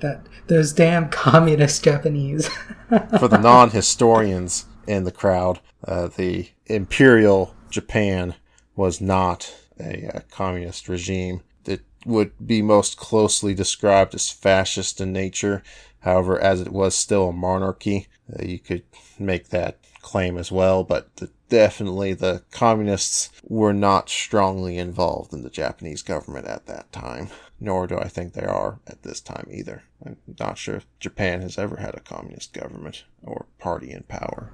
That 0.00 0.26
those 0.48 0.72
damn 0.72 1.08
communist 1.08 1.84
Japanese. 1.84 2.48
for 3.18 3.28
the 3.28 3.38
non-historians 3.38 4.66
in 4.88 5.04
the 5.04 5.12
crowd, 5.12 5.60
uh, 5.86 6.08
the 6.08 6.48
imperial 6.66 7.54
Japan 7.70 8.34
was 8.74 9.00
not 9.00 9.54
a, 9.78 10.08
uh, 10.16 10.20
communist 10.30 10.88
regime 10.88 11.42
that 11.64 11.80
would 12.04 12.32
be 12.44 12.62
most 12.62 12.96
closely 12.96 13.54
described 13.54 14.14
as 14.14 14.30
fascist 14.30 15.00
in 15.00 15.12
nature. 15.12 15.62
However, 16.00 16.40
as 16.40 16.60
it 16.60 16.72
was 16.72 16.96
still 16.96 17.28
a 17.28 17.32
monarchy, 17.32 18.08
uh, 18.32 18.42
you 18.42 18.58
could 18.58 18.82
make 19.18 19.50
that 19.50 19.78
claim 20.00 20.36
as 20.36 20.50
well, 20.50 20.82
but 20.82 21.14
the, 21.16 21.30
definitely 21.52 22.14
the 22.14 22.42
communists 22.50 23.28
were 23.44 23.74
not 23.74 24.08
strongly 24.08 24.78
involved 24.78 25.34
in 25.34 25.42
the 25.42 25.50
Japanese 25.50 26.00
government 26.00 26.46
at 26.46 26.64
that 26.64 26.90
time, 26.92 27.28
nor 27.60 27.86
do 27.86 27.98
I 27.98 28.08
think 28.08 28.32
they 28.32 28.46
are 28.46 28.80
at 28.86 29.02
this 29.02 29.20
time 29.20 29.46
either. 29.50 29.82
I'm 30.02 30.16
not 30.40 30.56
sure 30.56 30.76
if 30.76 30.86
Japan 30.98 31.42
has 31.42 31.58
ever 31.58 31.76
had 31.76 31.94
a 31.94 32.00
communist 32.00 32.54
government 32.54 33.04
or 33.22 33.44
party 33.58 33.90
in 33.90 34.04
power. 34.04 34.50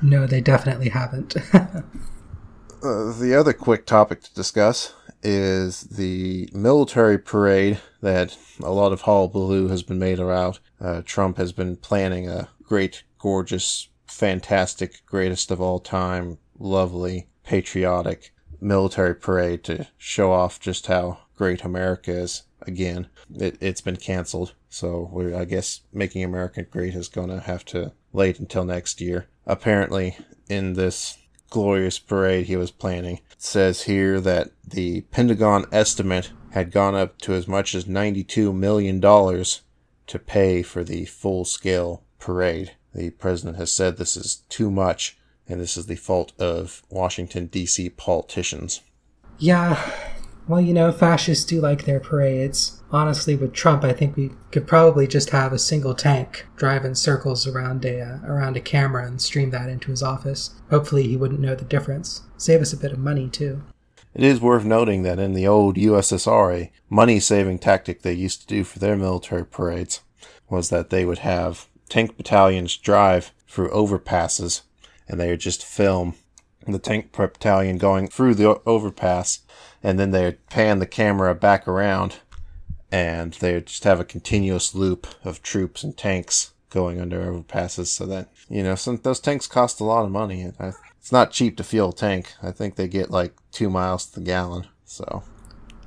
No, 0.00 0.26
they 0.26 0.40
definitely 0.40 0.88
haven't. 0.88 1.36
Uh, 2.82 3.18
the 3.18 3.34
other 3.34 3.54
quick 3.54 3.86
topic 3.86 4.22
to 4.22 4.34
discuss 4.34 4.92
is 5.22 5.84
the 5.84 6.46
military 6.52 7.16
parade 7.16 7.80
that 8.02 8.36
a 8.62 8.70
lot 8.70 8.92
of 8.92 9.00
hullabaloo 9.00 9.68
has 9.68 9.82
been 9.82 9.98
made 9.98 10.20
around. 10.20 10.58
Uh, 10.78 11.00
Trump 11.02 11.38
has 11.38 11.50
been 11.50 11.76
planning 11.76 12.28
a 12.28 12.50
great, 12.62 13.02
gorgeous, 13.18 13.88
fantastic, 14.14 15.04
greatest 15.06 15.50
of 15.50 15.60
all 15.60 15.80
time, 15.80 16.38
lovely, 16.58 17.28
patriotic 17.44 18.32
military 18.60 19.14
parade 19.14 19.64
to 19.64 19.86
show 19.98 20.32
off 20.32 20.60
just 20.60 20.86
how 20.86 21.18
great 21.36 21.64
America 21.64 22.12
is. 22.12 22.44
Again, 22.62 23.08
it, 23.34 23.58
it's 23.60 23.82
been 23.82 23.96
canceled, 23.96 24.54
so 24.70 25.10
we're, 25.12 25.36
I 25.36 25.44
guess, 25.44 25.80
making 25.92 26.24
America 26.24 26.62
great 26.62 26.94
is 26.94 27.08
going 27.08 27.28
to 27.28 27.40
have 27.40 27.64
to 27.66 27.92
wait 28.12 28.38
until 28.38 28.64
next 28.64 29.00
year. 29.00 29.26
Apparently, 29.46 30.16
in 30.48 30.72
this 30.72 31.18
glorious 31.50 32.00
parade 32.00 32.46
he 32.46 32.56
was 32.56 32.70
planning. 32.70 33.20
Says 33.38 33.82
here 33.82 34.20
that 34.20 34.50
the 34.66 35.02
Pentagon 35.02 35.66
estimate 35.70 36.32
had 36.50 36.72
gone 36.72 36.94
up 36.94 37.18
to 37.18 37.32
as 37.32 37.46
much 37.46 37.74
as 37.74 37.84
$92 37.84 38.52
million 38.52 39.00
to 39.00 40.18
pay 40.18 40.62
for 40.62 40.82
the 40.82 41.04
full 41.04 41.44
scale 41.44 42.02
parade. 42.18 42.72
The 42.94 43.10
president 43.10 43.56
has 43.56 43.72
said 43.72 43.96
this 43.96 44.16
is 44.16 44.42
too 44.48 44.70
much, 44.70 45.16
and 45.48 45.60
this 45.60 45.76
is 45.76 45.86
the 45.86 45.96
fault 45.96 46.32
of 46.38 46.82
Washington, 46.90 47.46
D.C. 47.46 47.90
politicians. 47.90 48.80
Yeah, 49.38 49.92
well, 50.46 50.60
you 50.60 50.74
know, 50.74 50.92
fascists 50.92 51.44
do 51.46 51.60
like 51.60 51.84
their 51.84 52.00
parades. 52.00 52.82
Honestly, 52.90 53.34
with 53.34 53.54
Trump, 53.54 53.82
I 53.82 53.92
think 53.92 54.14
we 54.14 54.30
could 54.52 54.66
probably 54.66 55.06
just 55.06 55.30
have 55.30 55.52
a 55.52 55.58
single 55.58 55.94
tank 55.94 56.46
drive 56.56 56.84
in 56.84 56.94
circles 56.94 57.46
around 57.46 57.84
a 57.84 58.00
uh, 58.00 58.18
around 58.26 58.56
a 58.56 58.60
camera 58.60 59.06
and 59.06 59.20
stream 59.20 59.50
that 59.50 59.70
into 59.70 59.90
his 59.90 60.02
office. 60.02 60.54
Hopefully, 60.70 61.04
he 61.08 61.16
wouldn't 61.16 61.40
know 61.40 61.54
the 61.54 61.64
difference. 61.64 62.22
Save 62.36 62.60
us 62.60 62.74
a 62.74 62.76
bit 62.76 62.92
of 62.92 62.98
money 62.98 63.28
too. 63.28 63.62
It 64.12 64.22
is 64.22 64.40
worth 64.40 64.64
noting 64.64 65.02
that 65.02 65.18
in 65.18 65.32
the 65.32 65.48
old 65.48 65.76
USSR, 65.76 66.54
a 66.54 66.72
money-saving 66.88 67.58
tactic 67.58 68.02
they 68.02 68.12
used 68.12 68.42
to 68.42 68.46
do 68.46 68.62
for 68.62 68.78
their 68.78 68.96
military 68.96 69.44
parades 69.44 70.02
was 70.48 70.68
that 70.68 70.90
they 70.90 71.04
would 71.04 71.18
have 71.18 71.66
tank 71.88 72.16
battalions 72.16 72.76
drive 72.76 73.32
through 73.48 73.70
overpasses, 73.70 74.62
and 75.08 75.20
they 75.20 75.36
just 75.36 75.64
film. 75.64 76.14
The 76.66 76.78
tank 76.78 77.12
battalion 77.12 77.76
going 77.76 78.08
through 78.08 78.36
the 78.36 78.58
overpass 78.64 79.40
and 79.84 79.98
then 79.98 80.10
they 80.10 80.32
pan 80.48 80.78
the 80.80 80.86
camera 80.86 81.34
back 81.34 81.68
around 81.68 82.16
and 82.90 83.34
they 83.34 83.60
just 83.60 83.84
have 83.84 84.00
a 84.00 84.04
continuous 84.04 84.74
loop 84.74 85.06
of 85.22 85.42
troops 85.42 85.84
and 85.84 85.96
tanks 85.96 86.52
going 86.70 87.00
under 87.00 87.20
overpasses 87.20 87.86
so 87.86 88.06
that 88.06 88.28
you 88.48 88.62
know 88.62 88.74
some 88.74 88.96
those 89.02 89.20
tanks 89.20 89.46
cost 89.46 89.78
a 89.78 89.84
lot 89.84 90.04
of 90.04 90.10
money. 90.10 90.50
It's 90.98 91.12
not 91.12 91.30
cheap 91.30 91.56
to 91.58 91.64
fuel 91.64 91.90
a 91.90 91.94
tank. 91.94 92.32
I 92.42 92.50
think 92.50 92.76
they 92.76 92.88
get 92.88 93.10
like 93.10 93.34
two 93.52 93.68
miles 93.68 94.06
to 94.06 94.20
the 94.20 94.24
gallon 94.24 94.66
so. 94.84 95.22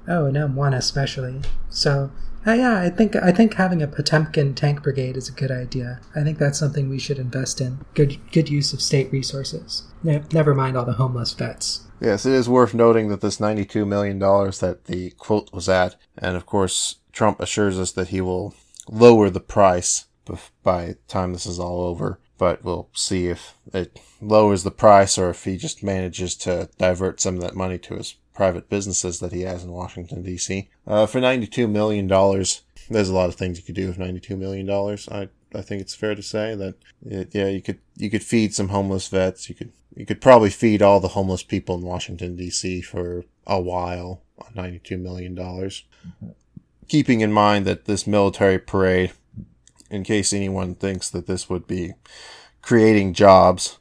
Oh 0.08 0.26
and 0.26 0.38
m1 0.38 0.76
especially. 0.78 1.42
So 1.70 2.12
uh, 2.46 2.54
yeah 2.54 2.80
i 2.80 2.90
think 2.90 3.16
i 3.16 3.32
think 3.32 3.54
having 3.56 3.82
a 3.82 3.88
potemkin 3.88 4.54
tank 4.54 4.84
brigade 4.84 5.18
is 5.18 5.30
a 5.30 5.34
good 5.34 5.52
idea. 5.52 6.00
I 6.16 6.24
think 6.24 6.38
that's 6.38 6.60
something 6.60 6.90
we 6.90 7.00
should 7.00 7.20
invest 7.20 7.62
in. 7.62 7.80
Good 7.94 8.20
good 8.32 8.50
use 8.50 8.74
of 8.74 8.82
state 8.82 9.12
resources. 9.12 9.84
Never 10.04 10.54
mind 10.54 10.78
all 10.78 10.86
the 10.86 10.94
homeless 10.94 11.34
vets. 11.34 11.88
Yes, 12.00 12.26
it 12.26 12.34
is 12.34 12.48
worth 12.48 12.76
noting 12.76 13.10
that 13.10 13.22
this 13.22 13.38
$92 13.38 13.88
million 13.88 14.20
that 14.20 14.86
the 14.86 15.12
quote 15.18 15.52
was 15.52 15.68
at, 15.68 15.96
and 16.16 16.38
of 16.38 16.46
course, 16.46 16.98
Trump 17.12 17.40
assures 17.40 17.80
us 17.80 17.92
that 17.94 18.10
he 18.10 18.22
will 18.22 18.54
lower 18.88 19.32
the 19.32 19.40
price 19.40 20.06
by 20.64 20.86
the 20.86 20.94
time 21.08 21.34
this 21.34 21.48
is 21.48 21.60
all 21.60 21.82
over, 21.82 22.20
but 22.38 22.64
we'll 22.64 22.90
see 22.94 23.28
if 23.28 23.56
it 23.74 24.00
lowers 24.22 24.64
the 24.64 24.72
price 24.72 25.18
or 25.18 25.32
if 25.32 25.44
he 25.46 25.58
just 25.58 25.84
manages 25.84 26.36
to 26.36 26.70
divert 26.78 27.20
some 27.20 27.36
of 27.36 27.42
that 27.42 27.56
money 27.56 27.80
to 27.80 27.96
his 27.96 28.16
private 28.38 28.70
businesses 28.70 29.20
that 29.20 29.34
he 29.34 29.42
has 29.42 29.64
in 29.64 29.72
Washington, 29.72 30.22
D.C. 30.22 30.70
Uh, 30.86 31.08
for 31.08 31.20
$92 31.20 31.68
million, 31.68 32.08
there's 32.08 33.10
a 33.10 33.16
lot 33.16 33.30
of 33.30 33.36
things 33.36 33.58
you 33.58 33.64
could 33.64 33.74
do 33.74 33.88
with 33.88 33.98
$92 33.98 34.38
million. 34.38 34.70
I 35.12 35.30
I 35.56 35.62
think 35.62 35.82
it's 35.82 35.96
fair 35.96 36.14
to 36.14 36.22
say 36.22 36.54
that 36.56 36.76
it, 37.04 37.34
yeah, 37.34 37.48
you 37.48 37.62
could 37.62 37.80
you 37.96 38.10
could 38.10 38.24
feed 38.24 38.54
some 38.54 38.68
homeless 38.68 39.08
vets. 39.08 39.50
You 39.50 39.56
could 39.56 39.72
you 39.96 40.06
could 40.06 40.22
probably 40.22 40.52
feed 40.52 40.82
all 40.82 41.00
the 41.00 41.08
homeless 41.10 41.42
people 41.42 41.76
in 41.76 41.82
Washington 41.82 42.36
D.C. 42.36 42.82
for 42.82 43.24
a 43.48 43.60
while 43.60 44.22
on 44.38 44.52
ninety 44.54 44.80
two 44.80 44.98
million 44.98 45.34
dollars. 45.34 45.86
Keeping 46.88 47.22
in 47.22 47.32
mind 47.32 47.66
that 47.66 47.86
this 47.86 48.06
military 48.06 48.60
parade, 48.60 49.14
in 49.90 50.04
case 50.04 50.32
anyone 50.32 50.76
thinks 50.76 51.10
that 51.10 51.28
this 51.28 51.50
would 51.50 51.66
be 51.66 51.94
creating 52.62 53.14
jobs, 53.14 53.80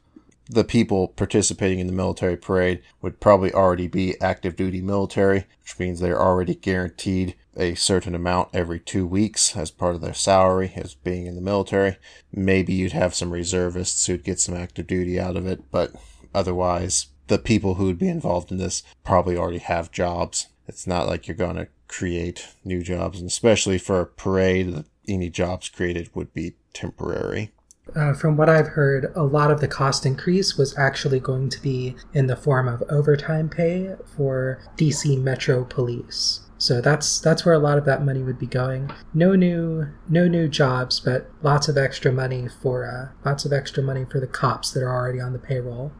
the 0.49 0.65
people 0.65 1.09
participating 1.09 1.81
in 1.81 1.87
the 1.87 1.93
military 1.93 2.37
parade 2.37 2.83
would 3.03 3.21
probably 3.21 3.53
already 3.53 3.89
be 3.89 4.21
active 4.21 4.55
duty 4.55 4.81
military, 4.81 5.47
which 5.63 5.79
means 5.79 5.99
they're 5.99 6.21
already 6.21 6.55
guaranteed 6.55 7.35
a 7.57 7.75
certain 7.75 8.15
amount 8.15 8.51
every 8.53 8.79
two 8.79 9.07
weeks 9.07 9.57
as 9.57 9.71
part 9.71 9.95
of 9.95 10.01
their 10.01 10.15
salary 10.15 10.73
as 10.77 10.95
being 10.95 11.27
in 11.27 11.35
the 11.35 11.41
military. 11.41 11.97
Maybe 12.33 12.75
you'd 12.75 12.93
have 12.93 13.15
some 13.15 13.33
reservists 13.33 14.07
who'd 14.07 14.25
get 14.25 14.39
some 14.39 14.55
active 14.55 14.87
duty 14.87 15.19
out 15.19 15.37
of 15.37 15.47
it, 15.47 15.71
but 15.71 15.93
otherwise, 16.35 17.07
the 17.27 17.39
people 17.39 17.75
who 17.75 17.87
would 17.87 17.99
be 17.99 18.09
involved 18.09 18.53
in 18.53 18.59
this 18.59 18.85
probably 19.05 19.37
already 19.37 19.59
have 19.59 19.91
jobs. 19.91 20.47
It's 20.69 20.87
not 20.87 21.07
like 21.07 21.27
you're 21.27 21.37
going 21.37 21.57
to 21.57 21.69
create 21.89 22.47
new 22.65 22.83
jobs, 22.83 23.19
and 23.19 23.29
especially 23.29 23.79
for 23.79 24.01
a 24.01 24.07
parade, 24.07 24.85
any 25.09 25.31
jobs 25.31 25.69
created 25.69 26.11
would 26.15 26.33
be 26.33 26.55
temporary. 26.73 27.51
Uh, 27.95 28.13
from 28.13 28.37
what 28.37 28.49
I've 28.49 28.69
heard, 28.69 29.13
a 29.15 29.23
lot 29.23 29.51
of 29.51 29.61
the 29.61 29.69
cost 29.69 30.05
increase 30.05 30.59
was 30.59 30.77
actually 30.77 31.21
going 31.21 31.49
to 31.51 31.63
be 31.63 31.95
in 32.13 32.27
the 32.27 32.37
form 32.37 32.69
of 32.69 32.83
overtime 32.91 33.49
pay 33.49 33.95
for 34.17 34.61
DC 34.77 35.23
Metro 35.23 35.65
Police. 35.65 36.41
So 36.59 36.81
that's 36.81 37.21
that's 37.21 37.45
where 37.45 37.55
a 37.55 37.59
lot 37.59 37.79
of 37.79 37.85
that 37.85 38.03
money 38.03 38.23
would 38.23 38.39
be 38.39 38.47
going. 38.47 38.91
No 39.13 39.35
new 39.35 39.89
no 40.09 40.27
new 40.27 40.49
jobs, 40.49 41.01
but 41.01 41.31
lots 41.43 41.69
of 41.69 41.77
extra 41.77 42.11
money 42.11 42.49
for 42.49 42.87
uh, 42.87 43.29
lots 43.29 43.45
of 43.45 43.53
extra 43.53 43.83
money 43.83 44.05
for 44.11 44.21
the 44.21 44.27
cops 44.27 44.73
that 44.73 44.83
are 44.83 44.95
already 44.95 45.21
on 45.21 45.33
the 45.33 45.39
payroll. 45.39 45.93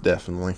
Definitely. 0.00 0.56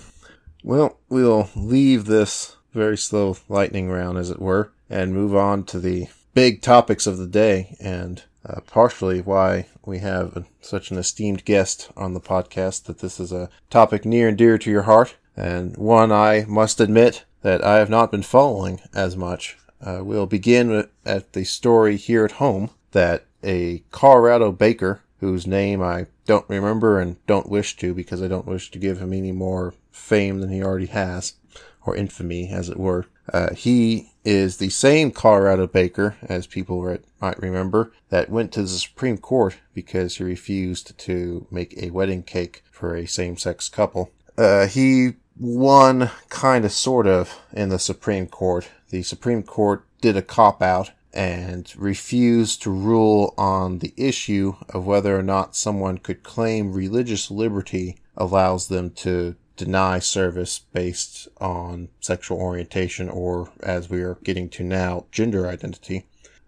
Well, 0.63 0.99
we'll 1.09 1.49
leave 1.55 2.05
this 2.05 2.55
very 2.73 2.97
slow 2.97 3.37
lightning 3.49 3.89
round, 3.89 4.17
as 4.17 4.29
it 4.29 4.41
were, 4.41 4.71
and 4.89 5.13
move 5.13 5.35
on 5.35 5.63
to 5.65 5.79
the 5.79 6.07
big 6.33 6.61
topics 6.61 7.05
of 7.05 7.17
the 7.17 7.27
day, 7.27 7.75
and 7.79 8.23
uh, 8.47 8.61
partially 8.61 9.21
why 9.21 9.67
we 9.85 9.99
have 9.99 10.45
such 10.61 10.91
an 10.91 10.97
esteemed 10.97 11.45
guest 11.45 11.89
on 11.97 12.13
the 12.13 12.19
podcast. 12.19 12.83
That 12.83 12.99
this 12.99 13.19
is 13.19 13.31
a 13.31 13.49
topic 13.69 14.05
near 14.05 14.27
and 14.27 14.37
dear 14.37 14.57
to 14.57 14.71
your 14.71 14.83
heart, 14.83 15.15
and 15.35 15.75
one 15.77 16.11
I 16.11 16.45
must 16.47 16.79
admit 16.79 17.25
that 17.41 17.63
I 17.63 17.77
have 17.77 17.89
not 17.89 18.11
been 18.11 18.23
following 18.23 18.81
as 18.93 19.15
much. 19.15 19.57
Uh, 19.81 19.99
we'll 20.03 20.25
begin 20.25 20.87
at 21.05 21.33
the 21.33 21.43
story 21.43 21.97
here 21.97 22.25
at 22.25 22.33
home 22.33 22.69
that 22.91 23.25
a 23.43 23.83
Colorado 23.91 24.51
baker, 24.51 25.01
whose 25.19 25.45
name 25.45 25.81
I 25.81 26.07
don't 26.25 26.49
remember 26.49 26.99
and 26.99 27.23
don't 27.27 27.49
wish 27.49 27.77
to 27.77 27.93
because 27.93 28.21
I 28.21 28.27
don't 28.27 28.47
wish 28.47 28.71
to 28.71 28.79
give 28.79 28.99
him 28.99 29.13
any 29.13 29.31
more 29.31 29.73
fame 29.91 30.39
than 30.39 30.49
he 30.49 30.63
already 30.63 30.87
has, 30.87 31.33
or 31.85 31.95
infamy, 31.95 32.49
as 32.49 32.69
it 32.69 32.77
were. 32.77 33.05
Uh, 33.31 33.53
he 33.53 34.11
is 34.23 34.57
the 34.57 34.69
same 34.69 35.11
Colorado 35.11 35.67
baker, 35.67 36.15
as 36.23 36.47
people 36.47 36.97
might 37.21 37.41
remember, 37.41 37.91
that 38.09 38.29
went 38.29 38.51
to 38.53 38.61
the 38.61 38.67
Supreme 38.67 39.17
Court 39.17 39.57
because 39.73 40.17
he 40.17 40.23
refused 40.23 40.97
to 40.97 41.47
make 41.51 41.77
a 41.77 41.91
wedding 41.91 42.23
cake 42.23 42.63
for 42.71 42.95
a 42.95 43.05
same 43.05 43.37
sex 43.37 43.69
couple. 43.69 44.11
Uh, 44.37 44.67
he 44.67 45.13
won 45.39 46.09
kind 46.29 46.65
of 46.65 46.71
sort 46.71 47.07
of 47.07 47.39
in 47.53 47.69
the 47.69 47.79
Supreme 47.79 48.27
Court. 48.27 48.69
The 48.89 49.03
Supreme 49.03 49.43
Court 49.43 49.85
did 50.01 50.17
a 50.17 50.21
cop 50.21 50.61
out 50.61 50.91
and 51.13 51.73
refused 51.77 52.61
to 52.61 52.69
rule 52.69 53.33
on 53.37 53.79
the 53.79 53.93
issue 53.95 54.55
of 54.69 54.85
whether 54.85 55.17
or 55.17 55.23
not 55.23 55.55
someone 55.55 55.97
could 55.97 56.23
claim 56.23 56.73
religious 56.73 57.31
liberty 57.31 57.97
allows 58.17 58.67
them 58.67 58.89
to 58.91 59.35
deny 59.55 59.99
service 59.99 60.59
based 60.73 61.27
on 61.39 61.89
sexual 61.99 62.37
orientation 62.37 63.09
or, 63.09 63.49
as 63.61 63.89
we 63.89 64.01
are 64.01 64.17
getting 64.23 64.49
to 64.49 64.63
now, 64.63 65.05
gender 65.11 65.47
identity. 65.47 66.05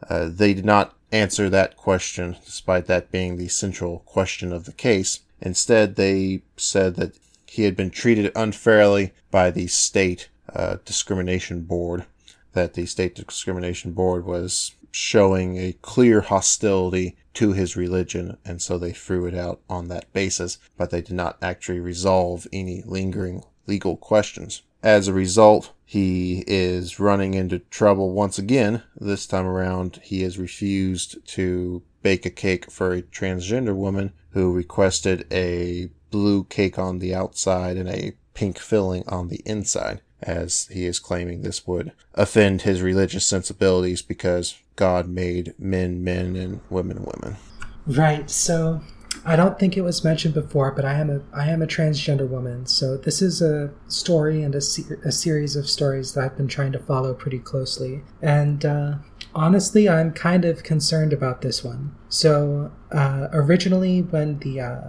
Uh, 0.10 0.30
they 0.32 0.54
did 0.54 0.66
not 0.66 0.96
answer 1.12 1.50
that 1.50 1.78
question, 1.78 2.36
despite 2.46 2.86
that 2.88 3.12
being 3.12 3.38
the 3.38 3.48
central 3.48 4.00
question 4.00 4.52
of 4.52 4.66
the 4.66 4.74
case. 4.74 5.22
Instead, 5.42 5.96
they 5.96 6.42
said 6.58 6.96
that 6.96 7.18
he 7.48 7.64
had 7.64 7.76
been 7.76 7.90
treated 7.90 8.32
unfairly 8.36 9.14
by 9.32 9.50
the 9.50 9.68
state 9.68 10.30
uh, 10.54 10.78
discrimination 10.86 11.62
board, 11.62 12.06
that 12.54 12.74
the 12.74 12.86
state 12.86 13.16
discrimination 13.16 13.94
board 13.94 14.26
was 14.26 14.76
showing 14.92 15.58
a 15.58 15.74
clear 15.82 16.22
hostility 16.22 17.16
to 17.38 17.54
his 17.54 17.78
religion, 17.78 18.36
and 18.44 18.60
so 18.60 18.80
they 18.80 18.92
threw 18.92 19.28
it 19.28 19.36
out 19.36 19.62
on 19.70 19.90
that 19.90 20.12
basis, 20.12 20.58
but 20.76 20.90
they 20.90 21.02
did 21.02 21.14
not 21.14 21.38
actually 21.40 21.80
resolve 21.80 22.48
any 22.52 22.82
lingering 22.84 23.44
legal 23.68 23.96
questions. 23.96 24.64
As 24.82 25.08
a 25.08 25.14
result, 25.14 25.72
he 25.86 26.44
is 26.48 27.00
running 27.00 27.36
into 27.36 27.60
trouble 27.60 28.12
once 28.12 28.40
again. 28.40 28.82
This 29.00 29.28
time 29.28 29.46
around, 29.46 30.00
he 30.02 30.24
has 30.24 30.40
refused 30.40 31.24
to 31.36 31.84
bake 32.02 32.26
a 32.26 32.32
cake 32.32 32.72
for 32.72 32.92
a 32.92 33.04
transgender 33.04 33.76
woman 33.76 34.14
who 34.32 34.52
requested 34.52 35.28
a 35.32 35.92
blue 36.10 36.44
cake 36.44 36.80
on 36.80 36.98
the 36.98 37.14
outside 37.14 37.78
and 37.78 37.88
a 37.88 38.14
pink 38.34 38.58
filling 38.58 39.08
on 39.08 39.28
the 39.28 39.44
inside, 39.46 40.02
as 40.22 40.68
he 40.72 40.86
is 40.86 41.00
claiming 41.00 41.42
this 41.42 41.68
would 41.68 41.92
offend 42.14 42.64
his 42.64 42.82
religious 42.82 43.26
sensibilities 43.26 44.02
because 44.02 44.56
God 44.76 45.08
made 45.08 45.54
men 45.58 46.04
men 46.04 46.36
and 46.36 46.62
women 46.70 47.04
women. 47.04 47.38
Right. 47.86 48.30
So 48.30 48.82
I 49.26 49.36
don't 49.36 49.60
think 49.60 49.78
it 49.78 49.82
was 49.82 50.04
mentioned 50.04 50.34
before, 50.34 50.72
but 50.72 50.86
I 50.86 50.94
am 50.96 51.10
a 51.10 51.22
I 51.34 51.50
am 51.50 51.62
a 51.62 51.68
transgender 51.68 52.28
woman. 52.28 52.66
So 52.66 52.98
this 52.98 53.22
is 53.22 53.42
a 53.42 53.72
story 53.88 54.44
and 54.44 54.54
a, 54.56 54.62
a 55.06 55.12
series 55.12 55.56
of 55.56 55.70
stories 55.70 56.14
that 56.14 56.24
I've 56.24 56.38
been 56.38 56.48
trying 56.48 56.72
to 56.74 56.80
follow 56.80 57.14
pretty 57.14 57.40
closely. 57.40 58.04
And 58.22 58.66
uh, 58.66 58.96
honestly, 59.34 59.90
I'm 59.90 60.12
kind 60.12 60.46
of 60.46 60.64
concerned 60.64 61.14
about 61.14 61.42
this 61.42 61.64
one. 61.64 61.96
So 62.10 62.72
uh, 62.92 63.28
originally, 63.32 64.02
when 64.02 64.40
the 64.40 64.62
uh, 64.62 64.82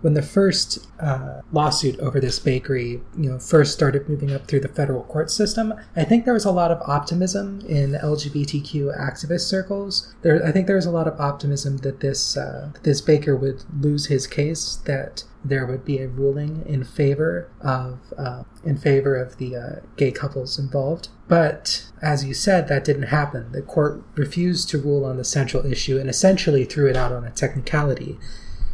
when 0.00 0.14
the 0.14 0.22
first 0.22 0.86
uh, 1.00 1.40
lawsuit 1.52 1.98
over 2.00 2.20
this 2.20 2.38
bakery, 2.38 3.00
you 3.16 3.30
know, 3.30 3.38
first 3.38 3.72
started 3.72 4.08
moving 4.08 4.32
up 4.32 4.46
through 4.46 4.60
the 4.60 4.68
federal 4.68 5.02
court 5.04 5.30
system, 5.30 5.74
I 5.96 6.04
think 6.04 6.24
there 6.24 6.34
was 6.34 6.44
a 6.44 6.52
lot 6.52 6.70
of 6.70 6.80
optimism 6.88 7.60
in 7.68 7.92
LGBTQ 7.92 8.96
activist 8.98 9.42
circles. 9.42 10.14
There, 10.22 10.44
I 10.44 10.52
think 10.52 10.66
there 10.66 10.76
was 10.76 10.86
a 10.86 10.90
lot 10.90 11.08
of 11.08 11.20
optimism 11.20 11.78
that 11.78 12.00
this 12.00 12.36
uh, 12.36 12.70
this 12.82 13.00
baker 13.00 13.34
would 13.34 13.64
lose 13.80 14.06
his 14.06 14.26
case, 14.26 14.76
that 14.84 15.24
there 15.44 15.66
would 15.66 15.84
be 15.84 15.98
a 15.98 16.08
ruling 16.08 16.64
in 16.66 16.84
favor 16.84 17.50
of 17.60 18.12
uh, 18.16 18.44
in 18.64 18.76
favor 18.76 19.16
of 19.16 19.36
the 19.38 19.56
uh, 19.56 19.80
gay 19.96 20.10
couples 20.10 20.58
involved. 20.58 21.08
But 21.26 21.86
as 22.00 22.24
you 22.24 22.34
said, 22.34 22.68
that 22.68 22.84
didn't 22.84 23.04
happen. 23.04 23.52
The 23.52 23.62
court 23.62 24.02
refused 24.14 24.68
to 24.70 24.78
rule 24.78 25.04
on 25.04 25.16
the 25.16 25.24
central 25.24 25.66
issue 25.66 25.98
and 25.98 26.08
essentially 26.08 26.64
threw 26.64 26.88
it 26.88 26.96
out 26.96 27.12
on 27.12 27.24
a 27.24 27.30
technicality. 27.30 28.18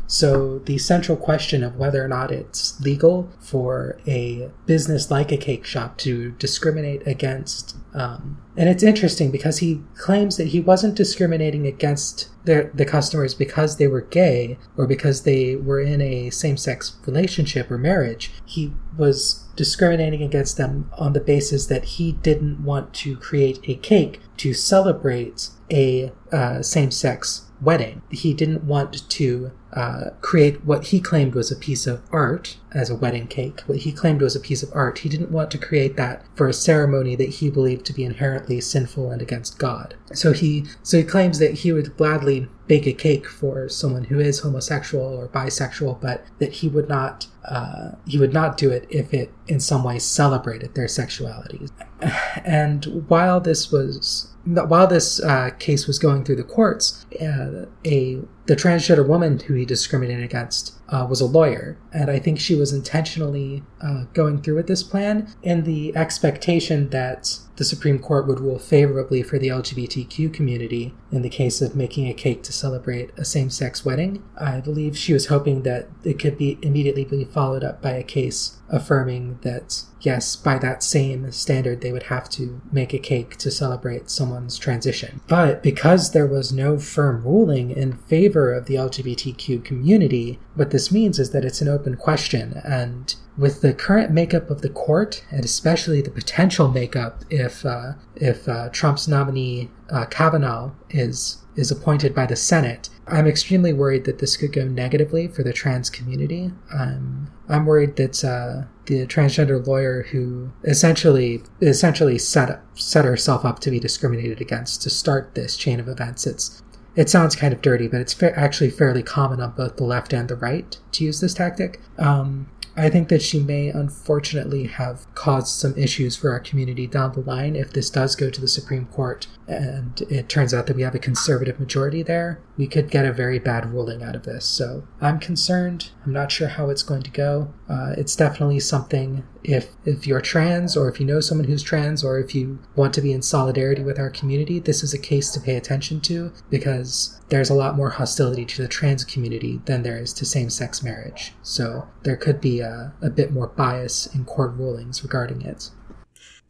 So, 0.07 0.59
the 0.61 0.79
central 0.79 1.17
question 1.17 1.65
of 1.65 1.77
whether 1.77 2.05
or 2.05 2.09
not 2.09 2.31
it's 2.31 2.81
legal 2.81 3.31
for 3.41 3.99
a 4.07 4.51
business 4.67 5.11
like 5.11 5.33
a 5.33 5.37
cake 5.37 5.65
shop 5.65 5.97
to 5.99 6.33
discriminate 6.33 7.07
against, 7.07 7.77
um, 7.95 8.43
and 8.57 8.69
it's 8.69 8.83
interesting 8.83 9.31
because 9.31 9.59
he 9.59 9.83
claims 9.97 10.37
that 10.37 10.49
he 10.49 10.61
wasn't 10.61 10.95
discriminating 10.95 11.67
against 11.67 12.29
the, 12.45 12.71
the 12.75 12.85
customers 12.85 13.35
because 13.35 13.77
they 13.77 13.87
were 13.87 14.03
gay 14.03 14.59
or 14.77 14.87
because 14.87 15.23
they 15.23 15.57
were 15.57 15.81
in 15.81 16.01
a 16.03 16.31
same 16.31 16.57
sex 16.57 16.97
relationship 17.07 17.71
or 17.71 17.79
marriage. 17.79 18.31
He 18.45 18.73
was 18.97 19.45
discriminating 19.57 20.23
against 20.23 20.57
them 20.57 20.91
on 20.99 21.15
the 21.15 21.21
basis 21.21 21.67
that 21.67 21.85
he 21.85 22.13
didn't 22.13 22.63
want 22.63 22.93
to 22.95 23.17
create 23.17 23.61
a 23.65 23.75
cake 23.77 24.21
to 24.39 24.53
celebrate 24.53 25.49
a 25.71 26.13
uh, 26.33 26.63
same 26.63 26.91
sex 26.91 27.51
wedding. 27.65 28.03
He 28.11 28.35
didn't 28.35 28.65
want 28.65 29.09
to 29.09 29.53
uh, 29.75 30.11
create 30.21 30.65
what 30.65 30.87
he 30.87 31.01
claimed 31.01 31.35
was 31.35 31.51
a 31.51 31.57
piece 31.57 31.87
of 31.87 32.01
art 32.13 32.59
as 32.73 32.91
a 32.91 32.95
wedding 32.95 33.27
cake. 33.27 33.63
What 33.67 33.79
he 33.79 33.93
claimed 33.93 34.23
was 34.23 34.37
a 34.37 34.41
piece 34.41 34.63
of 34.63 34.71
art. 34.73 34.99
He 34.99 35.09
didn't 35.09 35.33
want 35.33 35.51
to 35.51 35.59
create 35.59 35.97
that 35.97 36.25
for 36.37 36.47
a 36.47 36.53
ceremony 36.53 37.17
that 37.17 37.29
he 37.29 37.51
believed 37.51 37.85
to 37.87 37.93
be 37.93 38.05
inherently 38.05 38.61
sinful 38.61 39.11
and 39.11 39.21
against 39.21 39.59
God. 39.59 39.97
So 40.13 40.33
he 40.33 40.67
so 40.83 40.99
he 40.99 41.03
claims 41.05 41.41
that 41.41 41.55
he 41.55 41.73
would 41.73 41.97
gladly 41.97 42.49
bake 42.69 42.87
a 42.87 42.93
cake 42.93 43.27
for 43.27 43.69
someone 43.69 44.05
who 44.05 44.21
is 44.21 44.41
homosexual 44.41 45.07
or 45.07 45.29
bisexual, 45.29 46.01
but 46.01 46.25
that 46.39 46.53
he 46.53 46.69
would 46.69 46.89
not 46.89 47.27
uh, 47.45 47.93
he 48.07 48.19
would 48.19 48.33
not 48.33 48.57
do 48.57 48.71
it 48.71 48.87
if 48.91 49.13
it 49.13 49.33
in 49.49 49.59
some 49.59 49.83
way 49.83 49.99
celebrated 49.99 50.75
their 50.75 50.89
sexuality. 50.89 51.69
And 52.45 53.07
while 53.09 53.41
this 53.41 53.73
was 53.73 54.34
while 54.45 54.87
this 54.87 55.23
uh, 55.23 55.51
case 55.59 55.87
was 55.87 55.99
going 55.99 56.25
through 56.25 56.37
the 56.37 56.45
courts, 56.45 57.07
uh, 57.21 57.67
a 57.85 58.21
the 58.47 58.57
transgender 58.57 59.07
woman 59.07 59.39
who 59.41 59.55
he 59.55 59.65
discriminated 59.65 60.23
against 60.23 60.75
uh, 60.91 61.07
was 61.09 61.23
a 61.23 61.27
lawyer, 61.27 61.79
and 61.95 62.11
I 62.11 62.19
think 62.19 62.39
she 62.39 62.55
was 62.55 62.75
intentionally 62.75 63.63
uh, 63.81 64.05
going 64.13 64.43
through 64.43 64.57
with 64.57 64.67
this 64.67 64.83
plan 64.83 65.35
in 65.43 65.65
the 65.65 65.97
expectation 65.97 66.91
that 66.91 67.39
the 67.57 67.65
Supreme 67.65 67.99
Court 67.99 68.27
would 68.27 68.41
rule 68.41 68.59
favorably 68.59 69.23
for 69.23 69.39
the 69.39 69.49
LGBTQ 69.49 70.35
community 70.35 70.95
in 71.11 71.23
the 71.23 71.31
case 71.31 71.63
of 71.63 71.75
making 71.75 72.07
a 72.07 72.13
cake 72.13 72.43
to 72.43 72.53
celebrate 72.53 73.13
a 73.17 73.25
same 73.25 73.49
sex 73.49 73.85
wedding. 73.85 74.23
I 74.37 74.61
believe 74.61 74.99
she 74.99 75.15
was 75.15 75.27
hoping 75.27 75.63
that 75.63 75.89
it 76.03 76.19
could 76.19 76.37
be 76.37 76.59
immediately 76.61 77.05
be 77.05 77.25
followed 77.25 77.65
up 77.65 77.81
by 77.81 77.93
a 77.93 78.03
case 78.03 78.59
affirming 78.69 79.39
that, 79.43 79.83
yes, 80.01 80.37
by 80.37 80.59
that 80.59 80.83
same 80.83 81.31
standard, 81.33 81.81
they 81.81 81.93
would 81.93 82.05
have 82.05 82.29
to 82.31 82.61
make 82.73 82.93
a 82.93 82.99
cake 82.99 83.37
to 83.39 83.51
celebrate 83.51 84.11
someone's 84.11 84.59
transition. 84.59 85.21
But 85.29 85.63
because 85.63 86.13
there 86.13 86.27
was 86.27 86.53
no 86.53 86.79
firm 86.79 87.23
ruling 87.23 87.71
in 87.71 87.93
favor 87.93 88.53
of 88.53 88.67
the 88.67 88.75
LGBTQ 88.75 89.65
community, 89.65 90.39
what 90.55 90.71
this 90.71 90.91
means 90.91 91.19
is 91.19 91.31
that 91.31 91.45
it's 91.45 91.61
an 91.61 91.69
open 91.69 91.97
question 91.97 92.61
and 92.65 93.15
with 93.37 93.63
the 93.63 93.75
current 93.75 94.13
makeup 94.13 94.51
of 94.51 94.63
the 94.63 94.69
court, 94.69 95.25
and 95.31 95.45
especially 95.45 96.01
the 96.01 96.11
potential 96.11 96.69
makeup 96.69 97.25
if 97.31 97.67
uh, 97.67 97.95
if 98.15 98.49
uh, 98.49 98.69
Trump's 98.71 99.09
nominee 99.09 99.71
uh, 99.91 100.07
Kavanaugh 100.07 100.71
is 100.91 101.39
is 101.57 101.71
appointed 101.71 102.15
by 102.15 102.27
the 102.27 102.37
Senate, 102.37 102.91
I'm 103.07 103.27
extremely 103.27 103.73
worried 103.73 104.05
that 104.05 104.19
this 104.19 104.37
could 104.37 104.53
go 104.53 104.65
negatively 104.65 105.29
for 105.29 105.43
the 105.43 105.53
trans 105.53 105.91
community. 105.91 106.53
I'm 106.73 107.31
I'm 107.49 107.67
worried 107.67 107.97
that 107.97 108.25
uh, 108.25 108.67
the 108.87 109.07
transgender 109.07 109.65
lawyer 109.67 110.07
who 110.11 110.53
essentially 110.65 111.43
essentially 111.61 112.19
set 112.19 112.51
up, 112.51 112.79
set 112.79 113.05
herself 113.05 113.45
up 113.45 113.59
to 113.61 113.71
be 113.71 113.81
discriminated 113.81 114.41
against 114.41 114.83
to 114.83 114.91
start 114.91 115.35
this 115.35 115.57
chain 115.57 115.81
of 115.81 115.89
events. 115.89 116.27
It's 116.27 116.63
it 116.97 117.11
sounds 117.11 117.35
kind 117.35 117.53
of 117.53 117.61
dirty, 117.61 117.89
but 117.89 118.01
it's 118.01 118.15
fa- 118.15 118.39
actually 118.39 118.71
fairly 118.71 119.03
common 119.03 119.41
on 119.41 119.51
both 119.53 119.77
the 119.77 119.85
left 119.85 120.13
and 120.13 120.29
the 120.29 120.37
right 120.37 120.79
to 120.93 121.05
use 121.05 121.21
this 121.21 121.35
tactic. 121.35 121.81
Um, 121.99 122.49
I 122.77 122.91
think 122.91 123.09
that 123.09 123.23
she 123.23 123.41
may 123.41 123.69
unfortunately 123.69 124.67
have 124.67 125.13
caused 125.15 125.49
some 125.49 125.77
issues 125.77 126.17
for 126.17 126.31
our 126.31 126.41
community 126.41 126.87
down 126.87 127.13
the 127.13 127.21
line 127.21 127.55
if 127.55 127.73
this 127.73 127.89
does 127.89 128.17
go 128.17 128.31
to 128.31 128.41
the 128.41 128.49
Supreme 128.49 128.87
Court 128.87 129.27
and 129.47 130.01
it 130.11 130.29
turns 130.29 130.53
out 130.53 130.67
that 130.67 130.77
we 130.77 130.83
have 130.83 130.95
a 130.95 130.99
conservative 130.99 131.61
majority 131.61 132.03
there. 132.03 132.41
We 132.57 132.67
could 132.67 132.91
get 132.91 133.05
a 133.05 133.13
very 133.13 133.39
bad 133.39 133.73
ruling 133.73 134.03
out 134.03 134.17
of 134.17 134.25
this. 134.25 134.45
So 134.45 134.87
I'm 135.01 135.19
concerned. 135.19 135.91
I'm 136.05 136.13
not 136.13 136.33
sure 136.33 136.49
how 136.49 136.71
it's 136.71 136.83
going 136.83 137.03
to 137.03 137.11
go. 137.11 137.53
Uh, 137.69 137.95
it's 137.97 138.17
definitely 138.17 138.61
something 138.61 139.25
if 139.45 139.69
if 139.85 140.07
you're 140.07 140.23
trans 140.23 140.77
or 140.77 140.89
if 140.89 140.99
you 140.99 141.07
know 141.07 141.21
someone 141.21 141.47
who's 141.47 141.63
trans 141.63 142.03
or 142.03 142.19
if 142.19 142.35
you 142.35 142.59
want 142.75 142.95
to 142.95 143.03
be 143.03 143.13
in 143.13 143.21
solidarity 143.21 143.83
with 143.83 143.99
our 143.99 144.11
community, 144.11 144.59
this 144.59 144.83
is 144.83 144.95
a 144.95 144.99
case 144.99 145.31
to 145.33 145.41
pay 145.41 145.55
attention 145.57 146.01
to 146.01 146.33
because 146.51 147.21
there's 147.29 147.51
a 147.51 147.55
lot 147.55 147.77
more 147.77 147.91
hostility 147.91 148.47
to 148.47 148.63
the 148.63 148.69
trans 148.69 149.05
community 149.05 149.61
than 149.67 149.83
there 149.83 149.99
is 149.99 150.15
to 150.15 150.25
same-sex 150.25 150.83
marriage. 150.83 151.35
So 151.43 151.87
there 152.03 152.17
could 152.17 152.41
be 152.41 152.61
a, 152.61 152.95
a 153.03 153.11
bit 153.11 153.33
more 153.33 153.49
bias 153.49 154.07
in 154.15 154.25
court 154.25 154.55
rulings 154.55 155.03
regarding 155.03 155.43
it. 155.43 155.71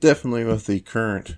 Definitely 0.00 0.44
with 0.44 0.66
the 0.66 0.80
current 0.80 1.36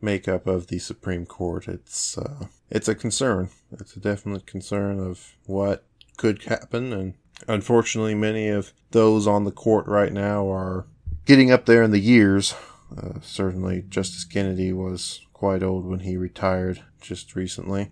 makeup 0.00 0.46
of 0.46 0.66
the 0.66 0.78
Supreme 0.78 1.26
Court, 1.26 1.68
it's 1.68 2.18
uh, 2.18 2.46
it's 2.70 2.88
a 2.88 2.94
concern. 2.94 3.50
It's 3.72 3.96
a 3.96 4.00
definite 4.00 4.46
concern 4.46 4.98
of 4.98 5.36
what 5.46 5.84
could 6.16 6.42
happen 6.44 6.92
and 6.92 7.14
unfortunately, 7.46 8.14
many 8.14 8.48
of 8.48 8.72
those 8.90 9.26
on 9.26 9.44
the 9.44 9.52
court 9.52 9.86
right 9.86 10.12
now 10.12 10.50
are 10.50 10.86
getting 11.24 11.50
up 11.50 11.66
there 11.66 11.82
in 11.82 11.90
the 11.90 12.00
years. 12.00 12.54
Uh, 12.96 13.20
certainly, 13.20 13.84
Justice 13.88 14.24
Kennedy 14.24 14.72
was 14.72 15.20
quite 15.32 15.62
old 15.62 15.86
when 15.86 16.00
he 16.00 16.16
retired 16.16 16.82
just 17.00 17.36
recently. 17.36 17.90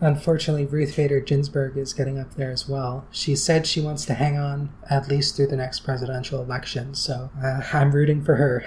Unfortunately, 0.00 0.66
Ruth 0.66 0.96
Bader 0.96 1.20
Ginsburg 1.20 1.76
is 1.76 1.92
getting 1.92 2.18
up 2.18 2.34
there 2.34 2.50
as 2.50 2.68
well. 2.68 3.06
She 3.12 3.36
said 3.36 3.68
she 3.68 3.80
wants 3.80 4.04
to 4.06 4.14
hang 4.14 4.36
on 4.36 4.74
at 4.90 5.06
least 5.06 5.36
through 5.36 5.46
the 5.46 5.56
next 5.56 5.80
presidential 5.80 6.42
election, 6.42 6.92
so 6.94 7.30
uh, 7.40 7.60
I'm 7.72 7.92
rooting 7.92 8.24
for 8.24 8.34
her. 8.34 8.60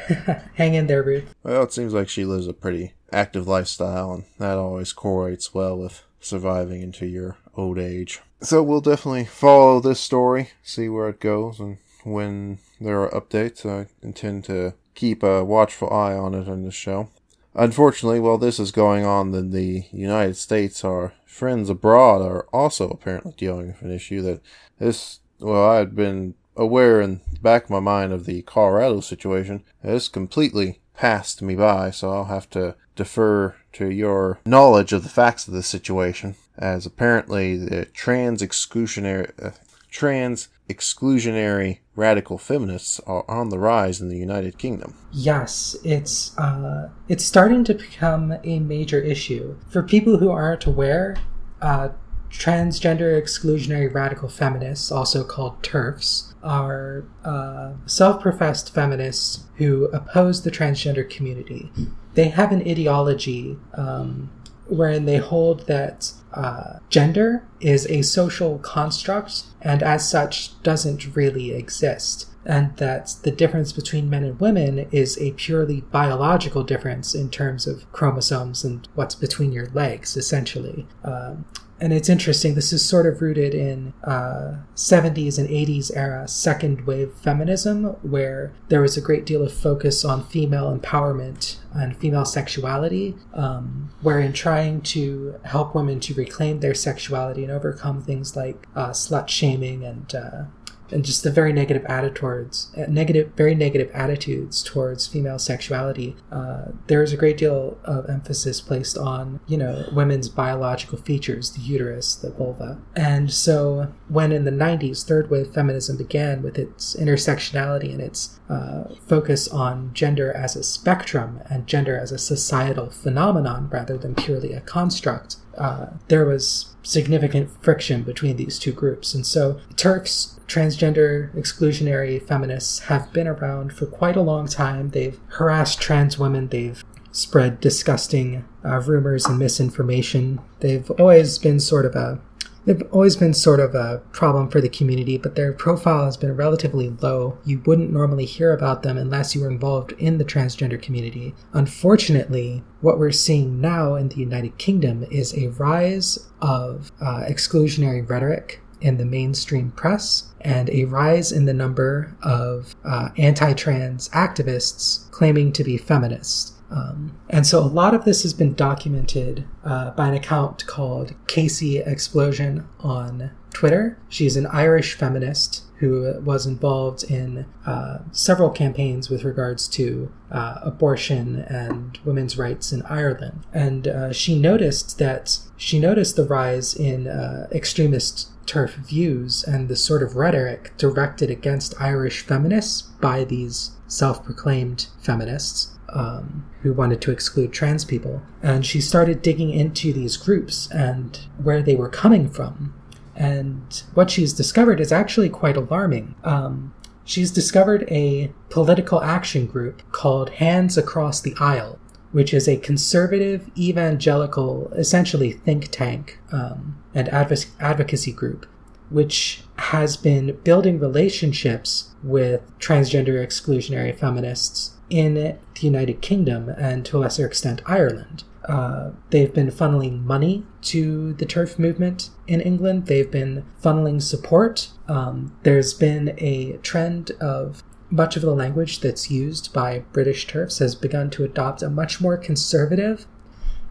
hang 0.56 0.76
in 0.76 0.88
there, 0.88 1.04
Ruth. 1.04 1.36
Well, 1.44 1.64
it 1.64 1.74
seems 1.74 1.94
like 1.94 2.08
she 2.08 2.24
lives 2.24 2.48
a 2.48 2.54
pretty 2.54 2.94
active 3.12 3.50
lifestyle, 3.50 4.14
and 4.14 4.24
that 4.40 4.58
always 4.58 4.94
correlates 4.94 5.54
well 5.54 5.78
with 5.78 6.04
surviving 6.22 6.82
into 6.82 7.06
your 7.06 7.36
old 7.58 7.80
age. 7.80 8.22
So 8.42 8.62
we'll 8.62 8.82
definitely 8.82 9.26
follow 9.26 9.80
this 9.80 10.00
story, 10.00 10.52
see 10.64 10.90
where 10.90 11.10
it 11.10 11.20
goes, 11.20 11.60
and 11.60 11.78
when 12.04 12.60
there 12.80 13.02
are 13.02 13.22
updates, 13.22 13.66
I 13.66 13.88
intend 14.02 14.44
to 14.46 14.74
keep 14.94 15.24
a 15.24 15.44
watchful 15.44 15.92
eye 15.92 16.14
on 16.14 16.34
it 16.34 16.48
on 16.48 16.64
the 16.64 16.72
show. 16.72 17.10
Unfortunately, 17.54 18.20
while 18.20 18.38
this 18.38 18.60
is 18.60 18.72
going 18.72 19.06
on 19.06 19.34
in 19.34 19.52
the 19.52 19.86
United 19.92 20.36
States, 20.36 20.84
our 20.84 21.14
friends 21.26 21.70
abroad 21.70 22.22
are 22.22 22.46
also 22.54 22.90
apparently 22.90 23.34
dealing 23.38 23.68
with 23.68 23.82
an 23.82 23.92
issue 23.92 24.22
that 24.22 24.42
this, 24.78 25.20
well, 25.40 25.70
I 25.70 25.78
had 25.78 25.96
been 25.96 26.36
aware 26.58 27.02
in 27.02 27.22
the 27.32 27.40
back 27.40 27.66
of 27.66 27.70
my 27.70 27.80
mind 27.80 28.14
of 28.14 28.26
the 28.26 28.42
Colorado 28.42 29.00
situation. 29.00 29.64
This 29.82 30.08
completely 30.08 30.82
passed 30.96 31.42
me 31.42 31.56
by, 31.56 31.92
so 31.92 32.12
I'll 32.12 32.26
have 32.26 32.50
to 32.52 32.76
defer 32.96 33.56
to 33.74 33.90
your 33.90 34.40
knowledge 34.46 34.94
of 34.94 35.04
the 35.04 35.10
facts 35.10 35.48
of 35.48 35.54
the 35.54 35.64
situation, 35.64 36.36
as 36.58 36.86
apparently 36.86 37.58
the 37.58 37.86
trans 37.86 38.42
exclusionary, 38.42 39.32
uh, 39.44 39.52
trans 39.90 40.50
exclusionary 40.70 41.80
radical 41.96 42.38
feminists 42.38 43.00
are 43.02 43.24
on 43.30 43.50
the 43.50 43.60
rise 43.60 44.02
in 44.02 44.10
the 44.10 44.18
United 44.18 44.58
Kingdom. 44.58 44.96
Yes, 45.12 45.76
it's 45.84 46.38
uh, 46.38 46.90
it's 47.08 47.24
starting 47.24 47.64
to 47.66 47.74
become 47.74 48.36
a 48.44 48.60
major 48.60 49.00
issue 49.00 49.58
for 49.70 49.84
people 49.84 50.18
who 50.18 50.30
aren't 50.30 50.66
aware. 50.66 51.16
Uh, 51.62 51.90
transgender 52.30 53.20
exclusionary 53.22 53.94
radical 53.94 54.28
feminists, 54.28 54.92
also 54.92 55.24
called 55.24 55.62
TERFs, 55.64 56.34
are 56.44 57.06
uh, 57.24 57.74
self 57.86 58.22
professed 58.22 58.74
feminists 58.74 59.46
who 59.56 59.86
oppose 59.86 60.44
the 60.44 60.52
transgender 60.52 61.10
community. 61.10 61.72
They 62.16 62.30
have 62.30 62.52
an 62.52 62.62
ideology 62.62 63.58
um, 63.76 64.32
wherein 64.68 65.06
they 65.06 65.18
hold 65.18 65.68
that 65.68 66.12
uh, 66.34 66.80
gender 66.90 67.46
is 67.62 67.86
a 67.88 68.02
social 68.02 68.58
construct 68.60 69.44
and 69.62 69.84
as 69.84 70.10
such 70.10 70.62
doesn't 70.64 71.16
really 71.16 71.54
exist. 71.54 72.28
And 72.46 72.78
that 72.78 73.16
the 73.24 73.32
difference 73.32 73.72
between 73.72 74.10
men 74.10 74.24
and 74.24 74.40
women 74.40 74.88
is 74.92 75.18
a 75.20 75.32
purely 75.32 75.82
biological 75.82 76.64
difference 76.64 77.16
in 77.16 77.30
terms 77.32 77.66
of 77.66 77.92
chromosomes 77.92 78.64
and 78.64 78.88
what's 78.94 79.16
between 79.16 79.52
your 79.52 79.68
legs, 79.68 80.16
essentially. 80.16 80.86
Um, 81.04 81.46
and 81.80 81.92
it's 81.92 82.08
interesting. 82.08 82.56
This 82.56 82.72
is 82.72 82.88
sort 82.88 83.06
of 83.06 83.22
rooted 83.22 83.54
in 83.54 83.94
uh, 84.04 84.60
70s 84.76 85.38
and 85.38 85.50
80s 85.50 85.92
era 85.94 86.26
second 86.28 86.88
wave 86.88 87.12
feminism, 87.14 87.86
where 88.02 88.54
there 88.70 88.82
was 88.82 88.96
a 88.96 89.02
great 89.02 89.26
deal 89.26 89.44
of 89.44 89.52
focus 89.52 90.06
on 90.06 90.26
female 90.26 90.76
empowerment 90.76 91.58
and 91.74 91.98
female 91.98 92.24
sexuality, 92.24 93.16
um, 93.34 93.92
wherein 94.02 94.32
trying 94.32 94.82
to 94.82 95.36
help 95.44 95.76
women 95.76 96.00
to 96.00 96.14
reclaim 96.14 96.62
their 96.62 96.74
sexuality 96.74 97.44
and 97.44 97.52
overcome 97.52 98.02
things 98.02 98.38
like 98.38 98.68
uh, 98.76 98.92
slut 98.92 99.28
shaming 99.28 99.84
and 99.84 100.16
uh, 100.16 100.44
and 100.92 101.04
just 101.04 101.24
the 101.24 101.32
very 101.32 101.54
negative 101.54 101.86
attitudes, 101.86 102.72
negative, 102.88 103.32
very 103.36 103.56
negative 103.56 103.90
attitudes 103.94 104.64
towards 104.64 105.08
female 105.08 105.40
sexuality. 105.40 106.16
Uh, 106.32 106.66
there 106.88 107.02
is 107.04 107.14
a 107.14 107.18
great 107.18 107.38
deal 107.38 107.78
of 107.84 108.10
emphasis 108.10 108.62
placed 108.62 108.98
on, 108.98 109.40
you 109.48 109.58
know, 109.58 109.88
women's 109.94 110.30
biological 110.30 110.98
features, 110.98 111.52
the 111.52 111.62
uterus, 111.62 112.16
the 112.16 112.32
vulva. 112.32 112.80
And 112.96 113.32
so, 113.32 113.94
when 114.08 114.32
in 114.32 114.46
the 114.46 114.52
'90s, 114.52 115.06
third 115.06 115.30
wave 115.30 115.54
feminism 115.54 115.98
began 115.98 116.42
with 116.42 116.58
its 116.58 116.96
intersectionality 116.96 117.92
and 117.92 118.02
its 118.02 118.40
uh, 118.50 118.84
focus 119.08 119.48
on 119.48 119.92
gender 119.94 120.32
as 120.32 120.56
a 120.56 120.64
spectrum 120.64 121.42
and 121.50 121.68
gender 121.68 121.98
as 121.98 122.12
a 122.12 122.18
societal 122.18 122.90
phenomenon 122.90 123.70
rather 123.72 123.98
than 123.98 124.16
purely 124.16 124.54
a 124.54 124.62
construct, 124.62 125.38
uh, 125.58 125.88
there 126.08 126.26
was 126.26 126.75
significant 126.86 127.50
friction 127.64 128.04
between 128.04 128.38
these 128.38 128.60
two 128.60 128.72
groups. 128.72 129.14
And 129.14 129.26
so, 129.26 129.60
TERFs, 129.76 130.40
transgender 130.48 131.34
exclusionary 131.36 132.22
feminists 132.26 132.80
have 132.80 133.12
been 133.12 133.28
around 133.28 133.74
for 133.74 133.86
quite 133.86 134.16
a 134.16 134.22
long 134.22 134.48
time. 134.48 134.92
They've 134.92 135.20
harassed 135.30 135.82
trans 135.82 136.20
women, 136.20 136.50
they've 136.50 136.84
spread 137.12 137.62
disgusting 137.62 138.44
uh, 138.64 138.82
rumors 138.82 139.26
and 139.26 139.40
misinformation. 139.40 140.40
They've 140.60 140.90
always 140.92 141.38
been 141.40 141.60
sort 141.60 141.86
of 141.86 141.96
a 141.96 142.20
they've 142.66 142.84
always 142.92 143.16
been 143.16 143.34
sort 143.34 143.60
of 143.60 143.76
a 143.76 144.02
problem 144.12 144.50
for 144.50 144.60
the 144.60 144.70
community, 144.70 145.18
but 145.18 145.36
their 145.36 145.54
profile 145.54 146.06
has 146.06 146.18
been 146.18 146.36
relatively 146.36 146.90
low. 146.90 147.38
You 147.46 147.62
wouldn't 147.66 147.92
normally 147.92 148.26
hear 148.26 148.52
about 148.52 148.84
them 148.84 148.98
unless 148.98 149.36
you 149.36 149.42
were 149.42 149.50
involved 149.50 149.94
in 149.94 150.18
the 150.18 150.26
transgender 150.26 150.82
community. 150.82 151.34
Unfortunately, 151.54 152.64
what 152.82 153.00
we're 153.00 153.12
seeing 153.12 153.62
now 153.62 153.96
in 153.96 154.10
the 154.10 154.18
United 154.18 154.58
Kingdom 154.58 155.06
is 155.12 155.38
a 155.38 155.48
rise 155.50 156.30
of 156.42 156.92
uh, 157.02 157.24
exclusionary 157.28 158.08
rhetoric 158.08 158.62
in 158.82 158.98
the 158.98 159.06
mainstream 159.06 159.72
press 159.72 160.34
and 160.42 160.70
a 160.70 160.86
rise 160.86 161.32
in 161.32 161.46
the 161.46 161.54
number 161.54 162.16
of 162.22 162.76
uh, 162.84 163.10
anti 163.18 163.54
trans 163.54 164.10
activists 164.10 165.10
claiming 165.12 165.52
to 165.52 165.64
be 165.64 165.78
feminists. 165.78 166.55
Um, 166.72 167.18
and 167.30 167.46
so 167.46 167.60
a 167.60 167.66
lot 167.66 167.94
of 167.94 168.06
this 168.06 168.24
has 168.24 168.34
been 168.34 168.54
documented 168.54 169.46
uh, 169.64 169.92
by 169.92 170.08
an 170.08 170.14
account 170.14 170.66
called 170.66 171.14
Casey 171.28 171.78
Explosion 171.78 172.68
on 172.80 173.32
Twitter. 173.54 173.98
She's 174.10 174.36
an 174.36 174.48
Irish 174.48 174.96
feminist 174.96 175.64
who 175.80 176.22
was 176.24 176.46
involved 176.46 177.04
in 177.04 177.46
uh, 177.66 178.00
several 178.12 178.50
campaigns 178.50 179.10
with 179.10 179.24
regards 179.24 179.68
to 179.68 180.12
uh, 180.32 180.60
abortion 180.62 181.40
and 181.48 181.98
women's 182.06 182.38
rights 182.38 182.72
in 182.72 182.82
Ireland. 182.84 183.46
And 183.54 183.88
uh, 183.88 184.14
she 184.14 184.40
noticed 184.40 184.98
that 185.00 185.40
she 185.58 185.80
noticed 185.80 186.16
the 186.16 186.26
rise 186.26 186.74
in 186.74 187.08
uh, 187.08 187.48
extremist 187.52 188.30
TERF 188.46 188.76
views 188.76 189.44
and 189.44 189.68
the 189.68 189.76
sort 189.76 190.04
of 190.04 190.16
rhetoric 190.16 190.76
directed 190.78 191.30
against 191.30 191.80
Irish 191.82 192.22
feminists 192.22 192.82
by 192.82 193.24
these 193.24 193.72
self 193.88 194.24
proclaimed 194.24 194.88
feminists. 195.02 195.75
Um, 195.96 196.46
who 196.66 196.74
wanted 196.74 197.00
to 197.00 197.12
exclude 197.12 197.54
trans 197.54 197.86
people. 197.86 198.24
And 198.42 198.66
she 198.66 198.82
started 198.82 199.22
digging 199.22 199.52
into 199.52 199.94
these 199.94 200.18
groups 200.18 200.68
and 200.72 201.20
where 201.38 201.62
they 201.62 201.76
were 201.76 201.90
coming 201.90 202.28
from. 202.28 202.74
And 203.16 203.84
what 203.94 204.10
she's 204.10 204.34
discovered 204.34 204.80
is 204.82 204.92
actually 204.92 205.30
quite 205.30 205.56
alarming. 205.56 206.16
Um, 206.24 206.74
she's 207.04 207.30
discovered 207.30 207.88
a 207.88 208.32
political 208.50 209.04
action 209.04 209.46
group 209.46 209.84
called 209.92 210.32
Hands 210.32 210.76
Across 210.76 211.22
the 211.22 211.36
Aisle, 211.40 211.78
which 212.12 212.34
is 212.34 212.48
a 212.48 212.58
conservative 212.58 213.52
evangelical, 213.56 214.72
essentially 214.74 215.34
think 215.34 215.70
tank 215.70 216.20
um, 216.32 216.82
and 216.96 217.08
adv- 217.10 217.46
advocacy 217.60 218.12
group, 218.12 218.48
which 218.90 219.44
has 219.58 219.98
been 219.98 220.36
building 220.44 220.80
relationships 220.80 221.92
with 222.02 222.42
transgender 222.58 223.24
exclusionary 223.24 223.96
feminists 223.96 224.75
in 224.90 225.16
the 225.16 225.38
United 225.60 226.02
Kingdom 226.02 226.50
and 226.50 226.86
to 226.86 226.98
a 226.98 227.00
lesser 227.00 227.26
extent 227.26 227.62
Ireland. 227.66 228.24
Uh, 228.48 228.92
they've 229.10 229.34
been 229.34 229.48
funneling 229.48 230.04
money 230.04 230.46
to 230.62 231.14
the 231.14 231.26
TERF 231.26 231.58
movement 231.58 232.12
in 232.28 232.42
England. 232.42 232.86
They've 232.86 233.10
been 233.10 233.44
funneling 233.62 234.02
support. 234.02 234.70
Um, 234.88 235.36
there's 235.44 235.74
been 235.74 236.14
a 236.20 236.58
trend 236.58 237.12
of 237.20 237.64
much 237.90 238.16
of 238.16 238.22
the 238.22 238.36
language 238.36 238.82
that's 238.82 239.10
used 239.10 239.52
by 239.54 239.80
British 239.94 240.28
TERFs 240.28 240.60
has 240.60 240.76
begun 240.76 241.10
to 241.12 241.24
adopt 241.24 241.64
a 241.64 241.70
much 241.70 242.02
more 242.02 242.18
conservative 242.18 243.08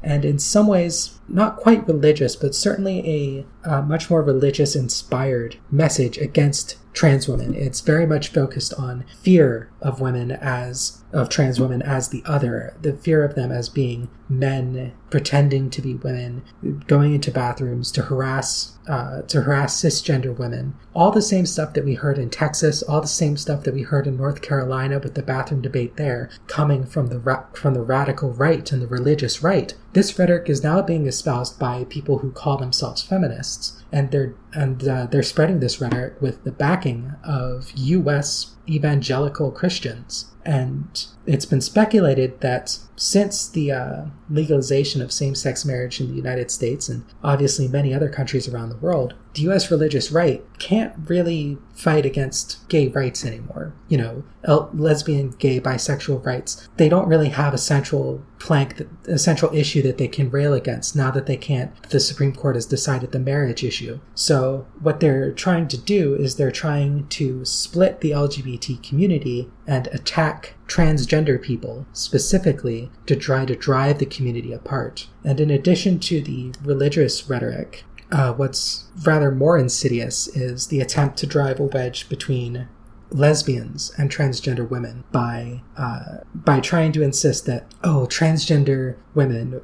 and 0.05 0.25
in 0.25 0.39
some 0.39 0.67
ways 0.67 1.19
not 1.29 1.57
quite 1.57 1.89
religious, 1.89 2.37
but 2.37 2.55
certainly 2.55 3.47
a, 3.65 3.69
a 3.69 3.83
much 3.83 4.11
more 4.11 4.23
religious 4.23 4.77
inspired 4.77 5.57
message 5.71 6.19
against 6.19 6.77
trans 6.95 7.29
women. 7.29 7.55
It's 7.55 7.81
very 7.81 8.07
much 8.07 8.29
focused 8.29 8.73
on 8.75 9.05
fear 9.21 9.69
of 9.83 10.01
women 10.01 10.31
as 10.31 11.03
of 11.13 11.29
trans 11.29 11.61
women 11.61 11.83
as 11.83 12.09
the 12.09 12.23
other, 12.25 12.75
the 12.81 12.95
fear 12.95 13.25
of 13.25 13.35
them 13.35 13.53
as 13.53 13.69
being 13.69 14.09
men 14.29 14.93
pretending 15.15 15.71
to 15.71 15.81
be 15.81 15.95
women, 15.95 16.43
going 16.89 17.15
into 17.15 17.31
bathrooms 17.31 17.93
to 17.93 18.03
harass 18.03 18.73
uh, 18.89 19.23
to 19.23 19.43
harass 19.43 19.81
cisgender 19.81 20.37
women. 20.37 20.75
All 20.93 21.13
the 21.13 21.23
same 21.23 21.47
stuff 21.47 21.73
that 21.75 21.85
we 21.85 21.95
heard 21.95 22.19
in 22.19 22.31
Texas, 22.31 22.83
all 22.83 23.01
the 23.01 23.07
same 23.07 23.37
stuff 23.37 23.63
that 23.63 23.75
we 23.75 23.83
heard 23.83 24.09
in 24.09 24.17
North 24.17 24.43
Carolina 24.43 24.99
with 24.99 25.15
the 25.15 25.23
bathroom 25.23 25.63
debate 25.63 25.97
there, 25.97 26.31
coming 26.49 26.85
from 26.85 27.07
the 27.07 27.21
ra- 27.21 27.45
from 27.53 27.75
the 27.75 27.83
radical 27.83 28.33
right 28.33 28.73
and 28.73 28.83
the 28.83 28.89
religious 28.89 29.41
right. 29.41 29.75
This 29.93 30.19
rhetoric 30.19 30.51
is 30.51 30.65
now 30.65 30.83
being 30.83 31.07
espoused 31.07 31.61
by 31.61 31.85
people 31.85 32.19
who 32.19 32.33
call 32.33 32.57
themselves 32.57 33.05
feminists 33.05 33.85
and 33.93 34.11
they're 34.11 34.35
and 34.53 34.89
uh, 34.89 35.07
they're 35.07 35.23
spreading 35.23 35.61
this 35.61 35.81
rhetoric 35.81 36.21
with 36.21 36.43
the 36.43 36.51
backing 36.51 37.13
of 37.23 37.71
U.S. 37.77 38.57
evangelical 38.69 39.53
Christians. 39.53 40.27
And 40.45 41.07
it's 41.27 41.47
been 41.47 41.61
speculated 41.61 42.41
that 42.41 42.79
since 42.97 43.49
the 43.49 43.73
uh, 43.73 44.05
legalization 44.31 45.03
of 45.03 45.13
same 45.13 45.35
sex 45.35 45.65
marriage 45.65 46.01
in 46.01 46.09
the 46.09 46.17
United 46.17 46.51
States 46.51 46.89
and 46.89 47.05
obviously 47.23 47.69
many 47.69 47.93
other 47.93 48.09
countries 48.09 48.49
around 48.49 48.69
the 48.69 48.77
world, 48.77 49.15
the 49.35 49.43
US 49.51 49.71
religious 49.71 50.13
right 50.13 50.45
can't 50.59 50.95
really 51.09 51.59
fight 51.75 52.07
against 52.07 52.67
gay 52.69 52.89
rights 52.89 53.25
anymore. 53.25 53.75
You 53.89 53.99
know, 53.99 54.25
lesbian, 54.73 55.31
gay, 55.31 55.61
bisexual 55.61 56.25
rights. 56.25 56.69
They 56.77 56.89
don't 56.89 57.09
really 57.09 57.31
have 57.31 57.53
a 57.53 57.59
central 57.59 58.25
plank, 58.39 58.83
a 59.09 59.19
central 59.19 59.55
issue 59.55 59.83
that 59.83 59.99
they 59.99 60.09
can 60.09 60.31
rail 60.31 60.53
against 60.53 60.95
now 60.95 61.11
that 61.11 61.27
they 61.27 61.37
can't, 61.37 61.73
the 61.91 61.99
Supreme 61.99 62.35
Court 62.35 62.55
has 62.55 62.67
decided 62.67 63.11
the 63.11 63.19
marriage 63.19 63.65
issue. 63.65 64.01
So 64.15 64.67
what 64.81 65.01
they're 65.01 65.33
trying 65.33 65.69
to 65.69 65.79
do 65.79 66.15
is 66.15 66.37
they're 66.37 66.53
trying 66.53 67.09
to 67.09 67.45
split 67.45 68.01
the 68.01 68.11
LGBT 68.11 68.87
community 68.87 69.51
and 69.67 69.89
attack 69.89 70.54
transgender 70.67 71.41
people 71.41 71.87
specifically 71.93 72.91
to 73.07 73.17
try 73.17 73.45
to 73.45 73.57
drive 73.57 73.99
the 73.99 74.07
community 74.07 74.53
apart. 74.53 75.09
And 75.23 75.41
in 75.41 75.51
addition 75.51 75.99
to 76.01 76.21
the 76.21 76.53
religious 76.63 77.29
rhetoric, 77.29 77.85
uh, 78.11 78.33
what's 78.33 78.85
rather 79.05 79.31
more 79.31 79.59
insidious 79.59 80.29
is 80.29 80.69
the 80.69 80.81
attempt 80.81 81.17
to 81.19 81.27
drive 81.27 81.59
a 81.59 81.65
wedge 81.65 82.09
between 82.09 82.69
lesbians 83.11 83.93
and 83.97 84.11
transgender 84.11 84.69
women 84.69 85.05
by 85.13 85.63
uh, 85.77 86.19
by 86.35 86.59
trying 86.59 86.91
to 86.91 87.03
insist 87.03 87.47
that 87.47 87.73
oh 87.85 88.07
transgender 88.11 88.97
women 89.15 89.61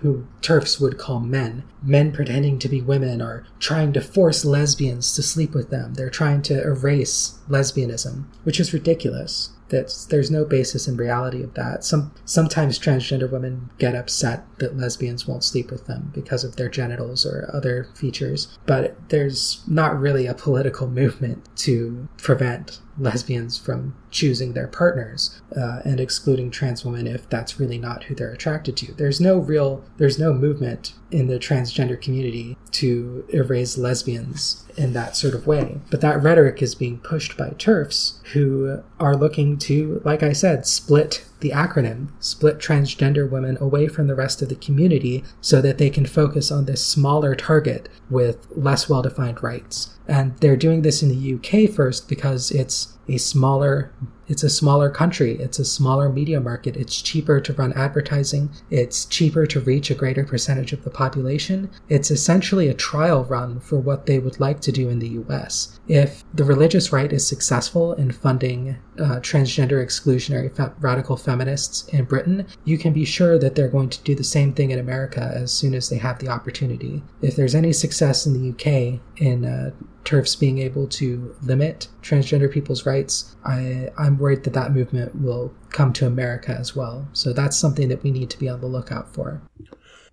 who 0.00 0.26
TERFs 0.40 0.80
would 0.80 0.96
call 0.96 1.20
men 1.20 1.62
men 1.82 2.10
pretending 2.10 2.58
to 2.58 2.68
be 2.68 2.80
women 2.80 3.20
are 3.20 3.44
trying 3.58 3.92
to 3.92 4.00
force 4.00 4.46
lesbians 4.46 5.12
to 5.14 5.22
sleep 5.22 5.52
with 5.52 5.68
them 5.68 5.94
they're 5.94 6.08
trying 6.08 6.40
to 6.40 6.62
erase 6.62 7.38
lesbianism 7.50 8.24
which 8.44 8.58
is 8.58 8.72
ridiculous 8.72 9.50
that 9.70 10.06
there's 10.10 10.30
no 10.30 10.44
basis 10.44 10.86
in 10.86 10.96
reality 10.96 11.42
of 11.42 11.54
that. 11.54 11.84
Some 11.84 12.12
sometimes 12.24 12.78
transgender 12.78 13.30
women 13.30 13.70
get 13.78 13.94
upset 13.94 14.44
that 14.58 14.76
lesbians 14.76 15.26
won't 15.26 15.44
sleep 15.44 15.70
with 15.70 15.86
them 15.86 16.10
because 16.14 16.44
of 16.44 16.56
their 16.56 16.68
genitals 16.68 17.24
or 17.24 17.50
other 17.52 17.88
features, 17.94 18.58
but 18.66 18.96
there's 19.08 19.62
not 19.66 19.98
really 19.98 20.26
a 20.26 20.34
political 20.34 20.88
movement 21.00 21.48
to 21.56 22.08
prevent 22.18 22.80
lesbians 23.00 23.58
from 23.58 23.94
choosing 24.10 24.52
their 24.52 24.66
partners 24.66 25.40
uh, 25.56 25.80
and 25.84 26.00
excluding 26.00 26.50
trans 26.50 26.84
women 26.84 27.06
if 27.06 27.28
that's 27.28 27.58
really 27.58 27.78
not 27.78 28.04
who 28.04 28.14
they're 28.14 28.32
attracted 28.32 28.76
to. 28.76 28.92
There's 28.92 29.20
no 29.20 29.38
real, 29.38 29.82
there's 29.96 30.18
no 30.18 30.32
movement 30.32 30.92
in 31.10 31.26
the 31.26 31.38
transgender 31.38 32.00
community 32.00 32.56
to 32.72 33.24
erase 33.30 33.76
lesbians 33.76 34.64
in 34.76 34.92
that 34.92 35.16
sort 35.16 35.34
of 35.34 35.46
way. 35.46 35.80
But 35.90 36.00
that 36.02 36.22
rhetoric 36.22 36.62
is 36.62 36.74
being 36.74 36.98
pushed 36.98 37.36
by 37.36 37.50
TERFs 37.50 38.24
who 38.32 38.82
are 38.98 39.16
looking 39.16 39.58
to, 39.58 40.00
like 40.04 40.22
I 40.22 40.32
said, 40.32 40.66
split 40.66 41.24
the 41.40 41.50
acronym, 41.50 42.08
split 42.20 42.58
transgender 42.58 43.28
women 43.28 43.56
away 43.60 43.88
from 43.88 44.06
the 44.06 44.14
rest 44.14 44.42
of 44.42 44.48
the 44.48 44.54
community 44.54 45.24
so 45.40 45.60
that 45.60 45.78
they 45.78 45.90
can 45.90 46.06
focus 46.06 46.50
on 46.50 46.64
this 46.64 46.84
smaller 46.84 47.34
target 47.34 47.88
with 48.08 48.46
less 48.50 48.88
well 48.88 49.02
defined 49.02 49.42
rights. 49.42 49.96
And 50.06 50.36
they're 50.38 50.56
doing 50.56 50.82
this 50.82 51.02
in 51.02 51.08
the 51.08 51.34
UK 51.34 51.70
first 51.70 52.08
because 52.08 52.50
it's 52.50 52.96
a 53.08 53.18
smaller 53.18 53.92
it's 54.30 54.44
a 54.44 54.48
smaller 54.48 54.90
country, 54.90 55.32
it's 55.40 55.58
a 55.58 55.64
smaller 55.64 56.08
media 56.08 56.40
market, 56.40 56.76
it's 56.76 57.02
cheaper 57.02 57.40
to 57.40 57.52
run 57.52 57.72
advertising, 57.72 58.50
it's 58.70 59.04
cheaper 59.04 59.44
to 59.46 59.58
reach 59.58 59.90
a 59.90 59.94
greater 59.96 60.22
percentage 60.22 60.72
of 60.72 60.84
the 60.84 60.90
population. 60.90 61.68
It's 61.88 62.12
essentially 62.12 62.68
a 62.68 62.74
trial 62.74 63.24
run 63.24 63.58
for 63.58 63.80
what 63.80 64.06
they 64.06 64.20
would 64.20 64.38
like 64.38 64.60
to 64.60 64.70
do 64.70 64.88
in 64.88 65.00
the 65.00 65.08
US. 65.08 65.80
If 65.88 66.22
the 66.32 66.44
religious 66.44 66.92
right 66.92 67.12
is 67.12 67.26
successful 67.26 67.92
in 67.94 68.12
funding 68.12 68.76
uh, 69.00 69.18
transgender 69.18 69.84
exclusionary 69.84 70.54
fe- 70.54 70.72
radical 70.78 71.16
feminists 71.16 71.88
in 71.88 72.04
Britain, 72.04 72.46
you 72.64 72.78
can 72.78 72.92
be 72.92 73.04
sure 73.04 73.36
that 73.36 73.56
they're 73.56 73.66
going 73.66 73.90
to 73.90 74.02
do 74.04 74.14
the 74.14 74.22
same 74.22 74.52
thing 74.52 74.70
in 74.70 74.78
America 74.78 75.32
as 75.34 75.50
soon 75.50 75.74
as 75.74 75.88
they 75.88 75.98
have 75.98 76.20
the 76.20 76.28
opportunity. 76.28 77.02
If 77.20 77.34
there's 77.34 77.56
any 77.56 77.72
success 77.72 78.26
in 78.26 78.34
the 78.34 78.50
UK 78.50 79.00
in 79.20 79.44
uh, 79.44 79.72
TERFs 80.04 80.38
being 80.38 80.58
able 80.58 80.86
to 80.88 81.34
limit 81.42 81.88
transgender 82.02 82.50
people's 82.50 82.86
rights, 82.86 83.36
I, 83.44 83.90
I'm 83.98 84.18
worried 84.18 84.44
that 84.44 84.54
that 84.54 84.72
movement 84.72 85.20
will 85.20 85.52
come 85.70 85.92
to 85.94 86.06
America 86.06 86.52
as 86.52 86.74
well. 86.74 87.08
So 87.12 87.32
that's 87.32 87.56
something 87.56 87.88
that 87.88 88.02
we 88.02 88.10
need 88.10 88.30
to 88.30 88.38
be 88.38 88.48
on 88.48 88.60
the 88.60 88.66
lookout 88.66 89.12
for. 89.14 89.42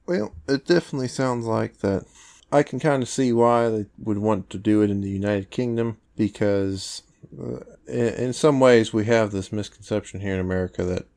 Well, 0.06 0.34
it 0.48 0.66
definitely 0.66 1.10
sounds 1.10 1.46
like 1.46 1.80
that. 1.80 2.06
I 2.52 2.64
can 2.64 2.80
kind 2.80 3.04
of 3.04 3.10
see 3.10 3.34
why 3.34 3.70
they 3.70 3.86
would 3.98 4.20
want 4.20 4.50
to 4.52 4.58
do 4.58 4.82
it 4.82 4.90
in 4.90 5.02
the 5.02 5.10
United 5.10 5.50
Kingdom 5.50 5.98
because, 6.16 7.04
uh, 7.38 7.60
in, 7.88 8.14
in 8.14 8.34
some 8.34 8.60
ways, 8.60 8.94
we 8.94 9.06
have 9.06 9.32
this 9.32 9.52
misconception 9.52 10.22
here 10.22 10.34
in 10.34 10.40
America 10.40 10.84
that 10.84 11.08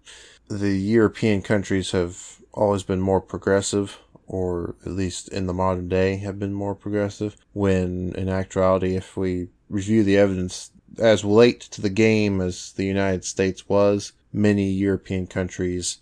the 0.49 0.77
European 0.77 1.43
countries 1.43 1.93
have 1.93 2.41
always 2.53 2.83
been 2.83 3.01
more 3.01 3.21
progressive 3.21 3.99
or 4.31 4.77
at 4.87 4.93
least 4.93 5.29
in 5.31 5.47
the 5.49 5.53
modern 5.53 5.89
day 5.89 6.17
have 6.17 6.39
been 6.39 6.55
more 6.55 6.75
progressive 6.75 7.37
when 7.53 8.15
in 8.17 8.29
actuality 8.29 8.95
if 8.95 9.17
we 9.17 9.49
review 9.69 10.05
the 10.05 10.17
evidence 10.17 10.71
as 10.99 11.25
late 11.25 11.61
to 11.61 11.81
the 11.81 11.91
game 11.91 12.41
as 12.41 12.73
the 12.73 12.85
United 12.85 13.25
States 13.25 13.69
was 13.69 14.13
many 14.33 14.71
European 14.71 15.27
countries 15.27 15.99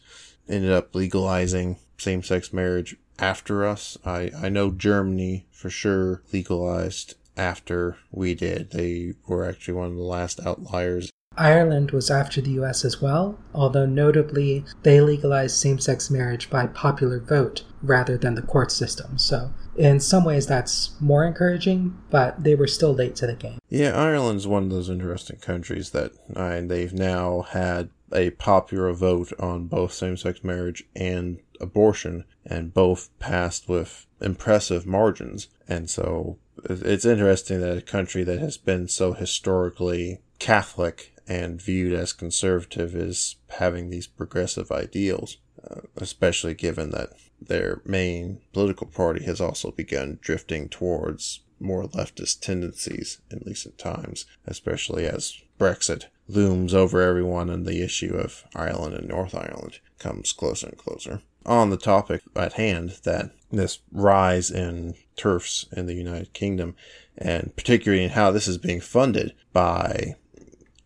ended 0.47 0.71
up 0.71 0.95
legalizing 0.95 1.79
same-sex 1.97 2.53
marriage 2.53 2.97
after 3.19 3.67
us. 3.67 3.97
I, 4.05 4.31
I 4.39 4.51
know 4.51 4.71
Germany 4.71 5.47
for 5.51 5.71
sure 5.71 6.23
legalized 6.31 7.15
after 7.35 7.97
we 8.11 8.35
did. 8.35 8.73
They 8.73 9.15
were 9.27 9.49
actually 9.49 9.75
one 9.75 9.89
of 9.89 9.97
the 9.97 10.03
last 10.03 10.39
outliers 10.45 11.11
Ireland 11.39 11.93
was 11.93 12.11
after 12.11 12.41
the 12.41 12.51
US 12.53 12.85
as 12.85 13.01
well, 13.01 13.39
although 13.55 13.87
notably 13.87 14.65
they 14.83 15.01
legalized 15.01 15.57
same 15.57 15.79
sex 15.79 16.11
marriage 16.11 16.51
by 16.51 16.67
popular 16.67 17.21
vote 17.21 17.65
rather 17.81 18.19
than 18.19 18.35
the 18.35 18.43
court 18.43 18.73
system. 18.73 19.19
So, 19.19 19.53
in 19.77 20.01
some 20.01 20.25
ways, 20.25 20.47
that's 20.47 21.01
more 21.01 21.25
encouraging, 21.25 21.97
but 22.11 22.43
they 22.43 22.57
were 22.57 22.67
still 22.67 22.93
late 22.93 23.15
to 23.17 23.27
the 23.27 23.35
game. 23.35 23.59
Yeah, 23.69 23.97
Ireland's 23.97 24.47
one 24.47 24.65
of 24.65 24.71
those 24.71 24.91
interesting 24.91 25.39
countries 25.39 25.91
that 25.91 26.13
I, 26.35 26.61
they've 26.61 26.93
now 26.93 27.43
had 27.43 27.91
a 28.13 28.31
popular 28.31 28.93
vote 28.93 29.33
on 29.39 29.67
both 29.67 29.93
same 29.93 30.17
sex 30.17 30.43
marriage 30.43 30.85
and 30.97 31.39
abortion, 31.61 32.25
and 32.45 32.75
both 32.75 33.11
passed 33.21 33.69
with 33.69 34.07
impressive 34.21 34.87
margins. 34.87 35.49
And 35.69 35.89
so 35.89 36.39
it's 36.65 37.05
interesting 37.05 37.61
that 37.61 37.79
a 37.79 37.83
country 37.83 38.25
that 38.25 38.41
has 38.41 38.57
been 38.57 38.89
so 38.89 39.13
historically 39.13 40.21
Catholic 40.39 41.13
and 41.29 41.61
viewed 41.61 41.93
as 41.93 42.13
conservative 42.13 42.95
is 42.95 43.37
having 43.51 43.91
these 43.91 44.07
progressive 44.07 44.73
ideals, 44.73 45.37
uh, 45.71 45.83
especially 45.97 46.55
given 46.55 46.91
that 46.91 47.11
their 47.41 47.83
main 47.85 48.41
political 48.53 48.87
party 48.87 49.25
has 49.25 49.41
also 49.41 49.71
begun 49.71 50.19
drifting 50.23 50.69
towards 50.69 51.41
more 51.61 51.85
leftist 51.85 52.41
tendencies 52.41 53.21
in 53.31 53.43
recent 53.45 53.79
times, 53.79 54.27
especially 54.47 55.07
as 55.07 55.41
Brexit 55.59 56.05
looms 56.29 56.75
over 56.75 57.03
everyone 57.03 57.51
and 57.51 57.67
the 57.67 57.83
issue 57.83 58.15
of 58.15 58.45
Ireland 58.55 58.95
and 58.95 59.09
North 59.09 59.35
Ireland 59.35 59.81
comes 59.99 60.33
closer 60.33 60.69
and 60.69 60.79
closer. 60.79 61.23
On 61.47 61.71
the 61.71 61.77
topic 61.77 62.23
at 62.37 62.55
hand, 62.55 62.99
that 63.05 63.31
this 63.51 63.81
rise 63.91 64.51
in 64.51 64.95
TERFs 65.17 65.73
in 65.73 65.87
the 65.87 65.95
United 65.95 66.33
Kingdom, 66.33 66.77
and 67.17 67.55
particularly 67.57 68.05
in 68.05 68.11
how 68.11 68.31
this 68.31 68.47
is 68.47 68.59
being 68.59 68.81
funded 68.81 69.35
by 69.53 70.17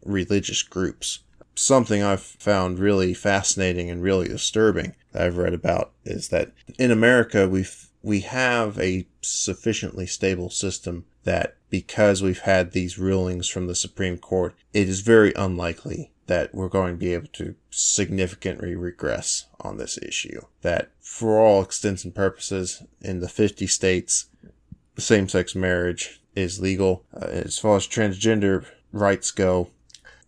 religious 0.05 0.63
groups. 0.63 1.21
Something 1.55 2.03
I've 2.03 2.23
found 2.23 2.79
really 2.79 3.15
fascinating 3.15 3.91
and 3.91 4.03
really 4.03 4.29
disturbing 4.29 4.95
that 5.13 5.23
I've 5.23 5.37
read 5.37 5.55
about 5.55 5.93
is 6.05 6.29
that 6.29 6.53
in 6.79 6.91
America 6.91 7.49
we've 7.49 7.89
we 8.03 8.21
have 8.21 8.79
a 8.81 9.07
sufficiently 9.21 10.07
stable 10.07 10.51
system 10.51 11.05
that 11.25 11.57
because 11.71 12.21
we've 12.21 12.41
had 12.41 12.73
these 12.73 12.99
rulings 12.99 13.49
from 13.49 13.67
the 13.67 13.75
Supreme 13.75 14.19
Court, 14.19 14.55
it 14.73 14.89
is 14.89 15.01
very 15.01 15.33
unlikely 15.35 16.11
that 16.27 16.55
we're 16.55 16.69
going 16.69 16.95
to 16.95 16.99
be 16.99 17.15
able 17.15 17.29
to 17.29 17.55
significantly 17.71 18.75
regress 18.75 19.47
on 19.61 19.77
this 19.77 19.99
issue. 19.99 20.41
That 20.63 20.91
for 21.01 21.39
all 21.39 21.63
extents 21.63 22.05
and 22.05 22.15
purposes, 22.15 22.83
in 23.01 23.21
the 23.21 23.29
50 23.29 23.67
states, 23.67 24.27
same 24.99 25.29
sex 25.29 25.55
marriage 25.55 26.21
is 26.35 26.61
legal. 26.61 27.05
Uh, 27.15 27.27
as 27.27 27.59
far 27.59 27.77
as 27.77 27.87
transgender 27.87 28.67
rights 28.93 29.31
go, 29.31 29.71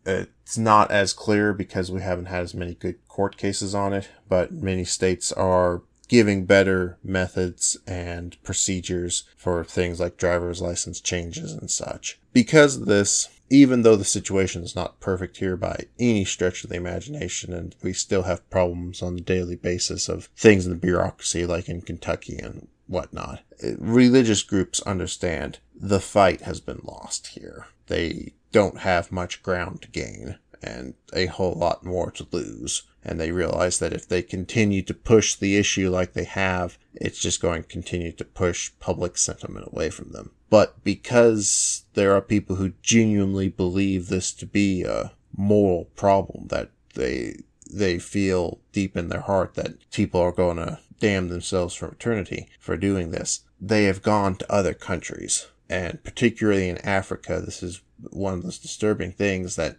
it's 0.05 0.59
not 0.59 0.91
as 0.91 1.13
clear 1.13 1.53
because 1.53 1.91
we 1.91 2.01
haven't 2.01 2.27
had 2.27 2.43
as 2.43 2.55
many 2.55 2.75
good 2.75 2.97
court 3.09 3.37
cases 3.37 3.75
on 3.75 3.93
it, 3.93 4.09
but 4.29 4.53
many 4.53 4.85
states 4.85 5.33
are 5.33 5.83
giving 6.09 6.45
better 6.45 6.99
methods 7.03 7.77
and 7.87 8.37
procedures 8.43 9.25
for 9.37 9.65
things 9.65 10.01
like 10.01 10.17
driver's 10.17 10.61
license 10.61 11.01
changes 11.01 11.53
and 11.53 11.71
such. 11.71 12.19
Because 12.33 12.77
of 12.77 12.87
this, 12.87 13.29
even 13.51 13.83
though 13.83 13.97
the 13.97 14.05
situation 14.05 14.63
is 14.63 14.77
not 14.77 15.01
perfect 15.01 15.39
here 15.39 15.57
by 15.57 15.85
any 15.99 16.25
stretch 16.25 16.65
of 16.65 16.71
the 16.71 16.77
imagination, 16.77 17.53
and 17.53 17.75
we 17.83 17.93
still 17.93 18.23
have 18.23 18.49
problems 18.51 19.03
on 19.03 19.17
a 19.17 19.21
daily 19.21 19.57
basis 19.57 20.09
of 20.09 20.29
things 20.37 20.67
in 20.67 20.73
the 20.73 20.79
bureaucracy 20.79 21.47
like 21.47 21.69
in 21.69 21.81
Kentucky 21.81 22.39
and 22.39 22.69
whatnot, 22.87 23.41
religious 23.79 24.43
groups 24.43 24.81
understand 24.83 25.59
the 25.75 26.01
fight 26.01 26.43
has 26.43 26.61
been 26.61 26.81
lost 26.85 27.29
here. 27.29 27.67
They 27.87 28.35
don't 28.55 28.79
have 28.79 29.11
much 29.11 29.43
ground 29.43 29.83
to 29.83 29.89
gain 29.89 30.39
and 30.63 30.95
a 31.13 31.27
whole 31.27 31.55
lot 31.55 31.85
more 31.85 32.13
to 32.13 32.25
lose. 32.31 32.85
And 33.03 33.21
they 33.21 33.33
realize 33.33 33.81
that 33.81 33.93
if 33.93 34.09
they 34.09 34.23
continue 34.23 34.81
to 34.83 34.95
push 34.95 35.35
the 35.35 35.57
issue 35.57 35.91
like 35.91 36.13
they 36.13 36.25
have, 36.25 36.79
it's 36.95 37.19
just 37.19 37.43
going 37.43 37.65
to 37.65 37.69
continue 37.69 38.13
to 38.13 38.25
push 38.25 38.71
public 38.79 39.19
sentiment 39.19 39.67
away 39.73 39.91
from 39.91 40.13
them. 40.13 40.31
But 40.51 40.85
because 40.85 41.85
there 41.95 42.15
are 42.15 42.23
people 42.23 42.55
who 42.57 42.75
genuinely 42.81 43.49
believe 43.49 44.07
this 44.07 44.33
to 44.35 44.47
be 44.47 44.85
a 44.85 45.13
moral 45.37 45.87
problem 45.97 46.47
that 46.49 46.71
they 46.95 47.43
they 47.69 47.99
feel 47.99 48.61
deep 48.73 48.97
in 48.97 49.09
their 49.09 49.23
heart 49.23 49.55
that 49.55 49.91
people 49.91 50.21
are 50.21 50.31
going 50.31 50.59
to 50.59 50.79
damn 51.01 51.29
themselves 51.29 51.75
for 51.75 51.89
eternity 51.89 52.47
for 52.61 52.77
doing 52.77 53.11
this. 53.11 53.41
They 53.61 53.85
have 53.85 54.01
gone 54.01 54.37
to 54.37 54.53
other 54.53 54.75
countries 54.75 55.49
and 55.69 56.03
particularly 56.05 56.69
in 56.69 56.79
Africa, 56.79 57.41
this 57.41 57.63
is 57.63 57.83
one 58.11 58.35
of 58.35 58.43
those 58.43 58.59
disturbing 58.59 59.13
things 59.13 59.57
that 59.57 59.77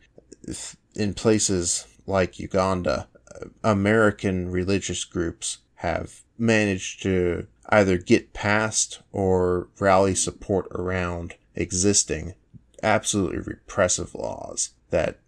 in 0.95 1.13
places 1.13 1.87
like 2.05 2.39
Uganda, 2.39 3.07
uh, 3.33 3.45
American 3.63 4.49
religious 4.49 5.03
groups 5.03 5.59
have 5.75 6.21
managed 6.37 7.01
to 7.03 7.47
either 7.69 7.97
get 7.97 8.33
past 8.33 9.01
or 9.11 9.67
rally 9.79 10.15
support 10.15 10.67
around 10.71 11.35
existing 11.55 12.33
absolutely 12.83 13.39
repressive 13.39 14.13
laws 14.13 14.71
that 14.89 15.19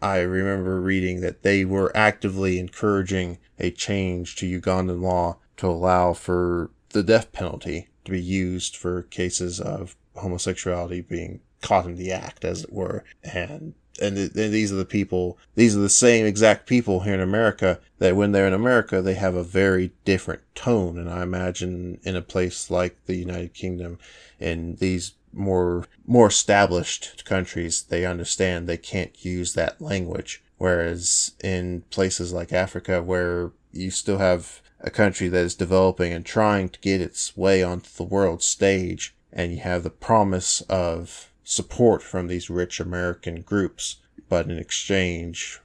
I 0.00 0.20
remember 0.20 0.80
reading 0.80 1.20
that 1.20 1.42
they 1.42 1.64
were 1.64 1.96
actively 1.96 2.58
encouraging 2.58 3.38
a 3.58 3.70
change 3.70 4.36
to 4.36 4.60
Ugandan 4.60 5.00
law 5.00 5.38
to 5.58 5.68
allow 5.68 6.12
for 6.12 6.70
the 6.90 7.02
death 7.02 7.32
penalty 7.32 7.88
to 8.04 8.10
be 8.10 8.20
used 8.20 8.76
for 8.76 9.02
cases 9.02 9.60
of 9.60 9.96
homosexuality 10.16 11.00
being 11.00 11.40
caught 11.60 11.86
in 11.86 11.96
the 11.96 12.12
act, 12.12 12.44
as 12.44 12.64
it 12.64 12.72
were. 12.72 13.04
And 13.22 13.74
and, 14.00 14.16
th- 14.16 14.30
and 14.30 14.52
these 14.52 14.72
are 14.72 14.76
the 14.76 14.84
people, 14.84 15.38
these 15.54 15.76
are 15.76 15.80
the 15.80 15.90
same 15.90 16.24
exact 16.24 16.66
people 16.66 17.00
here 17.00 17.14
in 17.14 17.20
America 17.20 17.78
that 17.98 18.16
when 18.16 18.32
they're 18.32 18.46
in 18.46 18.54
America, 18.54 19.02
they 19.02 19.14
have 19.14 19.34
a 19.34 19.44
very 19.44 19.92
different 20.04 20.40
tone. 20.54 20.98
And 20.98 21.10
I 21.10 21.22
imagine 21.22 22.00
in 22.02 22.16
a 22.16 22.22
place 22.22 22.70
like 22.70 22.96
the 23.04 23.16
United 23.16 23.52
Kingdom, 23.54 23.98
in 24.40 24.76
these 24.76 25.12
more 25.32 25.86
more 26.06 26.28
established 26.28 27.24
countries, 27.24 27.82
they 27.82 28.04
understand 28.04 28.66
they 28.66 28.76
can't 28.76 29.24
use 29.24 29.54
that 29.54 29.80
language. 29.80 30.42
Whereas 30.58 31.32
in 31.42 31.82
places 31.90 32.32
like 32.32 32.52
Africa, 32.52 33.02
where 33.02 33.52
you 33.72 33.90
still 33.90 34.18
have 34.18 34.62
a 34.82 34.90
country 34.90 35.28
that 35.28 35.44
is 35.44 35.54
developing 35.54 36.12
and 36.12 36.26
trying 36.26 36.68
to 36.68 36.80
get 36.80 37.00
its 37.00 37.36
way 37.36 37.62
onto 37.62 37.88
the 37.96 38.02
world 38.02 38.42
stage, 38.42 39.14
and 39.32 39.52
you 39.52 39.58
have 39.60 39.82
the 39.82 39.90
promise 39.90 40.60
of 40.62 41.30
support 41.44 42.02
from 42.02 42.26
these 42.26 42.50
rich 42.50 42.80
American 42.80 43.42
groups, 43.42 43.96
but 44.28 44.46
in 44.46 44.58
exchange, 44.58 45.60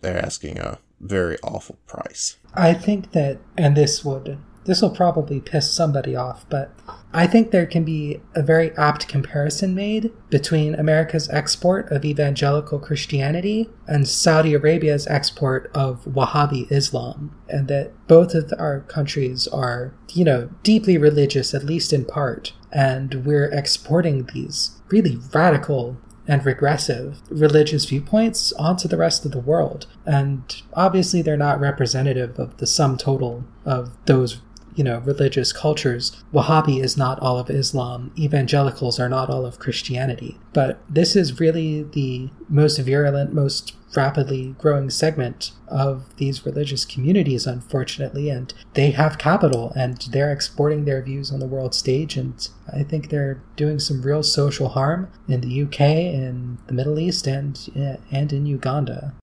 they're 0.00 0.24
asking 0.24 0.58
a 0.58 0.78
very 1.00 1.36
awful 1.42 1.78
price. 1.86 2.36
I 2.54 2.74
think 2.74 3.12
that, 3.12 3.38
and 3.58 3.76
this 3.76 4.04
would 4.04 4.38
this 4.64 4.80
will 4.80 4.90
probably 4.90 5.40
piss 5.40 5.70
somebody 5.70 6.16
off, 6.16 6.48
but 6.48 6.72
I 7.12 7.26
think 7.26 7.50
there 7.50 7.66
can 7.66 7.84
be 7.84 8.20
a 8.34 8.42
very 8.42 8.76
apt 8.76 9.06
comparison 9.06 9.74
made 9.74 10.10
between 10.30 10.74
America's 10.74 11.28
export 11.30 11.90
of 11.92 12.04
evangelical 12.04 12.80
Christianity 12.80 13.70
and 13.86 14.08
Saudi 14.08 14.52
Arabia's 14.52 15.06
export 15.06 15.70
of 15.74 16.04
Wahhabi 16.04 16.70
Islam, 16.72 17.36
and 17.48 17.68
that 17.68 17.92
both 18.08 18.34
of 18.34 18.52
our 18.58 18.80
countries 18.80 19.46
are, 19.48 19.94
you 20.12 20.24
know, 20.24 20.50
deeply 20.62 20.98
religious, 20.98 21.54
at 21.54 21.64
least 21.64 21.92
in 21.92 22.04
part, 22.04 22.52
and 22.72 23.24
we're 23.24 23.50
exporting 23.50 24.28
these 24.34 24.80
really 24.88 25.18
radical 25.32 25.96
and 26.26 26.44
regressive 26.44 27.20
religious 27.28 27.84
viewpoints 27.84 28.52
onto 28.54 28.88
the 28.88 28.96
rest 28.96 29.24
of 29.24 29.32
the 29.32 29.38
world. 29.38 29.86
And 30.06 30.62
obviously, 30.72 31.22
they're 31.22 31.36
not 31.36 31.60
representative 31.60 32.38
of 32.38 32.56
the 32.56 32.66
sum 32.66 32.96
total 32.96 33.44
of 33.64 33.92
those 34.06 34.40
you 34.74 34.84
know, 34.84 34.98
religious 34.98 35.52
cultures, 35.52 36.22
Wahhabi 36.32 36.82
is 36.82 36.96
not 36.96 37.20
all 37.20 37.38
of 37.38 37.50
Islam, 37.50 38.12
evangelicals 38.18 38.98
are 38.98 39.08
not 39.08 39.30
all 39.30 39.46
of 39.46 39.58
Christianity. 39.58 40.38
But 40.52 40.80
this 40.88 41.16
is 41.16 41.40
really 41.40 41.82
the 41.82 42.30
most 42.48 42.78
virulent, 42.78 43.32
most 43.32 43.74
rapidly 43.96 44.54
growing 44.58 44.90
segment 44.90 45.52
of 45.68 46.16
these 46.16 46.44
religious 46.44 46.84
communities, 46.84 47.46
unfortunately, 47.46 48.28
and 48.28 48.52
they 48.74 48.90
have 48.90 49.18
capital 49.18 49.72
and 49.76 49.98
they're 50.10 50.32
exporting 50.32 50.84
their 50.84 51.02
views 51.02 51.30
on 51.30 51.40
the 51.40 51.46
world 51.46 51.74
stage. 51.74 52.16
And 52.16 52.48
I 52.72 52.82
think 52.82 53.08
they're 53.08 53.42
doing 53.56 53.78
some 53.78 54.02
real 54.02 54.22
social 54.22 54.70
harm 54.70 55.10
in 55.28 55.40
the 55.40 55.62
UK, 55.62 55.80
in 55.80 56.58
the 56.66 56.74
Middle 56.74 56.98
East, 56.98 57.26
and, 57.26 58.02
and 58.10 58.32
in 58.32 58.46
Uganda. 58.46 59.14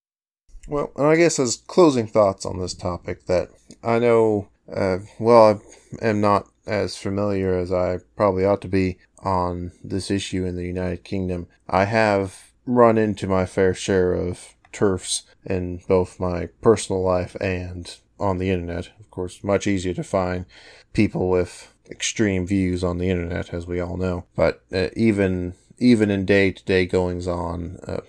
Well, 0.68 0.92
and 0.96 1.08
I 1.08 1.16
guess 1.16 1.40
as 1.40 1.58
closing 1.68 2.08
thoughts 2.08 2.46
on 2.46 2.60
this 2.60 2.74
topic, 2.74 3.26
that 3.26 3.50
I 3.84 4.00
know 4.00 4.48
uh, 4.72 5.00
well, 5.20 5.62
I 6.02 6.08
am 6.08 6.22
not 6.22 6.48
as 6.66 6.98
familiar 6.98 7.58
as 7.58 7.72
I 7.72 8.00
probably 8.16 8.46
ought 8.46 8.62
to 8.62 8.68
be 8.68 8.98
on 9.20 9.72
this 9.84 10.12
issue 10.12 10.46
in 10.46 10.56
the 10.56 10.66
United 10.66 11.04
Kingdom. 11.04 11.48
I 11.68 11.86
have 11.86 12.52
run 12.66 12.98
into 12.98 13.28
my 13.28 13.46
fair 13.46 13.74
share 13.74 14.14
of 14.14 14.56
TERFs 14.72 15.24
in 15.46 15.82
both 15.88 16.20
my 16.20 16.48
personal 16.62 17.02
life 17.02 17.36
and 17.42 17.96
on 18.20 18.38
the 18.38 18.50
internet. 18.50 18.90
Of 19.00 19.10
course, 19.12 19.44
much 19.44 19.68
easier 19.68 19.94
to 19.94 20.04
find 20.04 20.46
people 20.94 21.30
with 21.30 21.74
extreme 21.90 22.48
views 22.48 22.84
on 22.84 22.98
the 22.98 23.10
internet, 23.10 23.54
as 23.54 23.68
we 23.68 23.80
all 23.80 23.98
know. 23.98 24.26
But 24.36 24.64
uh, 24.72 24.90
even 24.96 25.56
even 25.78 26.12
in 26.12 26.26
day 26.26 26.52
to 26.52 26.64
day 26.64 26.86
goings 26.86 27.28
on, 27.28 27.80
uh, 27.88 28.02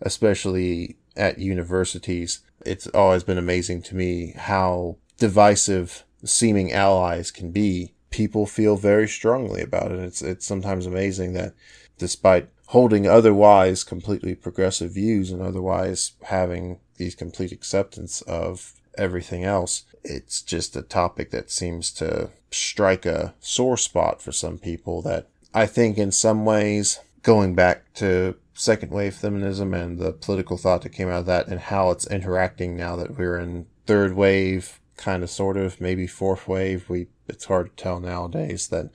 especially 0.00 0.96
at 1.16 1.38
universities. 1.38 2.40
It's 2.64 2.86
always 2.88 3.22
been 3.22 3.38
amazing 3.38 3.82
to 3.82 3.96
me 3.96 4.32
how 4.36 4.96
divisive 5.18 6.04
seeming 6.24 6.72
allies 6.72 7.30
can 7.30 7.50
be. 7.50 7.94
People 8.10 8.46
feel 8.46 8.76
very 8.76 9.06
strongly 9.06 9.60
about 9.60 9.92
it. 9.92 9.98
It's 9.98 10.22
it's 10.22 10.46
sometimes 10.46 10.86
amazing 10.86 11.34
that 11.34 11.54
despite 11.98 12.48
holding 12.68 13.06
otherwise 13.06 13.84
completely 13.84 14.34
progressive 14.34 14.92
views 14.92 15.30
and 15.30 15.42
otherwise 15.42 16.12
having 16.24 16.78
these 16.96 17.14
complete 17.14 17.52
acceptance 17.52 18.22
of 18.22 18.74
everything 18.96 19.44
else, 19.44 19.84
it's 20.02 20.42
just 20.42 20.76
a 20.76 20.82
topic 20.82 21.30
that 21.30 21.50
seems 21.50 21.90
to 21.92 22.30
strike 22.50 23.04
a 23.04 23.34
sore 23.40 23.76
spot 23.76 24.22
for 24.22 24.32
some 24.32 24.58
people 24.58 25.02
that 25.02 25.28
I 25.54 25.66
think 25.66 25.98
in 25.98 26.12
some 26.12 26.44
ways 26.44 27.00
going 27.22 27.54
back 27.54 27.92
to 27.94 28.36
second 28.54 28.90
wave 28.90 29.14
feminism 29.14 29.74
and 29.74 29.98
the 29.98 30.12
political 30.12 30.56
thought 30.56 30.82
that 30.82 30.90
came 30.90 31.08
out 31.08 31.20
of 31.20 31.26
that 31.26 31.46
and 31.46 31.60
how 31.60 31.90
it's 31.90 32.06
interacting 32.06 32.76
now 32.76 32.96
that 32.96 33.16
we're 33.16 33.38
in 33.38 33.66
third 33.86 34.14
wave 34.14 34.80
kind 34.98 35.22
of 35.22 35.30
sort 35.30 35.56
of 35.56 35.80
maybe 35.80 36.06
fourth 36.06 36.46
wave. 36.46 36.88
We 36.88 37.06
it's 37.28 37.46
hard 37.46 37.76
to 37.76 37.82
tell 37.82 38.00
nowadays 38.00 38.68
that 38.68 38.90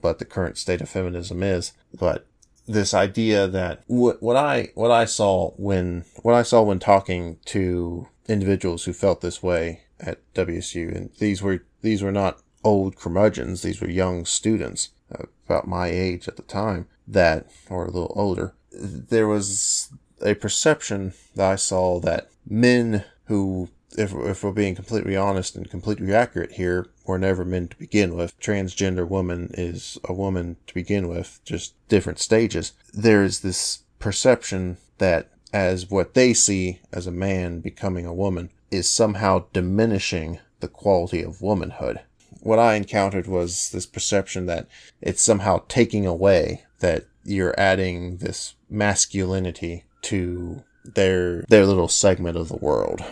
what 0.00 0.18
the 0.18 0.24
current 0.24 0.56
state 0.56 0.80
of 0.80 0.88
feminism 0.88 1.42
is 1.42 1.72
but 1.92 2.26
this 2.66 2.94
idea 2.94 3.46
that 3.46 3.82
what, 3.88 4.22
what 4.22 4.36
I 4.36 4.70
what 4.74 4.90
I 4.90 5.04
saw 5.04 5.50
when 5.52 6.04
what 6.22 6.34
I 6.34 6.42
saw 6.42 6.62
when 6.62 6.78
talking 6.78 7.38
to 7.46 8.08
individuals 8.26 8.84
who 8.84 8.92
felt 8.92 9.20
this 9.20 9.42
way 9.42 9.82
at 10.00 10.20
WSU 10.34 10.94
and 10.94 11.10
these 11.18 11.42
were 11.42 11.64
these 11.82 12.02
were 12.02 12.12
not 12.12 12.40
old 12.64 12.96
curmudgeons 12.96 13.62
these 13.62 13.80
were 13.80 13.90
young 13.90 14.24
students 14.24 14.90
uh, 15.12 15.24
about 15.46 15.66
my 15.66 15.88
age 15.88 16.28
at 16.28 16.36
the 16.36 16.42
time 16.42 16.86
that 17.06 17.50
or 17.68 17.84
a 17.84 17.90
little 17.90 18.12
older 18.14 18.54
there 18.70 19.26
was 19.26 19.90
a 20.22 20.34
perception 20.34 21.12
that 21.34 21.50
I 21.50 21.56
saw 21.56 22.00
that 22.00 22.30
men 22.48 23.04
who, 23.24 23.68
if, 23.98 24.12
if 24.14 24.42
we're 24.42 24.52
being 24.52 24.74
completely 24.74 25.16
honest 25.16 25.56
and 25.56 25.70
completely 25.70 26.14
accurate 26.14 26.52
here, 26.52 26.86
were 27.06 27.18
never 27.18 27.44
men 27.44 27.68
to 27.68 27.76
begin 27.76 28.16
with. 28.16 28.38
Transgender 28.40 29.06
woman 29.06 29.50
is 29.54 29.98
a 30.04 30.12
woman 30.12 30.56
to 30.66 30.74
begin 30.74 31.08
with, 31.08 31.40
just 31.44 31.74
different 31.88 32.18
stages. 32.18 32.72
There 32.92 33.22
is 33.22 33.40
this 33.40 33.80
perception 33.98 34.78
that 34.98 35.28
as 35.52 35.90
what 35.90 36.14
they 36.14 36.32
see 36.32 36.80
as 36.92 37.06
a 37.06 37.12
man 37.12 37.60
becoming 37.60 38.06
a 38.06 38.14
woman 38.14 38.50
is 38.70 38.88
somehow 38.88 39.44
diminishing 39.52 40.38
the 40.60 40.68
quality 40.68 41.22
of 41.22 41.42
womanhood. 41.42 42.00
What 42.40 42.58
I 42.58 42.74
encountered 42.74 43.26
was 43.26 43.70
this 43.70 43.86
perception 43.86 44.46
that 44.46 44.66
it's 45.00 45.22
somehow 45.22 45.62
taking 45.68 46.06
away 46.06 46.64
that 46.80 47.04
you're 47.24 47.54
adding 47.58 48.16
this 48.16 48.54
masculinity 48.68 49.84
to 50.02 50.64
their 50.84 51.42
their 51.42 51.64
little 51.64 51.86
segment 51.86 52.36
of 52.36 52.48
the 52.48 52.56
world 52.56 53.04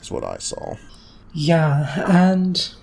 is 0.00 0.10
what 0.10 0.24
I 0.24 0.38
saw. 0.38 0.76
Yeah, 1.32 2.04
and 2.06 2.74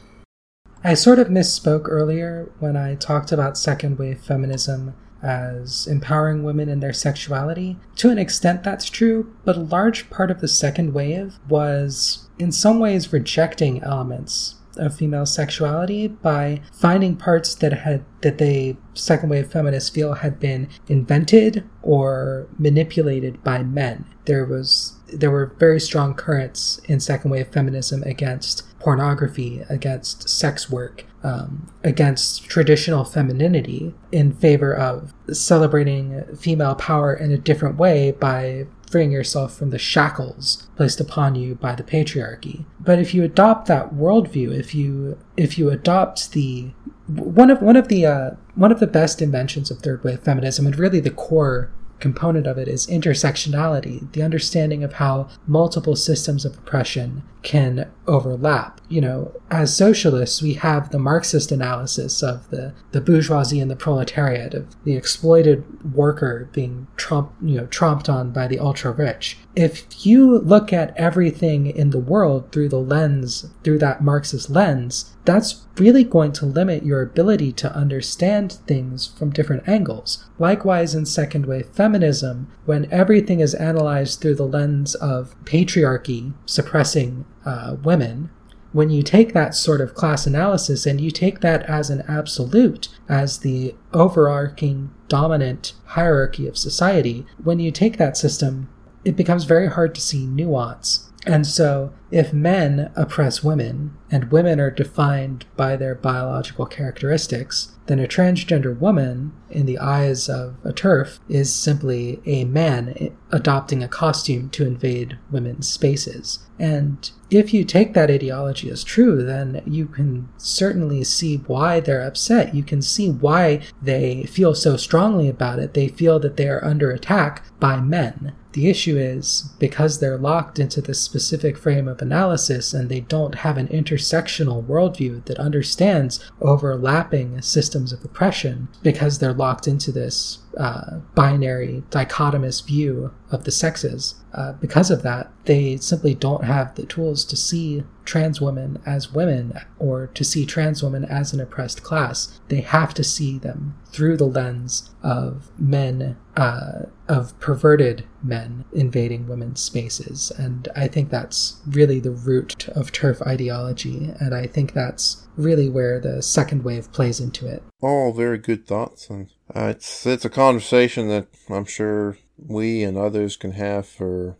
I 0.83 0.93
sort 0.93 1.19
of 1.19 1.27
misspoke 1.27 1.85
earlier 1.87 2.51
when 2.59 2.75
I 2.77 2.95
talked 2.95 3.31
about 3.31 3.57
second 3.57 3.99
wave 3.99 4.19
feminism 4.19 4.95
as 5.21 5.85
empowering 5.87 6.43
women 6.43 6.69
in 6.69 6.79
their 6.79 6.93
sexuality. 6.93 7.77
To 7.97 8.09
an 8.09 8.17
extent, 8.17 8.63
that's 8.63 8.89
true, 8.89 9.35
but 9.43 9.57
a 9.57 9.61
large 9.61 10.09
part 10.09 10.31
of 10.31 10.39
the 10.39 10.47
second 10.47 10.93
wave 10.93 11.37
was, 11.49 12.29
in 12.39 12.51
some 12.51 12.79
ways, 12.79 13.11
rejecting 13.11 13.83
elements 13.83 14.55
of 14.77 14.95
female 14.95 15.25
sexuality 15.25 16.07
by 16.07 16.61
finding 16.71 17.17
parts 17.17 17.53
that 17.55 17.73
had 17.73 18.05
that 18.21 18.37
they 18.37 18.77
second 18.93 19.27
wave 19.29 19.51
feminists 19.51 19.89
feel 19.89 20.13
had 20.13 20.39
been 20.39 20.69
invented 20.87 21.67
or 21.81 22.47
manipulated 22.57 23.43
by 23.43 23.61
men. 23.61 24.05
There 24.23 24.45
was 24.45 24.98
there 25.13 25.31
were 25.31 25.53
very 25.59 25.79
strong 25.79 26.13
currents 26.13 26.79
in 26.85 26.99
second 26.99 27.31
wave 27.31 27.47
feminism 27.49 28.03
against 28.03 28.63
pornography, 28.79 29.63
against 29.69 30.29
sex 30.29 30.69
work, 30.69 31.05
um, 31.23 31.71
against 31.83 32.45
traditional 32.45 33.03
femininity 33.03 33.93
in 34.11 34.31
favor 34.31 34.73
of 34.73 35.13
celebrating 35.31 36.23
female 36.35 36.75
power 36.75 37.13
in 37.13 37.31
a 37.31 37.37
different 37.37 37.77
way 37.77 38.11
by 38.11 38.65
freeing 38.89 39.11
yourself 39.11 39.55
from 39.55 39.69
the 39.69 39.77
shackles 39.77 40.67
placed 40.75 40.99
upon 40.99 41.35
you 41.35 41.55
by 41.55 41.75
the 41.75 41.83
patriarchy. 41.83 42.65
But 42.79 42.99
if 42.99 43.13
you 43.13 43.23
adopt 43.23 43.67
that 43.67 43.93
worldview, 43.93 44.57
if 44.57 44.73
you 44.73 45.17
if 45.37 45.57
you 45.57 45.69
adopt 45.69 46.31
the 46.31 46.71
one 47.07 47.49
of 47.49 47.61
one 47.61 47.75
of 47.75 47.87
the 47.87 48.05
uh, 48.05 48.31
one 48.55 48.71
of 48.71 48.79
the 48.79 48.87
best 48.87 49.21
inventions 49.21 49.69
of 49.69 49.79
third 49.79 50.03
wave 50.03 50.21
feminism 50.21 50.65
and 50.65 50.77
really 50.77 50.99
the 50.99 51.11
core 51.11 51.71
component 51.99 52.47
of 52.47 52.57
it 52.57 52.67
is 52.67 52.87
intersectionality, 52.87 54.11
the 54.13 54.21
understanding 54.21 54.83
of 54.83 54.93
how 54.93 55.29
multiple 55.47 55.95
systems 55.95 56.45
of 56.45 56.57
oppression 56.57 57.23
can 57.41 57.89
overlap. 58.07 58.81
You 58.89 59.01
know, 59.01 59.33
as 59.49 59.75
socialists, 59.75 60.41
we 60.41 60.55
have 60.55 60.89
the 60.89 60.99
Marxist 60.99 61.51
analysis 61.51 62.21
of 62.21 62.49
the, 62.49 62.73
the 62.91 63.01
bourgeoisie 63.01 63.59
and 63.59 63.71
the 63.71 63.75
proletariat, 63.75 64.53
of 64.53 64.75
the 64.83 64.95
exploited 64.95 65.63
worker 65.95 66.49
being 66.51 66.87
trump, 66.97 67.31
you 67.41 67.55
know, 67.57 67.67
tromped 67.67 68.09
on 68.09 68.31
by 68.31 68.47
the 68.47 68.59
ultra 68.59 68.91
rich. 68.91 69.37
If 69.55 70.05
you 70.05 70.39
look 70.39 70.73
at 70.73 70.95
everything 70.97 71.67
in 71.67 71.91
the 71.91 71.99
world 71.99 72.51
through 72.51 72.69
the 72.69 72.79
lens, 72.79 73.49
through 73.63 73.79
that 73.79 74.03
Marxist 74.03 74.49
lens, 74.49 75.15
that's 75.25 75.65
really 75.79 76.03
going 76.03 76.31
to 76.33 76.45
limit 76.45 76.83
your 76.83 77.01
ability 77.01 77.51
to 77.53 77.75
understand 77.75 78.53
things 78.67 79.07
from 79.07 79.31
different 79.31 79.67
angles. 79.67 80.25
Likewise, 80.37 80.93
in 80.93 81.05
second 81.05 81.45
wave 81.45 81.67
feminism, 81.67 82.51
when 82.65 82.91
everything 82.91 83.39
is 83.39 83.53
analyzed 83.55 84.19
through 84.19 84.35
the 84.35 84.47
lens 84.47 84.95
of 84.95 85.35
patriarchy 85.45 86.33
suppressing 86.45 87.25
uh, 87.45 87.75
women, 87.83 88.29
when 88.71 88.89
you 88.89 89.01
take 89.01 89.33
that 89.33 89.55
sort 89.55 89.81
of 89.81 89.95
class 89.95 90.27
analysis 90.27 90.85
and 90.85 91.01
you 91.01 91.09
take 91.09 91.39
that 91.39 91.63
as 91.63 91.89
an 91.89 92.03
absolute, 92.07 92.87
as 93.07 93.39
the 93.39 93.75
overarching 93.93 94.91
dominant 95.07 95.73
hierarchy 95.85 96.47
of 96.47 96.57
society, 96.57 97.25
when 97.43 97.59
you 97.59 97.71
take 97.71 97.97
that 97.97 98.15
system, 98.15 98.69
it 99.03 99.15
becomes 99.15 99.45
very 99.45 99.67
hard 99.67 99.95
to 99.95 100.01
see 100.01 100.27
nuance 100.27 101.08
and 101.25 101.45
so, 101.45 101.91
if 102.11 102.31
men 102.31 102.91
oppress 102.95 103.43
women, 103.43 103.97
and 104.09 104.31
women 104.31 104.59
are 104.59 104.71
defined 104.71 105.45
by 105.57 105.75
their 105.75 105.93
biological 105.93 106.65
characteristics, 106.65 107.75
then 107.87 107.99
a 107.99 108.07
transgender 108.07 108.77
woman, 108.77 109.33
in 109.49 109.65
the 109.65 109.77
eyes 109.79 110.29
of 110.29 110.55
a 110.63 110.71
TERF, 110.71 111.19
is 111.27 111.53
simply 111.53 112.21
a 112.25 112.45
man 112.45 113.15
adopting 113.31 113.83
a 113.83 113.87
costume 113.87 114.49
to 114.51 114.65
invade 114.65 115.17
women's 115.29 115.67
spaces. 115.67 116.39
And 116.57 117.11
if 117.29 117.53
you 117.53 117.65
take 117.65 117.93
that 117.93 118.09
ideology 118.09 118.69
as 118.69 118.83
true, 118.83 119.23
then 119.23 119.61
you 119.65 119.87
can 119.87 120.29
certainly 120.37 121.03
see 121.03 121.37
why 121.37 121.79
they're 121.79 122.05
upset. 122.05 122.55
You 122.55 122.63
can 122.63 122.81
see 122.81 123.09
why 123.09 123.61
they 123.81 124.23
feel 124.23 124.55
so 124.55 124.77
strongly 124.77 125.27
about 125.27 125.59
it. 125.59 125.73
They 125.73 125.89
feel 125.89 126.19
that 126.19 126.37
they 126.37 126.47
are 126.47 126.63
under 126.63 126.91
attack 126.91 127.43
by 127.59 127.81
men. 127.81 128.33
The 128.53 128.69
issue 128.69 128.97
is 128.97 129.49
because 129.59 129.99
they're 129.99 130.17
locked 130.17 130.57
into 130.57 130.81
this 130.81 130.99
specific 130.99 131.57
frame 131.57 131.87
of 131.87 132.01
analysis 132.01 132.73
and 132.73 132.89
they 132.89 133.01
don't 133.01 133.35
have 133.35 133.57
an 133.57 133.67
intersectional 133.67 134.63
worldview 134.63 135.25
that 135.25 135.37
understands 135.37 136.19
overlapping 136.41 137.41
systems 137.41 137.93
of 137.93 138.03
oppression, 138.03 138.67
because 138.81 139.19
they're 139.19 139.33
locked 139.33 139.67
into 139.67 139.91
this 139.91 140.39
uh, 140.57 140.99
binary, 141.15 141.83
dichotomous 141.89 142.65
view 142.65 143.13
of 143.31 143.43
the 143.43 143.51
sexes. 143.51 144.15
Uh, 144.33 144.53
because 144.53 144.91
of 144.91 145.01
that, 145.01 145.31
they 145.45 145.77
simply 145.77 146.13
don't 146.13 146.43
have 146.43 146.75
the 146.75 146.85
tools 146.85 147.25
to 147.25 147.35
see 147.35 147.83
trans 148.05 148.41
women 148.41 148.81
as 148.85 149.11
women 149.11 149.53
or 149.77 150.07
to 150.07 150.23
see 150.23 150.45
trans 150.45 150.81
women 150.83 151.05
as 151.05 151.33
an 151.33 151.39
oppressed 151.39 151.83
class. 151.83 152.39
They 152.47 152.61
have 152.61 152.93
to 152.95 153.03
see 153.03 153.37
them 153.37 153.77
through 153.87 154.17
the 154.17 154.25
lens 154.25 154.91
of 155.03 155.49
men, 155.57 156.17
uh, 156.35 156.85
of 157.07 157.39
perverted 157.39 158.05
men 158.23 158.65
invading 158.71 159.27
women's 159.27 159.61
spaces. 159.61 160.31
And 160.37 160.67
I 160.75 160.87
think 160.87 161.09
that's 161.09 161.61
really 161.67 161.99
the 161.99 162.11
root 162.11 162.67
of 162.69 162.91
TERF 162.91 163.25
ideology. 163.25 164.11
And 164.19 164.33
I 164.33 164.47
think 164.47 164.73
that's 164.73 165.27
really 165.35 165.69
where 165.69 165.99
the 165.99 166.21
second 166.21 166.63
wave 166.63 166.91
plays 166.91 167.19
into 167.19 167.47
it. 167.47 167.63
All 167.81 168.11
very 168.11 168.37
good 168.37 168.67
thoughts, 168.67 169.09
and 169.09 169.29
uh, 169.55 169.73
it's 169.75 170.05
it's 170.05 170.25
a 170.25 170.29
conversation 170.29 171.07
that 171.09 171.27
I'm 171.49 171.65
sure 171.65 172.17
we 172.37 172.83
and 172.83 172.97
others 172.97 173.35
can 173.35 173.51
have 173.51 173.87
for 173.87 174.37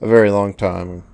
a 0.00 0.08
very 0.08 0.30
long 0.30 0.54
time. 0.54 1.04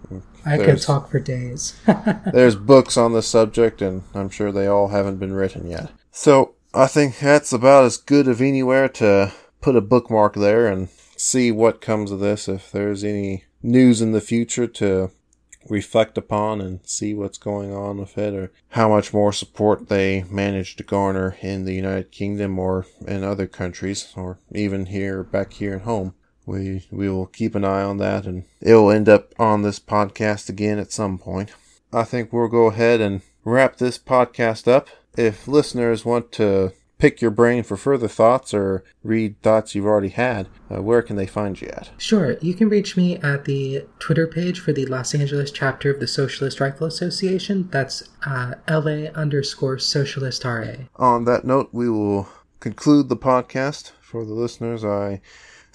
I 0.46 0.58
could 0.58 0.80
talk 0.80 1.10
for 1.10 1.18
days. 1.18 1.74
there's 2.32 2.56
books 2.56 2.96
on 2.96 3.12
the 3.12 3.22
subject, 3.22 3.80
and 3.80 4.02
I'm 4.14 4.28
sure 4.28 4.52
they 4.52 4.66
all 4.66 4.88
haven't 4.88 5.16
been 5.16 5.32
written 5.32 5.66
yet. 5.66 5.90
So 6.10 6.54
I 6.74 6.86
think 6.86 7.18
that's 7.18 7.52
about 7.52 7.84
as 7.84 7.96
good 7.96 8.28
of 8.28 8.40
anywhere 8.40 8.88
to 8.90 9.32
put 9.60 9.76
a 9.76 9.80
bookmark 9.80 10.34
there 10.34 10.66
and 10.66 10.90
see 11.16 11.50
what 11.50 11.80
comes 11.80 12.10
of 12.10 12.20
this. 12.20 12.48
If 12.48 12.70
there's 12.70 13.02
any 13.02 13.44
news 13.62 14.02
in 14.02 14.12
the 14.12 14.20
future 14.20 14.66
to 14.66 15.10
reflect 15.68 16.18
upon 16.18 16.60
and 16.60 16.80
see 16.84 17.14
what's 17.14 17.38
going 17.38 17.72
on 17.72 17.98
with 17.98 18.18
it 18.18 18.34
or 18.34 18.52
how 18.70 18.88
much 18.88 19.12
more 19.12 19.32
support 19.32 19.88
they 19.88 20.24
manage 20.30 20.76
to 20.76 20.82
garner 20.82 21.36
in 21.40 21.64
the 21.64 21.74
United 21.74 22.10
Kingdom 22.10 22.58
or 22.58 22.86
in 23.06 23.24
other 23.24 23.46
countries 23.46 24.12
or 24.16 24.38
even 24.52 24.86
here 24.86 25.22
back 25.22 25.54
here 25.54 25.76
at 25.76 25.82
home. 25.82 26.14
we 26.46 26.86
we 26.90 27.08
will 27.08 27.26
keep 27.26 27.54
an 27.54 27.64
eye 27.64 27.82
on 27.82 27.96
that, 27.98 28.26
and 28.26 28.44
it 28.60 28.74
will 28.74 28.90
end 28.90 29.08
up 29.08 29.32
on 29.38 29.62
this 29.62 29.78
podcast 29.80 30.48
again 30.48 30.78
at 30.78 30.92
some 30.92 31.18
point. 31.18 31.50
I 31.92 32.04
think 32.04 32.32
we'll 32.32 32.48
go 32.48 32.66
ahead 32.66 33.00
and 33.00 33.22
wrap 33.44 33.76
this 33.76 33.98
podcast 33.98 34.68
up. 34.68 34.88
If 35.16 35.46
listeners 35.48 36.04
want 36.04 36.32
to 36.32 36.72
pick 36.98 37.20
your 37.20 37.30
brain 37.30 37.62
for 37.62 37.76
further 37.76 38.08
thoughts 38.08 38.54
or 38.54 38.84
read 39.02 39.40
thoughts 39.42 39.74
you've 39.74 39.86
already 39.86 40.08
had, 40.08 40.48
uh, 40.70 40.82
where 40.82 41.02
can 41.02 41.16
they 41.16 41.26
find 41.26 41.60
you 41.60 41.68
at? 41.68 41.90
Sure. 41.98 42.36
You 42.40 42.54
can 42.54 42.68
reach 42.68 42.96
me 42.96 43.16
at 43.16 43.44
the 43.44 43.86
Twitter 43.98 44.26
page 44.26 44.60
for 44.60 44.72
the 44.72 44.86
Los 44.86 45.14
Angeles 45.14 45.50
chapter 45.50 45.90
of 45.90 46.00
the 46.00 46.06
Socialist 46.06 46.60
Rifle 46.60 46.86
Association. 46.86 47.68
That's 47.70 48.08
uh, 48.26 48.54
LA 48.68 49.10
underscore 49.14 49.78
Socialist 49.78 50.44
RA. 50.44 50.74
On 50.96 51.24
that 51.24 51.44
note, 51.44 51.70
we 51.72 51.90
will 51.90 52.28
conclude 52.60 53.08
the 53.08 53.16
podcast. 53.16 53.92
For 54.00 54.24
the 54.24 54.32
listeners, 54.32 54.84
I 54.84 55.20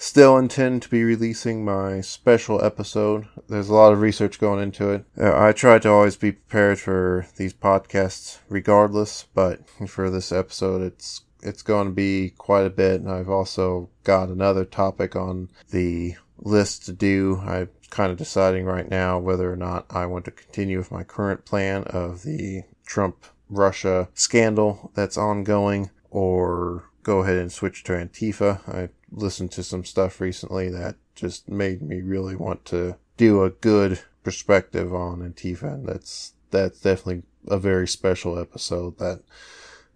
still 0.00 0.38
intend 0.38 0.80
to 0.80 0.88
be 0.88 1.04
releasing 1.04 1.62
my 1.62 2.00
special 2.00 2.64
episode. 2.64 3.28
There's 3.48 3.68
a 3.68 3.74
lot 3.74 3.92
of 3.92 4.00
research 4.00 4.40
going 4.40 4.62
into 4.62 4.88
it. 4.90 5.04
Uh, 5.16 5.38
I 5.38 5.52
try 5.52 5.78
to 5.78 5.90
always 5.90 6.16
be 6.16 6.32
prepared 6.32 6.80
for 6.80 7.26
these 7.36 7.52
podcasts 7.52 8.38
regardless, 8.48 9.26
but 9.34 9.60
for 9.86 10.10
this 10.10 10.32
episode 10.32 10.82
it's 10.82 11.22
it's 11.42 11.62
going 11.62 11.86
to 11.86 11.92
be 11.92 12.30
quite 12.36 12.66
a 12.66 12.70
bit. 12.70 13.00
And 13.00 13.10
I've 13.10 13.28
also 13.28 13.90
got 14.04 14.28
another 14.28 14.64
topic 14.64 15.14
on 15.16 15.48
the 15.70 16.14
list 16.38 16.86
to 16.86 16.92
do. 16.92 17.42
I'm 17.44 17.68
kind 17.90 18.10
of 18.10 18.18
deciding 18.18 18.64
right 18.64 18.88
now 18.88 19.18
whether 19.18 19.52
or 19.52 19.56
not 19.56 19.84
I 19.90 20.06
want 20.06 20.24
to 20.26 20.30
continue 20.30 20.78
with 20.78 20.90
my 20.90 21.02
current 21.02 21.44
plan 21.44 21.84
of 21.84 22.22
the 22.22 22.62
Trump 22.86 23.26
Russia 23.50 24.08
scandal 24.14 24.92
that's 24.94 25.18
ongoing 25.18 25.90
or 26.10 26.90
go 27.02 27.20
ahead 27.20 27.36
and 27.36 27.52
switch 27.52 27.84
to 27.84 27.92
Antifa. 27.92 28.66
I 28.68 28.88
listened 29.12 29.52
to 29.52 29.62
some 29.62 29.84
stuff 29.84 30.20
recently 30.20 30.68
that 30.70 30.96
just 31.14 31.48
made 31.48 31.82
me 31.82 32.00
really 32.00 32.36
want 32.36 32.64
to 32.66 32.96
do 33.16 33.42
a 33.42 33.50
good 33.50 34.00
perspective 34.22 34.94
on 34.94 35.20
Antifa, 35.20 35.74
and 35.74 35.86
that's 35.86 36.34
that's 36.50 36.80
definitely 36.80 37.22
a 37.48 37.58
very 37.58 37.86
special 37.86 38.38
episode 38.38 38.98
that 38.98 39.20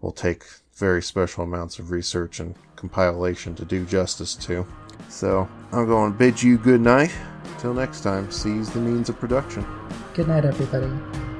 will 0.01 0.11
take 0.11 0.43
very 0.75 1.01
special 1.01 1.43
amounts 1.43 1.79
of 1.79 1.91
research 1.91 2.39
and 2.39 2.55
compilation 2.75 3.55
to 3.55 3.65
do 3.65 3.85
justice 3.85 4.35
to. 4.35 4.65
So 5.09 5.47
I'm 5.71 5.85
going 5.87 6.11
to 6.11 6.17
bid 6.17 6.41
you 6.41 6.57
good 6.57 6.81
night. 6.81 7.13
Till 7.59 7.73
next 7.73 8.01
time, 8.01 8.31
seize 8.31 8.69
the 8.71 8.79
means 8.79 9.09
of 9.09 9.19
production. 9.19 9.65
Good 10.13 10.27
night, 10.27 10.45
everybody. 10.45 11.34